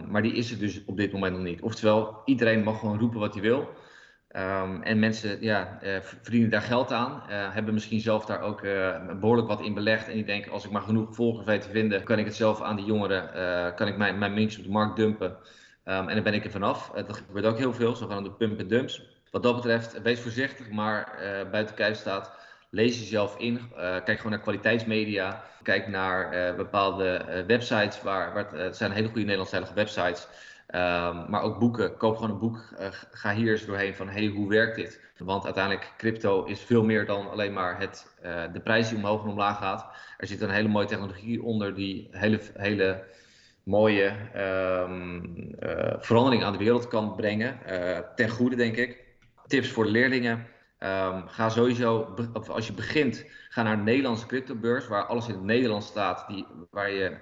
maar 0.10 0.22
die 0.22 0.34
is 0.34 0.52
er 0.52 0.60
dus 0.60 0.86
op 0.86 0.98
dit 0.98 1.14
moment 1.14 1.36
nog 1.36 1.44
niet. 1.44 1.62
Oftewel, 1.62 2.22
iedereen 2.26 2.64
mag 2.64 2.80
gewoon 2.80 3.00
roepen 3.00 3.20
wat 3.20 3.34
hij 3.34 3.42
wil. 3.42 3.70
Um, 4.38 4.82
en 4.82 5.00
mensen 5.00 5.42
ja, 5.42 5.80
uh, 5.84 5.98
verdienen 6.02 6.50
daar 6.50 6.62
geld 6.62 6.92
aan, 6.92 7.24
uh, 7.30 7.54
hebben 7.54 7.74
misschien 7.74 8.00
zelf 8.00 8.26
daar 8.26 8.42
ook 8.42 8.62
uh, 8.62 8.96
behoorlijk 9.20 9.48
wat 9.48 9.62
in 9.62 9.74
belegd. 9.74 10.08
En 10.08 10.14
die 10.14 10.26
denken, 10.26 10.52
als 10.52 10.66
ik 10.66 10.72
maar 10.72 10.82
genoeg 10.82 11.16
volgers 11.16 11.46
weet 11.46 11.62
te 11.62 11.70
vinden, 11.70 12.04
kan 12.04 12.20
ik 12.20 12.26
het 12.26 12.36
zelf 12.36 12.62
aan 12.62 12.76
die 12.76 12.86
jongeren, 12.86 13.76
kan 13.76 13.88
ik 13.88 13.98
mijn, 13.98 14.18
mijn 14.18 14.44
op 14.44 14.64
de 14.64 14.70
markt 14.70 14.96
dumpen. 14.96 15.30
Um, 15.86 16.08
en 16.08 16.16
dan 16.16 16.24
ben 16.24 16.34
ik 16.34 16.46
er 16.46 16.52
vanaf. 16.52 16.90
dat 16.90 17.24
gebeurt 17.28 17.46
ook 17.46 17.58
heel 17.58 17.74
veel, 17.74 17.96
zogenaamde 17.96 18.32
pump 18.32 18.60
en 18.60 18.68
dumps. 18.68 19.02
Wat 19.32 19.44
dat 19.44 19.56
betreft, 19.56 20.02
wees 20.02 20.20
voorzichtig, 20.20 20.70
maar 20.70 21.18
buiten 21.52 21.76
kijf 21.76 21.98
staat, 21.98 22.32
lees 22.70 23.00
jezelf 23.00 23.38
in. 23.38 23.60
kijk 23.76 24.18
gewoon 24.18 24.32
naar 24.32 24.42
kwaliteitsmedia. 24.42 25.44
Kijk 25.64 25.88
naar 25.88 26.56
bepaalde 26.56 27.44
websites, 27.48 28.02
waar, 28.02 28.34
waar 28.34 28.52
het 28.54 28.78
zijn 28.78 28.92
hele 28.92 29.08
goede 29.08 29.22
Nederlandstalige 29.22 29.74
websites 29.74 30.28
Um, 30.68 31.30
maar 31.30 31.42
ook 31.42 31.60
boeken. 31.60 31.98
Koop 31.98 32.16
gewoon 32.16 32.32
een 32.32 32.40
boek. 32.40 32.74
Uh, 32.80 32.88
ga 33.12 33.34
hier 33.34 33.52
eens 33.52 33.66
doorheen 33.66 33.96
van 33.96 34.10
hey, 34.10 34.28
hoe 34.28 34.50
werkt 34.50 34.76
dit? 34.76 35.02
Want 35.18 35.46
uiteindelijk, 35.46 35.94
crypto 35.98 36.44
is 36.44 36.60
veel 36.60 36.84
meer 36.84 37.06
dan 37.06 37.30
alleen 37.30 37.54
maar 37.54 37.80
het, 37.80 38.16
uh, 38.26 38.44
de 38.54 38.60
prijs 38.60 38.90
die 38.90 38.98
omhoog 38.98 39.24
en 39.24 39.30
omlaag 39.30 39.58
gaat. 39.58 39.86
Er 40.18 40.28
zit 40.28 40.42
een 40.42 40.50
hele 40.50 40.68
mooie 40.68 40.88
technologie 40.88 41.44
onder 41.44 41.76
die 41.76 42.08
hele, 42.12 42.40
hele 42.54 43.04
mooie 43.64 44.14
um, 44.36 45.36
uh, 45.60 45.94
verandering 46.00 46.44
aan 46.44 46.52
de 46.52 46.58
wereld 46.58 46.88
kan 46.88 47.16
brengen. 47.16 47.60
ten 48.16 48.30
goede, 48.30 48.56
denk 48.56 48.76
ik. 48.76 49.04
Tips 49.48 49.70
voor 49.70 49.86
leerlingen. 49.86 50.48
Um, 50.80 51.28
ga 51.28 51.50
sowieso, 51.50 52.16
als 52.48 52.68
je 52.68 52.74
begint, 52.74 53.26
ga 53.50 53.64
naar 53.64 53.74
een 53.74 53.84
Nederlandse 53.84 54.26
cryptobeurs 54.26 54.88
waar 54.88 55.06
alles 55.06 55.28
in 55.28 55.34
het 55.34 55.44
Nederlands 55.44 55.88
staat, 55.88 56.28
die, 56.28 56.46
waar 56.72 56.92
je, 56.92 57.18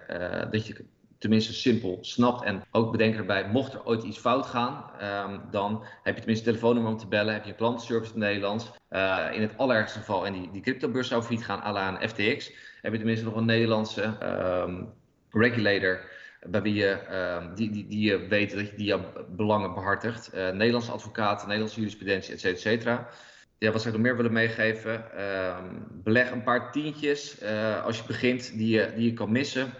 dat 0.51 0.67
je 0.67 0.85
tenminste 1.21 1.53
simpel 1.53 1.97
snapt. 2.01 2.43
En 2.43 2.63
ook 2.71 2.91
bedenk 2.91 3.15
erbij, 3.15 3.47
mocht 3.47 3.73
er 3.73 3.85
ooit 3.85 4.03
iets 4.03 4.17
fout 4.17 4.45
gaan, 4.45 4.91
um, 5.01 5.41
dan 5.51 5.83
heb 6.03 6.13
je 6.13 6.19
tenminste 6.19 6.45
een 6.45 6.53
telefoonnummer 6.53 6.91
om 6.91 6.97
te 6.97 7.07
bellen. 7.07 7.33
Heb 7.33 7.43
je 7.43 7.49
een 7.49 7.55
klantenservice 7.55 8.13
in 8.13 8.19
het 8.19 8.29
Nederlands. 8.29 8.71
Uh, 8.89 9.27
in 9.31 9.41
het 9.41 9.57
allerergste 9.57 9.99
geval, 9.99 10.25
en 10.25 10.33
die, 10.33 10.49
die 10.51 10.61
cryptobeurs 10.61 11.07
zou 11.07 11.21
failliet 11.21 11.45
gaan, 11.45 11.61
à 11.63 11.71
la 11.71 11.87
een 11.87 12.09
FTX, 12.09 12.51
heb 12.81 12.91
je 12.91 12.97
tenminste 12.97 13.25
nog 13.25 13.35
een 13.35 13.45
Nederlandse 13.45 14.17
um, 14.67 14.89
regulator. 15.29 15.99
Bij 16.47 16.61
wie 16.61 16.73
je, 16.73 16.99
um, 17.41 17.55
die, 17.55 17.71
die, 17.71 17.87
die 17.87 18.09
je 18.09 18.27
weet 18.27 18.51
dat 18.51 18.69
je 18.69 18.75
die 18.75 18.85
jouw 18.85 19.01
belangen 19.29 19.73
behartigt. 19.73 20.35
Uh, 20.35 20.49
Nederlandse 20.49 20.91
advocaten, 20.91 21.47
Nederlandse 21.47 21.79
jurisprudentie, 21.79 22.33
et. 22.33 22.83
Ja, 23.57 23.71
wat 23.71 23.81
zou 23.81 23.95
ik 23.95 24.01
nog 24.01 24.01
meer 24.01 24.15
willen 24.15 24.33
meegeven? 24.33 25.03
beleg 26.03 26.31
een 26.31 26.43
paar 26.43 26.71
tientjes 26.71 27.41
uh, 27.43 27.85
als 27.85 27.97
je 27.97 28.03
begint 28.07 28.57
die 28.57 28.69
je, 28.69 28.91
die 28.95 29.05
je 29.05 29.13
kan 29.13 29.31
missen 29.31 29.73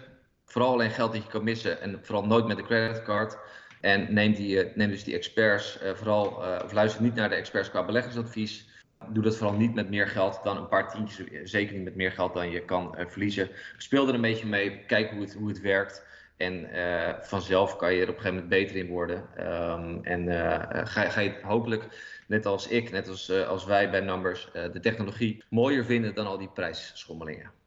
vooral 0.52 0.72
alleen 0.72 0.90
geld 0.90 1.12
dat 1.12 1.22
je 1.22 1.28
kan 1.28 1.44
missen 1.44 1.80
en 1.80 1.98
vooral 2.02 2.26
nooit 2.26 2.46
met 2.46 2.56
de 2.56 2.62
creditcard. 2.62 3.38
En 3.80 4.14
neem, 4.14 4.32
die, 4.32 4.64
eh, 4.64 4.88
dus 4.88 5.04
die 5.04 5.14
experts 5.14 5.78
uh, 5.82 5.90
vooral, 5.94 6.44
uh, 6.44 6.60
of 6.64 6.72
luister 6.72 7.02
niet 7.02 7.14
naar 7.14 7.28
de 7.28 7.34
experts 7.34 7.70
qua 7.70 7.84
beleggingsadvies. 7.84 8.68
Doe 9.08 9.22
dat 9.22 9.36
vooral 9.36 9.56
niet 9.56 9.74
met 9.74 9.90
meer 9.90 10.08
geld 10.08 10.40
dan 10.42 10.56
een 10.56 10.68
paar 10.68 10.90
tientjes, 10.90 11.50
zeker 11.50 11.74
niet 11.74 11.84
met 11.84 11.94
meer 11.94 12.12
geld 12.12 12.34
dan 12.34 12.50
je 12.50 12.64
kan 12.64 12.94
verliezen. 13.08 13.48
Speel 13.76 14.08
er 14.08 14.14
een 14.14 14.20
beetje 14.20 14.46
mee, 14.46 14.84
kijk 14.86 15.10
hoe 15.10 15.20
het, 15.20 15.34
hoe 15.34 15.48
het 15.48 15.60
werkt. 15.60 16.06
En 16.36 16.68
vanzelf 17.22 17.76
kan 17.76 17.94
je 17.94 18.02
er 18.02 18.08
op 18.08 18.16
een 18.16 18.20
gegeven 18.20 18.42
moment 18.42 18.48
beter 18.48 18.76
in 18.76 18.88
worden. 18.88 19.24
Um, 19.38 20.04
en 20.04 20.28
ga, 20.86 21.08
ga 21.08 21.20
je 21.20 21.38
hopelijk, 21.42 21.84
net 22.26 22.46
als 22.46 22.68
ik, 22.68 22.90
net 22.90 23.08
als, 23.08 23.30
als 23.30 23.64
wij 23.64 23.90
bij 23.90 24.00
Numbers, 24.00 24.48
de 24.52 24.80
technologie 24.80 25.44
mooier 25.48 25.84
vinden 25.84 26.14
dan 26.14 26.26
al 26.26 26.38
die 26.38 26.50
prijsschommelingen. 26.54 27.61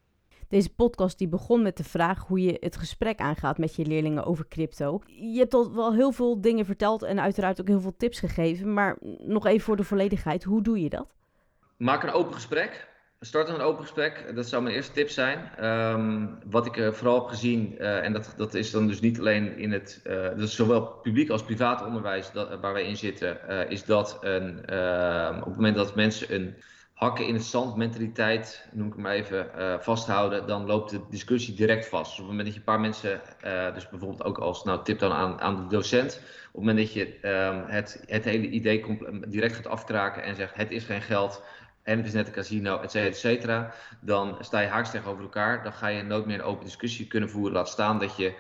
Deze 0.49 0.73
podcast 0.73 1.17
die 1.17 1.27
begon 1.27 1.62
met 1.62 1.77
de 1.77 1.84
vraag 1.84 2.27
hoe 2.27 2.41
je 2.41 2.58
het 2.60 2.77
gesprek 2.77 3.19
aangaat 3.19 3.58
met 3.58 3.75
je 3.75 3.86
leerlingen 3.86 4.25
over 4.25 4.47
crypto. 4.47 5.01
Je 5.05 5.38
hebt 5.38 5.53
al 5.53 5.75
wel 5.75 5.93
heel 5.93 6.12
veel 6.12 6.41
dingen 6.41 6.65
verteld 6.65 7.03
en 7.03 7.19
uiteraard 7.19 7.62
ook 7.62 7.67
heel 7.67 7.81
veel 7.81 7.95
tips 7.97 8.19
gegeven. 8.19 8.73
Maar 8.73 8.97
nog 9.17 9.45
even 9.45 9.65
voor 9.65 9.75
de 9.75 9.84
volledigheid, 9.84 10.43
hoe 10.43 10.62
doe 10.62 10.81
je 10.81 10.89
dat? 10.89 11.13
Maak 11.77 12.03
een 12.03 12.12
open 12.12 12.34
gesprek. 12.34 12.88
Start 13.19 13.49
een 13.49 13.62
open 13.62 13.81
gesprek. 13.81 14.31
Dat 14.36 14.47
zou 14.47 14.63
mijn 14.63 14.75
eerste 14.75 14.93
tip 14.93 15.10
zijn. 15.10 15.65
Um, 15.65 16.38
wat 16.45 16.65
ik 16.65 16.77
uh, 16.77 16.91
vooral 16.91 17.19
heb 17.19 17.29
gezien, 17.29 17.75
uh, 17.79 18.03
en 18.03 18.13
dat, 18.13 18.34
dat 18.38 18.53
is 18.53 18.71
dan 18.71 18.88
dus 18.88 18.99
niet 18.99 19.19
alleen 19.19 19.58
in 19.58 19.71
het, 19.71 20.01
uh, 20.08 20.23
dat 20.23 20.39
is 20.39 20.55
zowel 20.55 20.81
publiek 20.81 21.29
als 21.29 21.43
privaat 21.43 21.86
onderwijs 21.86 22.31
dat, 22.31 22.60
waar 22.60 22.73
wij 22.73 22.86
in 22.86 22.97
zitten, 22.97 23.38
is 23.69 23.86
dat 23.86 24.17
een, 24.21 24.65
ehm, 24.65 25.38
op 25.38 25.45
het 25.45 25.55
moment 25.55 25.75
dat 25.75 25.95
mensen 25.95 26.36
een 26.36 26.55
hakken 26.95 27.27
in 27.27 27.34
het 27.34 27.43
zand 27.43 27.75
mentaliteit, 27.75 28.67
noem 28.71 28.88
ik 28.88 28.93
hem 28.95 29.05
even, 29.05 29.49
uh, 29.58 29.79
vasthouden, 29.79 30.47
dan 30.47 30.65
loopt 30.65 30.89
de 30.89 31.01
discussie 31.10 31.55
direct 31.55 31.88
vast. 31.88 32.10
Dus 32.10 32.19
op 32.19 32.27
het 32.27 32.27
moment 32.27 32.45
dat 32.45 32.53
je 32.53 32.60
een 32.60 32.65
paar 32.65 32.79
mensen, 32.79 33.21
uh, 33.45 33.73
dus 33.73 33.89
bijvoorbeeld 33.89 34.23
ook 34.23 34.38
als 34.38 34.63
nou, 34.63 34.84
tip 34.84 34.99
dan 34.99 35.12
aan, 35.12 35.41
aan 35.41 35.55
de 35.55 35.75
docent, 35.75 36.13
op 36.15 36.21
het 36.21 36.53
moment 36.53 36.77
dat 36.77 36.93
je 36.93 37.27
um, 37.27 37.63
het, 37.67 38.03
het 38.05 38.23
hele 38.23 38.47
idee 38.47 38.97
direct 39.27 39.55
gaat 39.55 39.67
afkraken 39.67 40.23
en 40.23 40.36
zegt 40.36 40.55
het 40.55 40.71
is 40.71 40.84
geen 40.84 41.01
geld 41.01 41.43
en 41.84 41.97
het 41.97 42.05
is 42.05 42.13
net 42.13 42.27
een 42.27 42.34
casino, 42.34 42.79
et 42.79 42.91
cetera, 42.91 43.10
et 43.10 43.17
cetera, 43.17 43.73
dan 44.01 44.38
sta 44.39 44.60
je 44.60 44.67
haaks 44.67 44.91
tegenover 44.91 45.23
elkaar. 45.23 45.63
Dan 45.63 45.73
ga 45.73 45.88
je 45.88 46.03
nooit 46.03 46.25
meer 46.25 46.39
een 46.39 46.45
open 46.45 46.65
discussie 46.65 47.08
kunnen 47.08 47.29
voeren. 47.29 47.53
Laat 47.53 47.69
staan 47.69 47.99
dat 47.99 48.17
je 48.17 48.34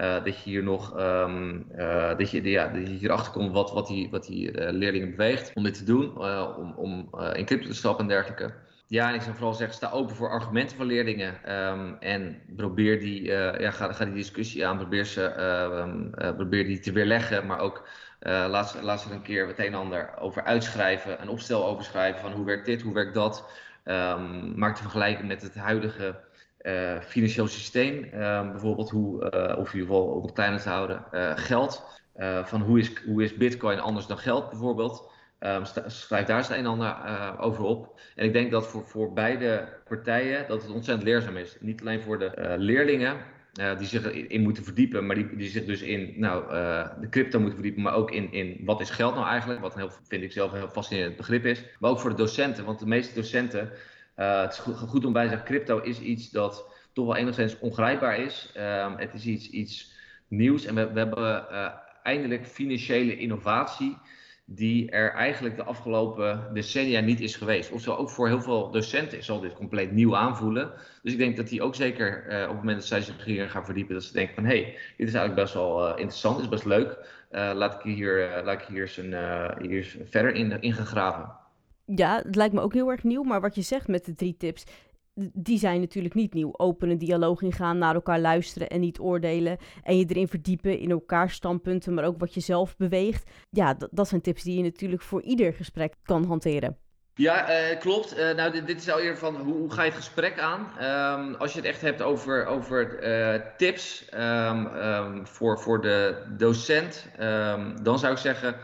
uh, 0.00 0.24
dat 0.24 0.42
je 0.42 0.50
hier 0.50 0.62
nog 0.62 0.98
um, 0.98 1.66
uh, 1.78 2.16
dat, 2.16 2.30
je, 2.30 2.42
ja, 2.42 2.68
dat 2.68 2.88
je 2.88 2.94
hierachter 2.94 3.32
komt 3.32 3.52
wat, 3.52 3.72
wat 3.72 3.86
die, 3.86 4.10
wat 4.10 4.26
die 4.26 4.52
uh, 4.52 4.70
leerlingen 4.70 5.10
beweegt 5.10 5.50
om 5.54 5.62
dit 5.62 5.74
te 5.74 5.84
doen, 5.84 6.18
om, 6.56 6.74
om 6.76 7.08
in 7.32 7.44
crypto 7.44 7.66
te 7.66 7.74
stappen 7.74 8.02
en 8.04 8.10
dergelijke. 8.10 8.52
Ja, 8.86 9.08
en 9.08 9.14
ik 9.14 9.22
zou 9.22 9.34
vooral 9.34 9.54
zeggen, 9.54 9.76
sta 9.76 9.90
open 9.90 10.16
voor 10.16 10.30
argumenten 10.30 10.76
van 10.76 10.86
leerlingen 10.86 11.56
um, 11.72 11.96
en 12.00 12.36
probeer 12.56 13.00
die, 13.00 13.22
ja, 13.22 13.70
ga, 13.70 13.92
ga 13.92 14.04
die 14.04 14.14
discussie 14.14 14.66
aan, 14.66 14.76
probeer, 14.76 15.04
ze, 15.04 15.40
um, 15.80 16.10
probeer 16.36 16.64
die 16.64 16.78
te 16.78 16.92
weerleggen, 16.92 17.46
maar 17.46 17.58
ook 17.58 17.88
laat, 18.20 18.70
ze, 18.70 18.82
laat 18.82 19.00
ze 19.00 19.08
er 19.08 19.14
een 19.14 19.22
keer 19.22 19.46
het 19.46 19.58
een 19.58 19.64
en 19.66 19.74
ander 19.74 20.18
over 20.18 20.42
uitschrijven, 20.42 21.22
een 21.22 21.28
opstel 21.28 21.66
overschrijven 21.66 22.20
van 22.20 22.32
hoe 22.32 22.44
werkt 22.44 22.66
dit, 22.66 22.82
hoe 22.82 22.94
werkt 22.94 23.14
dat. 23.14 23.44
maak 24.54 24.76
de 24.76 24.82
vergelijking 24.82 25.28
met 25.28 25.42
het 25.42 25.54
huidige 25.54 26.14
uh, 26.66 27.00
financieel 27.00 27.46
systeem, 27.46 28.04
uh, 28.04 28.50
bijvoorbeeld 28.50 28.90
hoe, 28.90 29.30
uh, 29.34 29.58
of 29.58 29.72
in 29.72 29.78
ieder 29.78 29.94
geval 29.94 30.04
om 30.04 30.22
het 30.22 30.32
kleiner 30.32 30.60
te 30.60 30.68
houden, 30.68 31.04
geld. 31.38 31.84
van 32.44 32.60
hoe 32.60 32.78
is, 32.78 32.92
hoe 33.04 33.22
is 33.22 33.36
bitcoin 33.36 33.80
anders 33.80 34.06
dan 34.06 34.18
geld 34.18 34.50
bijvoorbeeld. 34.50 35.14
Um, 35.40 35.62
schrijf 35.86 36.26
daar 36.26 36.38
eens 36.38 36.48
een 36.48 36.56
en 36.56 36.66
ander 36.66 36.96
over 37.38 37.64
op. 37.64 38.00
En 38.14 38.24
ik 38.24 38.32
denk 38.32 38.50
dat 38.50 38.66
voor, 38.66 38.86
voor 38.86 39.12
beide 39.12 39.68
partijen 39.88 40.48
dat 40.48 40.62
het 40.62 40.70
ontzettend 40.70 41.08
leerzaam 41.08 41.36
is. 41.36 41.56
Niet 41.60 41.80
alleen 41.80 42.02
voor 42.02 42.18
de 42.18 42.54
leerlingen, 42.58 43.16
die 43.78 43.86
zich 43.86 44.10
in 44.12 44.42
moeten 44.42 44.64
verdiepen, 44.64 45.06
maar 45.06 45.16
die, 45.16 45.36
die 45.36 45.48
zich 45.48 45.64
dus 45.64 45.82
in 45.82 46.12
nou, 46.16 46.50
de 47.00 47.08
crypto 47.08 47.38
moeten 47.38 47.58
verdiepen, 47.58 47.82
maar 47.82 47.94
ook 47.94 48.10
in, 48.10 48.32
in 48.32 48.60
wat 48.64 48.80
is 48.80 48.90
geld 48.90 49.14
nou 49.14 49.26
eigenlijk, 49.26 49.60
wat 49.60 49.74
heel, 49.74 49.90
vind 50.08 50.22
ik 50.22 50.32
zelf 50.32 50.52
een 50.52 50.58
heel 50.58 50.68
fascinerend 50.68 51.16
begrip 51.16 51.44
is. 51.44 51.64
Maar 51.78 51.90
ook 51.90 52.00
voor 52.00 52.10
de 52.10 52.16
docenten, 52.16 52.64
want 52.64 52.78
de 52.78 52.86
meeste 52.86 53.14
docenten 53.14 53.70
uh, 54.16 54.40
het 54.40 54.52
is 54.52 54.58
goed, 54.58 55.04
om 55.04 55.12
bij 55.12 55.22
te 55.22 55.28
zeggen, 55.28 55.46
crypto 55.46 55.80
is 55.80 56.00
iets 56.00 56.30
dat 56.30 56.74
toch 56.92 57.06
wel 57.06 57.16
enigszins 57.16 57.58
ongrijpbaar 57.58 58.18
is. 58.18 58.52
Um, 58.56 58.96
het 58.96 59.14
is 59.14 59.26
iets, 59.26 59.50
iets 59.50 59.92
nieuws 60.28 60.64
en 60.64 60.74
we, 60.74 60.92
we 60.92 60.98
hebben 60.98 61.46
uh, 61.50 61.68
eindelijk 62.02 62.46
financiële 62.46 63.16
innovatie 63.16 63.98
die 64.44 64.90
er 64.90 65.12
eigenlijk 65.12 65.56
de 65.56 65.64
afgelopen 65.64 66.50
decennia 66.52 67.00
niet 67.00 67.20
is 67.20 67.36
geweest. 67.36 67.70
Of 67.70 67.80
zo 67.80 67.94
ook 67.94 68.10
voor 68.10 68.28
heel 68.28 68.40
veel 68.40 68.70
docenten 68.70 69.24
zal 69.24 69.40
dit 69.40 69.52
compleet 69.52 69.92
nieuw 69.92 70.16
aanvoelen. 70.16 70.72
Dus 71.02 71.12
ik 71.12 71.18
denk 71.18 71.36
dat 71.36 71.48
die 71.48 71.62
ook 71.62 71.74
zeker 71.74 72.26
uh, 72.28 72.42
op 72.42 72.48
het 72.48 72.56
moment 72.56 72.78
dat 72.78 72.86
zij 72.86 73.00
zich 73.00 73.24
hier 73.24 73.48
gaan 73.48 73.64
verdiepen, 73.64 73.94
dat 73.94 74.04
ze 74.04 74.12
denken 74.12 74.34
van 74.34 74.44
hé, 74.44 74.62
hey, 74.62 74.64
dit 74.96 75.08
is 75.08 75.14
eigenlijk 75.14 75.34
best 75.34 75.54
wel 75.54 75.84
uh, 75.84 75.90
interessant, 75.90 76.40
is 76.40 76.48
best 76.48 76.64
leuk. 76.64 77.14
Laat 77.30 77.74
ik 77.74 77.80
hier, 77.80 78.42
laat 78.44 78.60
ik 78.60 78.66
hier 78.68 78.80
eens, 78.80 78.96
een, 78.96 79.14
hier 79.60 79.96
verder 80.04 80.34
in, 80.34 80.60
in 80.60 80.72
gaan 80.72 80.86
graven. 80.86 81.45
Ja, 81.86 82.22
het 82.22 82.36
lijkt 82.36 82.54
me 82.54 82.60
ook 82.60 82.72
heel 82.72 82.90
erg 82.90 83.02
nieuw. 83.02 83.22
Maar 83.22 83.40
wat 83.40 83.54
je 83.54 83.62
zegt 83.62 83.88
met 83.88 84.04
de 84.04 84.14
drie 84.14 84.36
tips, 84.36 84.64
die 85.32 85.58
zijn 85.58 85.80
natuurlijk 85.80 86.14
niet 86.14 86.34
nieuw. 86.34 86.50
Open 86.56 86.90
een 86.90 86.98
dialoog 86.98 87.42
ingaan, 87.42 87.78
naar 87.78 87.94
elkaar 87.94 88.20
luisteren 88.20 88.68
en 88.68 88.80
niet 88.80 89.00
oordelen. 89.00 89.58
En 89.82 89.98
je 89.98 90.04
erin 90.08 90.28
verdiepen 90.28 90.78
in 90.78 90.90
elkaar 90.90 91.30
standpunten, 91.30 91.94
maar 91.94 92.04
ook 92.04 92.18
wat 92.18 92.34
je 92.34 92.40
zelf 92.40 92.76
beweegt. 92.76 93.30
Ja, 93.50 93.76
dat 93.90 94.08
zijn 94.08 94.20
tips 94.20 94.42
die 94.42 94.56
je 94.56 94.62
natuurlijk 94.62 95.02
voor 95.02 95.22
ieder 95.22 95.52
gesprek 95.52 95.94
kan 96.02 96.24
hanteren. 96.24 96.76
Ja, 97.14 97.50
uh, 97.50 97.78
klopt. 97.78 98.18
Uh, 98.18 98.34
nou, 98.34 98.64
dit, 98.64 98.80
is 98.80 98.90
al 98.90 99.00
eerder 99.00 99.18
van 99.18 99.36
hoe, 99.36 99.54
hoe, 99.54 99.72
ga 99.72 99.82
je 99.82 99.88
het 99.88 99.98
gesprek 99.98 100.38
aan? 100.38 100.60
Um, 101.20 101.34
als 101.34 101.52
je 101.52 101.58
het 101.58 101.68
echt 101.68 101.80
hebt 101.80 102.02
over, 102.02 102.46
over 102.46 103.08
uh, 103.08 103.40
tips 103.56 104.08
um, 104.14 105.26
voor, 105.26 105.60
voor 105.60 105.80
de 105.80 106.26
docent, 106.36 107.08
dan 107.82 107.98
zou 107.98 108.12
ik 108.12 108.18
zeggen, 108.18 108.56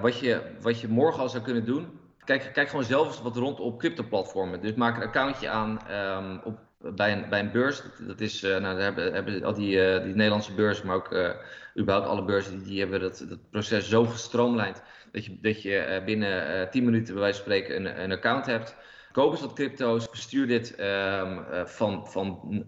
wat, 0.00 0.18
je, 0.18 0.42
wat 0.60 0.80
je 0.80 0.88
morgen 0.88 1.22
al 1.22 1.28
zou 1.28 1.42
kunnen 1.42 1.64
doen, 1.64 2.02
kijk, 2.24 2.50
kijk 2.52 2.68
gewoon 2.68 2.84
zelf 2.84 3.06
eens 3.06 3.22
wat 3.22 3.36
rond 3.36 3.60
op 3.60 3.78
crypto-platformen. 3.78 4.60
Dus 4.60 4.74
maak 4.74 4.96
een 4.96 5.02
accountje 5.02 5.48
aan 5.48 5.78
op, 6.44 6.58
bij, 6.94 7.12
een, 7.12 7.28
bij 7.28 7.40
een 7.40 7.52
beurs. 7.52 7.82
Dat 7.98 8.20
is, 8.20 8.40
nou, 8.40 8.60
daar 8.60 8.80
hebben, 8.80 9.12
hebben 9.12 9.44
al 9.44 9.54
die, 9.54 10.02
die 10.02 10.14
Nederlandse 10.14 10.54
beurzen, 10.54 10.86
maar 10.86 10.96
ook 10.96 11.36
überhaupt 11.78 12.08
alle 12.08 12.24
beurzen, 12.24 12.58
die, 12.58 12.66
die 12.68 12.80
hebben 12.80 13.00
dat, 13.00 13.24
dat 13.28 13.50
proces 13.50 13.88
zo 13.88 14.04
gestroomlijnd 14.04 14.82
dat 15.14 15.24
je, 15.24 15.38
dat 15.40 15.62
je 15.62 15.78
eh, 15.78 16.04
binnen 16.04 16.60
uh, 16.60 16.68
10 16.68 16.84
minuten 16.84 17.14
bij 17.14 17.22
wijze 17.22 17.42
van 17.42 17.52
spreken 17.52 17.76
een, 17.76 18.02
een 18.02 18.12
account 18.12 18.46
hebt. 18.46 18.76
Koop 19.12 19.30
eens 19.30 19.40
wat 19.40 19.52
crypto's, 19.52 20.06
verstuur 20.10 20.46
dit 20.46 20.78
uh, 20.78 21.64
van, 21.64 22.06
van, 22.06 22.64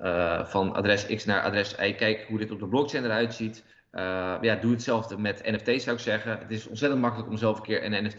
van 0.47 0.73
adres 0.75 1.07
X 1.07 1.25
naar 1.25 1.43
adres 1.43 1.75
Y. 1.79 1.93
Kijk 1.93 2.25
hoe 2.29 2.39
dit 2.39 2.51
op 2.51 2.59
de 2.59 2.69
blockchain 2.69 3.05
eruit 3.05 3.35
ziet. 3.35 3.65
Ja, 4.41 4.57
doe 4.61 4.73
hetzelfde 4.73 5.19
met 5.19 5.43
NFT's 5.45 5.85
zou 5.85 5.97
ik 5.97 6.03
zeggen. 6.03 6.39
Het 6.39 6.51
is 6.51 6.67
ontzettend 6.67 7.01
makkelijk 7.01 7.31
om 7.31 7.37
zelf 7.37 7.57
een 7.57 7.63
keer 7.63 7.85
een 7.85 8.05
NFT 8.05 8.19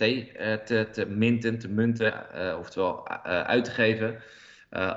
te, 0.66 0.88
te 0.92 1.06
minten, 1.06 1.60
te 1.60 1.68
munten, 1.68 2.14
oftewel 2.58 3.08
uit 3.24 3.64
te 3.64 3.72
geven. 3.72 4.22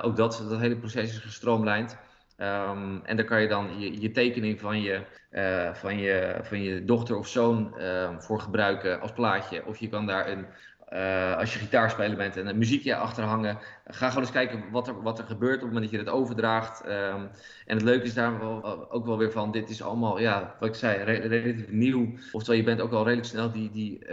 ook 0.01 0.15
dat, 0.15 0.45
dat 0.49 0.59
hele 0.59 0.77
proces 0.77 1.09
is 1.09 1.17
gestroomlijnd. 1.17 1.97
Um, 2.37 3.01
en 3.05 3.15
daar 3.15 3.25
kan 3.25 3.41
je 3.41 3.47
dan 3.47 3.79
je, 3.79 4.01
je 4.01 4.11
tekening 4.11 4.59
van 4.59 4.81
je, 4.81 5.01
van, 5.73 5.97
je, 5.97 6.39
van 6.41 6.61
je 6.61 6.85
dochter 6.85 7.17
of 7.17 7.27
zoon 7.27 7.73
uh, 7.77 8.19
voor 8.19 8.39
gebruiken 8.39 9.01
als 9.01 9.11
plaatje. 9.11 9.65
Of 9.65 9.77
je 9.77 9.89
kan 9.89 10.05
daar 10.05 10.29
een, 10.29 10.45
uh, 10.93 11.37
als 11.37 11.53
je 11.53 11.59
gitaarspeler 11.59 12.17
bent 12.17 12.37
en 12.37 12.47
een 12.47 12.57
muziekje 12.57 12.95
achter 12.95 13.23
hangen. 13.23 13.57
Ga 13.85 14.07
gewoon 14.07 14.23
eens 14.23 14.31
kijken 14.31 14.63
wat 14.71 14.87
er, 14.87 15.01
wat 15.01 15.19
er 15.19 15.25
gebeurt 15.25 15.55
op 15.55 15.61
het 15.61 15.73
moment 15.73 15.91
dat 15.91 15.99
je 15.99 16.05
het 16.05 16.15
overdraagt. 16.15 16.85
Um, 16.85 17.29
en 17.65 17.75
het 17.75 17.81
leuke 17.81 18.05
is 18.05 18.13
daar 18.13 18.41
ook 18.89 19.05
wel 19.05 19.17
weer 19.17 19.31
van, 19.31 19.51
dit 19.51 19.69
is 19.69 19.83
allemaal, 19.83 20.19
ja, 20.19 20.55
wat 20.59 20.69
ik 20.69 20.75
zei, 20.75 21.03
re 21.03 21.13
relatief 21.13 21.69
nieuw. 21.69 22.13
Oftewel, 22.31 22.59
je 22.59 22.65
bent 22.65 22.81
ook 22.81 22.91
al 22.91 23.03
redelijk 23.03 23.27
snel 23.27 23.51
die, 23.51 23.71
die, 23.71 24.05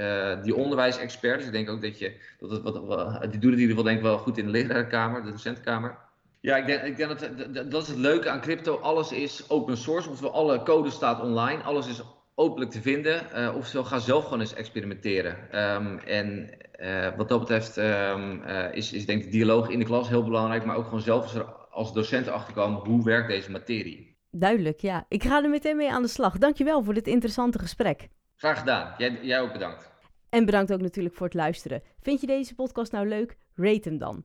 die 0.43 0.55
onderwijsexpert. 0.55 1.37
Dus 1.37 1.47
ik 1.47 1.53
denk 1.53 1.71
ook 1.71 1.83
dat 1.83 1.99
je, 1.99 2.15
dat 2.39 2.51
het, 2.51 2.63
wat, 2.63 3.21
die 3.31 3.31
doet 3.31 3.31
het 3.31 3.43
in 3.43 3.51
ieder 3.51 3.69
geval 3.69 3.83
denk 3.83 3.97
ik 3.97 4.03
wel 4.03 4.19
goed 4.19 4.39
in 4.39 4.45
de 4.45 4.51
lerarenkamer, 4.51 5.23
de 5.23 5.31
docentenkamer. 5.31 5.99
Ja, 6.41 6.57
ik 6.57 6.67
denk, 6.67 6.83
ik 6.83 6.97
denk 6.97 7.19
dat, 7.19 7.71
dat 7.71 7.83
is 7.83 7.89
het 7.89 7.99
leuke 7.99 8.31
aan 8.31 8.41
crypto. 8.41 8.77
Alles 8.77 9.13
is 9.13 9.51
open 9.51 9.77
source, 9.77 10.09
oftewel 10.09 10.33
alle 10.33 10.63
code 10.63 10.91
staat 10.91 11.21
online. 11.21 11.63
Alles 11.63 11.89
is 11.89 12.03
openlijk 12.39 12.71
te 12.71 12.81
vinden. 12.81 13.23
Uh, 13.35 13.57
oftewel, 13.57 13.85
ga 13.85 13.99
zelf 13.99 14.25
gewoon 14.25 14.41
eens 14.41 14.55
experimenteren. 14.55 15.37
Um, 15.75 15.99
en 15.99 16.51
uh, 16.81 17.17
wat 17.17 17.29
dat 17.29 17.39
betreft 17.39 17.77
um, 17.77 18.43
uh, 18.43 18.75
is, 18.75 18.93
is 18.93 19.07
denk 19.07 19.19
ik 19.19 19.25
de 19.25 19.31
dialoog 19.31 19.69
in 19.69 19.79
de 19.79 19.85
klas 19.85 20.09
heel 20.09 20.25
belangrijk. 20.25 20.65
Maar 20.65 20.77
ook 20.77 20.85
gewoon 20.85 21.01
zelf 21.01 21.23
als, 21.23 21.45
als 21.71 21.93
docent 21.93 22.29
achterkomen, 22.29 22.81
hoe 22.81 23.05
werkt 23.05 23.29
deze 23.29 23.51
materie? 23.51 24.17
Duidelijk, 24.31 24.81
ja. 24.81 25.05
Ik 25.09 25.23
ga 25.23 25.43
er 25.43 25.51
meteen 25.51 25.77
mee 25.77 25.93
aan 25.93 26.03
de 26.03 26.09
slag. 26.09 26.39
Dankjewel 26.39 26.83
voor 26.83 26.95
dit 26.95 27.07
interessante 27.07 27.59
gesprek. 27.59 28.09
Graag 28.37 28.59
gedaan. 28.59 28.95
Jij, 28.99 29.19
jij 29.23 29.41
ook 29.41 29.53
bedankt. 29.53 29.91
En 30.31 30.45
bedankt 30.45 30.73
ook 30.73 30.81
natuurlijk 30.81 31.15
voor 31.15 31.27
het 31.27 31.35
luisteren. 31.35 31.83
Vind 32.01 32.21
je 32.21 32.27
deze 32.27 32.55
podcast 32.55 32.93
nou 32.93 33.09
leuk? 33.09 33.37
Rate 33.55 33.89
hem 33.89 33.99
dan. 33.99 34.25